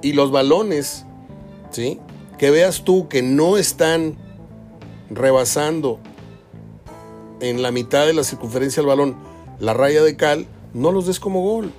Y 0.00 0.12
los 0.12 0.30
balones, 0.30 1.04
¿sí? 1.70 1.98
Que 2.38 2.50
veas 2.50 2.84
tú 2.84 3.08
que 3.08 3.22
no 3.22 3.56
están 3.56 4.16
rebasando 5.10 5.98
en 7.40 7.62
la 7.62 7.70
mitad 7.70 8.06
de 8.06 8.14
la 8.14 8.24
circunferencia 8.24 8.82
del 8.82 8.88
balón 8.88 9.16
la 9.60 9.74
raya 9.74 10.02
de 10.02 10.16
cal, 10.16 10.46
no 10.72 10.92
los 10.92 11.06
des 11.06 11.18
como 11.18 11.42
gol. 11.42 11.72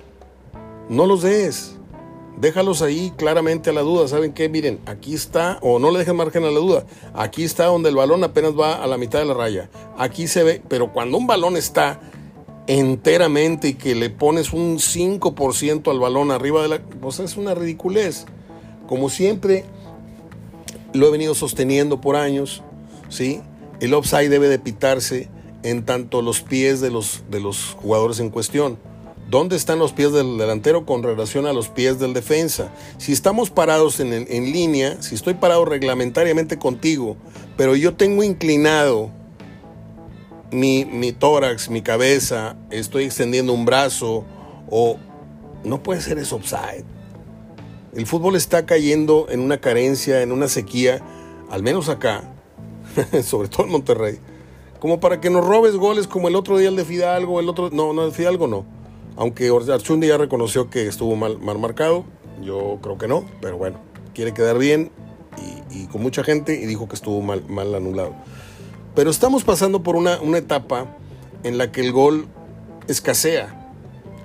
No 0.88 1.06
los 1.06 1.22
des. 1.22 1.76
Déjalos 2.38 2.82
ahí 2.82 3.12
claramente 3.16 3.70
a 3.70 3.72
la 3.72 3.82
duda. 3.82 4.08
¿Saben 4.08 4.32
qué? 4.32 4.48
Miren, 4.48 4.80
aquí 4.86 5.14
está, 5.14 5.58
o 5.62 5.78
no 5.78 5.90
le 5.90 5.98
dejen 5.98 6.16
margen 6.16 6.44
a 6.44 6.50
la 6.50 6.58
duda. 6.58 6.84
Aquí 7.14 7.44
está 7.44 7.66
donde 7.66 7.88
el 7.88 7.96
balón 7.96 8.24
apenas 8.24 8.58
va 8.58 8.82
a 8.82 8.86
la 8.86 8.98
mitad 8.98 9.18
de 9.18 9.26
la 9.26 9.34
raya. 9.34 9.70
Aquí 9.96 10.26
se 10.26 10.42
ve, 10.42 10.62
pero 10.68 10.92
cuando 10.92 11.16
un 11.18 11.26
balón 11.26 11.56
está 11.56 12.00
enteramente 12.66 13.68
y 13.68 13.74
que 13.74 13.94
le 13.94 14.10
pones 14.10 14.52
un 14.52 14.78
5% 14.78 15.90
al 15.90 15.98
balón 15.98 16.30
arriba 16.30 16.62
de 16.62 16.68
la... 16.68 16.80
Pues 16.80 17.18
es 17.18 17.36
una 17.36 17.54
ridiculez. 17.54 18.26
Como 18.88 19.08
siempre 19.08 19.64
lo 20.92 21.06
he 21.06 21.10
venido 21.10 21.34
sosteniendo 21.34 22.00
por 22.00 22.16
años, 22.16 22.62
¿sí? 23.08 23.40
El 23.80 23.94
offside 23.94 24.28
debe 24.28 24.48
de 24.48 24.58
pitarse 24.58 25.28
en 25.62 25.84
tanto 25.84 26.22
los 26.22 26.40
pies 26.40 26.80
de 26.80 26.90
los, 26.90 27.22
de 27.30 27.40
los 27.40 27.76
jugadores 27.80 28.20
en 28.20 28.30
cuestión. 28.30 28.78
¿Dónde 29.28 29.54
están 29.54 29.78
los 29.78 29.92
pies 29.92 30.12
del 30.12 30.38
delantero 30.38 30.84
con 30.84 31.02
relación 31.04 31.46
a 31.46 31.52
los 31.52 31.68
pies 31.68 32.00
del 32.00 32.14
defensa? 32.14 32.72
Si 32.98 33.12
estamos 33.12 33.50
parados 33.50 34.00
en, 34.00 34.12
en 34.12 34.52
línea, 34.52 35.00
si 35.02 35.14
estoy 35.14 35.34
parado 35.34 35.64
reglamentariamente 35.64 36.58
contigo, 36.58 37.16
pero 37.56 37.76
yo 37.76 37.94
tengo 37.94 38.24
inclinado 38.24 39.12
mi, 40.52 41.12
tórax, 41.12 41.70
mi 41.70 41.82
cabeza, 41.82 42.56
estoy 42.70 43.04
extendiendo 43.04 43.52
un 43.52 43.64
brazo 43.64 44.24
o 44.68 44.98
no 45.64 45.82
puede 45.82 46.00
ser 46.00 46.18
eso 46.18 46.36
offside. 46.36 46.84
El 47.94 48.06
fútbol 48.06 48.36
está 48.36 48.66
cayendo 48.66 49.26
en 49.30 49.40
una 49.40 49.60
carencia, 49.60 50.22
en 50.22 50.32
una 50.32 50.48
sequía, 50.48 51.00
al 51.50 51.62
menos 51.62 51.88
acá, 51.88 52.34
sobre 53.22 53.48
todo 53.48 53.66
en 53.66 53.72
Monterrey, 53.72 54.18
como 54.80 54.98
para 54.98 55.20
que 55.20 55.30
nos 55.30 55.46
robes 55.46 55.76
goles 55.76 56.08
como 56.08 56.28
el 56.28 56.34
otro 56.34 56.58
día 56.58 56.70
el 56.70 56.76
de 56.76 56.84
Fidalgo, 56.84 57.38
el 57.38 57.48
otro, 57.48 57.70
no, 57.70 57.92
no, 57.92 58.04
el 58.04 58.12
Fidalgo 58.12 58.48
no. 58.48 58.64
Aunque 59.16 59.48
Archundi 59.50 60.08
ya 60.08 60.16
reconoció 60.16 60.70
que 60.70 60.86
estuvo 60.86 61.14
mal, 61.14 61.38
mal 61.38 61.58
marcado, 61.58 62.04
yo 62.42 62.78
creo 62.80 62.96
que 62.96 63.06
no, 63.06 63.24
pero 63.42 63.58
bueno, 63.58 63.78
quiere 64.14 64.32
quedar 64.32 64.58
bien 64.58 64.90
y, 65.70 65.86
con 65.86 66.02
mucha 66.02 66.24
gente 66.24 66.54
y 66.54 66.66
dijo 66.66 66.88
que 66.88 66.94
estuvo 66.94 67.20
mal, 67.20 67.44
mal 67.48 67.74
anulado. 67.74 68.14
Pero 68.94 69.10
estamos 69.10 69.44
pasando 69.44 69.82
por 69.82 69.96
una, 69.96 70.18
etapa 70.36 70.96
en 71.42 71.58
la 71.58 71.70
que 71.70 71.82
el 71.82 71.92
gol 71.92 72.26
escasea 72.88 73.74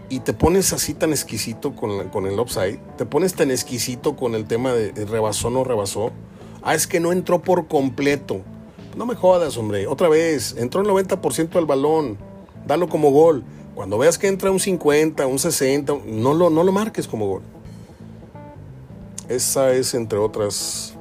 y 0.10 0.22
te 0.22 0.34
pones 0.34 0.72
así 0.72 0.94
tan 0.94 1.12
exquisito 1.12 1.76
con, 1.76 2.10
con 2.10 2.26
el 2.28 2.40
offside, 2.40 2.80
te 2.98 3.06
pones 3.06 3.34
tan 3.34 3.52
exquisito 3.52 4.16
con 4.16 4.36
el 4.36 4.46
tema 4.46 4.72
de, 4.74 5.06
rebasó 5.06 5.50
no 5.50 5.64
rebasó. 5.64 6.12
Ah, 6.64 6.74
es 6.74 6.88
que 6.88 7.00
no 7.00 7.12
entró 7.12 7.42
por 7.42 7.68
completo. 7.68 8.42
No 8.96 9.06
me 9.06 9.16
jodas, 9.16 9.58
hombre. 9.58 9.88
Otra 9.88 10.08
vez, 10.08 10.56
entró 10.58 10.82
el 10.82 10.88
90% 10.88 11.50
del 11.50 11.66
balón. 11.66 12.18
Dalo 12.66 12.88
como 12.88 13.12
gol. 13.12 13.44
Cuando 13.76 13.98
veas 13.98 14.18
que 14.18 14.28
entra 14.28 14.52
un 14.52 14.60
50, 14.60 15.28
un 15.28 15.38
60, 15.38 15.94
no 16.06 16.34
lo, 16.34 16.50
no 16.50 16.64
lo 16.64 16.72
marques 16.72 17.08
como 17.08 17.28
gol. 17.28 17.42
Esa 19.28 19.74
es, 19.74 19.94
entre 19.94 20.18
otras, 20.18 20.94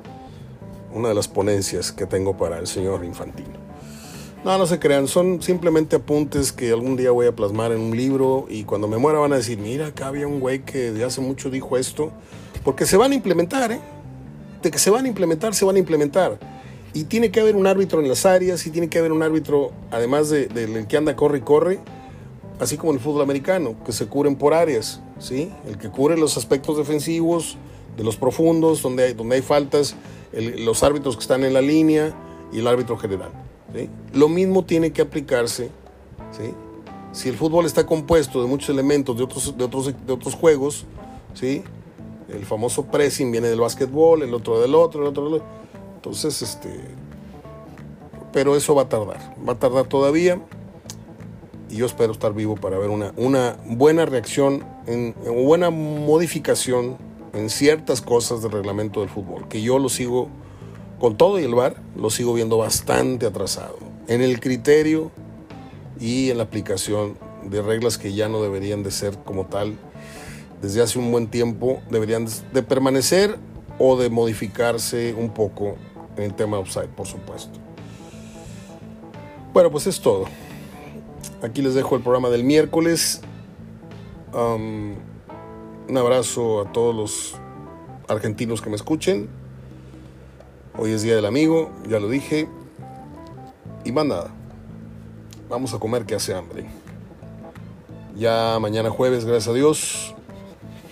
una 0.93 1.09
de 1.09 1.15
las 1.15 1.29
ponencias 1.29 1.93
que 1.93 2.07
tengo 2.07 2.37
para 2.37 2.59
el 2.59 2.67
señor 2.67 3.05
Infantino. 3.05 3.63
No, 4.45 4.59
no 4.59 4.67
se 4.67 4.79
crean, 4.79 5.07
son 5.07 5.41
simplemente 5.41 5.97
apuntes 5.97 6.53
que 6.53 6.71
algún 6.71 6.97
día 6.97 7.13
voy 7.13 7.27
a 7.27 7.35
plasmar 7.35 7.73
en 7.73 7.81
un 7.81 7.97
libro 7.97 8.47
y 8.49 8.65
cuando 8.65 8.89
me 8.89 8.99
muera 8.99 9.19
van 9.19 9.33
a 9.33 9.37
decir, 9.37 9.59
mira, 9.59 9.87
acá 9.87 10.09
había 10.09 10.27
un 10.27 10.41
güey 10.41 10.65
que 10.65 10.91
de 10.93 11.05
hace 11.05 11.21
mucho 11.21 11.49
dijo 11.49 11.79
esto, 11.79 12.13
porque 12.63 12.87
se 12.87 12.97
van 12.97 13.13
a 13.13 13.15
implementar, 13.15 13.73
¿eh? 13.73 13.81
De 14.63 14.71
que 14.71 14.79
se 14.79 14.91
van 14.91 15.05
a 15.05 15.09
implementar, 15.09 15.55
se 15.55 15.65
van 15.65 15.77
a 15.77 15.79
implementar. 15.79 16.39
Y 16.95 17.05
tiene 17.05 17.31
que 17.31 17.41
haber 17.41 17.57
un 17.57 17.67
árbitro 17.67 18.01
en 18.01 18.09
las 18.09 18.25
áreas, 18.25 18.67
y 18.67 18.71
tiene 18.71 18.89
que 18.89 18.99
haber 18.99 19.13
un 19.13 19.23
árbitro, 19.23 19.73
además 19.91 20.31
del 20.31 20.49
de, 20.55 20.87
que 20.89 20.97
anda 20.97 21.15
corre 21.17 21.39
y 21.39 21.41
corre, 21.43 21.81
así 22.61 22.77
como 22.77 22.93
en 22.93 22.99
el 22.99 23.03
fútbol 23.03 23.23
americano, 23.23 23.75
que 23.85 23.93
se 23.93 24.07
cubren 24.07 24.37
por 24.37 24.55
áreas, 24.55 25.01
¿sí? 25.19 25.51
El 25.67 25.77
que 25.77 25.91
cubre 25.91 26.17
los 26.17 26.37
aspectos 26.37 26.79
defensivos, 26.79 27.59
de 27.97 28.05
los 28.05 28.17
profundos, 28.17 28.83
donde 28.83 29.05
hay, 29.05 29.13
donde 29.13 29.37
hay 29.37 29.43
faltas, 29.43 29.97
los 30.33 30.83
árbitros 30.83 31.17
que 31.17 31.23
están 31.23 31.45
en 31.45 31.53
la 31.53 31.61
línea 31.61 32.15
y 32.53 32.59
el 32.59 32.67
árbitro 32.67 32.97
general. 32.97 33.31
Lo 34.13 34.29
mismo 34.29 34.65
tiene 34.65 34.93
que 34.93 35.03
aplicarse, 35.03 35.71
¿sí? 36.31 36.55
Si 37.13 37.29
el 37.29 37.37
fútbol 37.37 37.67
está 37.67 37.87
compuesto 37.87 38.43
de 38.43 38.49
muchos 38.49 38.71
elementos 38.71 39.17
de 39.17 39.25
otros, 39.25 39.57
de 39.57 39.65
otros, 39.65 39.87
de 39.87 40.13
otros 40.13 40.35
juegos, 40.35 40.85
¿sí? 41.35 41.63
El 42.29 42.45
famoso 42.45 42.87
pressing 42.87 43.31
viene 43.31 43.49
del 43.49 43.61
básquetbol, 43.61 44.23
el 44.23 44.35
otro 44.35 44.61
del 44.61 44.75
otro, 44.75 45.03
el 45.03 45.09
otro 45.09 45.25
del 45.25 45.35
otro. 45.35 45.64
Entonces, 46.05 46.43
este... 46.43 46.69
Pero 48.31 48.57
eso 48.57 48.75
va 48.75 48.83
a 48.83 48.89
tardar, 48.91 49.35
va 49.49 49.55
a 49.55 49.59
tardar 49.59 49.87
todavía 49.87 50.39
y 51.71 51.77
yo 51.77 51.87
espero 51.87 52.13
estar 52.13 52.35
vivo 52.35 52.57
para 52.57 52.77
ver 52.77 52.91
una, 52.91 53.15
una 53.17 53.57
buena 53.65 54.05
reacción, 54.05 54.67
en, 54.87 55.15
una 55.25 55.41
buena 55.41 55.71
modificación 55.71 56.99
en 57.33 57.49
ciertas 57.49 58.03
cosas 58.03 58.43
del 58.43 58.53
reglamento 58.53 59.01
del 59.01 59.09
fútbol, 59.09 59.49
que 59.49 59.63
yo 59.63 59.79
lo 59.79 59.89
sigo, 59.89 60.29
con 61.01 61.17
todo 61.17 61.41
y 61.41 61.45
el 61.45 61.55
VAR, 61.55 61.77
lo 61.97 62.11
sigo 62.11 62.35
viendo 62.35 62.59
bastante 62.59 63.25
atrasado. 63.25 63.79
En 64.07 64.21
el 64.21 64.41
criterio 64.41 65.11
y 65.99 66.29
en 66.29 66.37
la 66.37 66.43
aplicación 66.43 67.17
de 67.45 67.63
reglas 67.63 67.97
que 67.97 68.13
ya 68.13 68.29
no 68.29 68.43
deberían 68.43 68.83
de 68.83 68.91
ser 68.91 69.17
como 69.25 69.47
tal 69.47 69.79
desde 70.61 70.83
hace 70.83 70.99
un 70.99 71.11
buen 71.11 71.29
tiempo, 71.29 71.81
deberían 71.89 72.27
de 72.53 72.63
permanecer 72.63 73.39
o 73.79 73.97
de 73.97 74.11
modificarse 74.11 75.15
un 75.15 75.31
poco 75.31 75.77
en 76.17 76.23
el 76.23 76.35
tema 76.35 76.59
offside, 76.59 76.89
por 76.89 77.07
supuesto. 77.07 77.59
Bueno, 79.53 79.71
pues 79.71 79.87
es 79.87 80.01
todo. 80.01 80.25
Aquí 81.43 81.63
les 81.63 81.75
dejo 81.75 81.97
el 81.97 82.03
programa 82.03 82.29
del 82.31 82.45
miércoles. 82.45 83.21
un 84.33 84.97
abrazo 85.97 86.63
a 86.63 86.73
todos 86.73 86.95
los 86.95 87.35
argentinos 88.09 88.63
que 88.63 88.71
me 88.71 88.77
escuchen. 88.77 89.29
Hoy 90.77 90.91
es 90.91 91.03
Día 91.03 91.15
del 91.15 91.27
Amigo, 91.27 91.71
ya 91.89 92.01
lo 92.01 92.09
dije. 92.09 92.49
Y 93.85 93.93
más 93.93 94.07
nada, 94.07 94.31
vamos 95.49 95.73
a 95.75 95.79
comer 95.79 96.05
que 96.05 96.15
hace 96.15 96.35
hambre. 96.35 96.67
Ya 98.17 98.59
mañana 98.61 98.91
jueves, 98.91 99.25
gracias 99.25 99.49
a 99.49 99.53
Dios, 99.53 100.15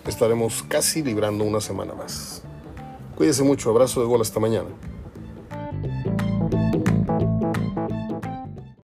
estaremos 0.07 0.62
casi 0.64 1.03
librando 1.03 1.45
una 1.45 1.61
semana 1.61 1.95
más. 1.95 2.43
Cuídense 3.16 3.43
mucho, 3.43 3.70
abrazo 3.70 4.01
de 4.01 4.07
gol 4.07 4.20
hasta 4.20 4.39
mañana. 4.39 4.68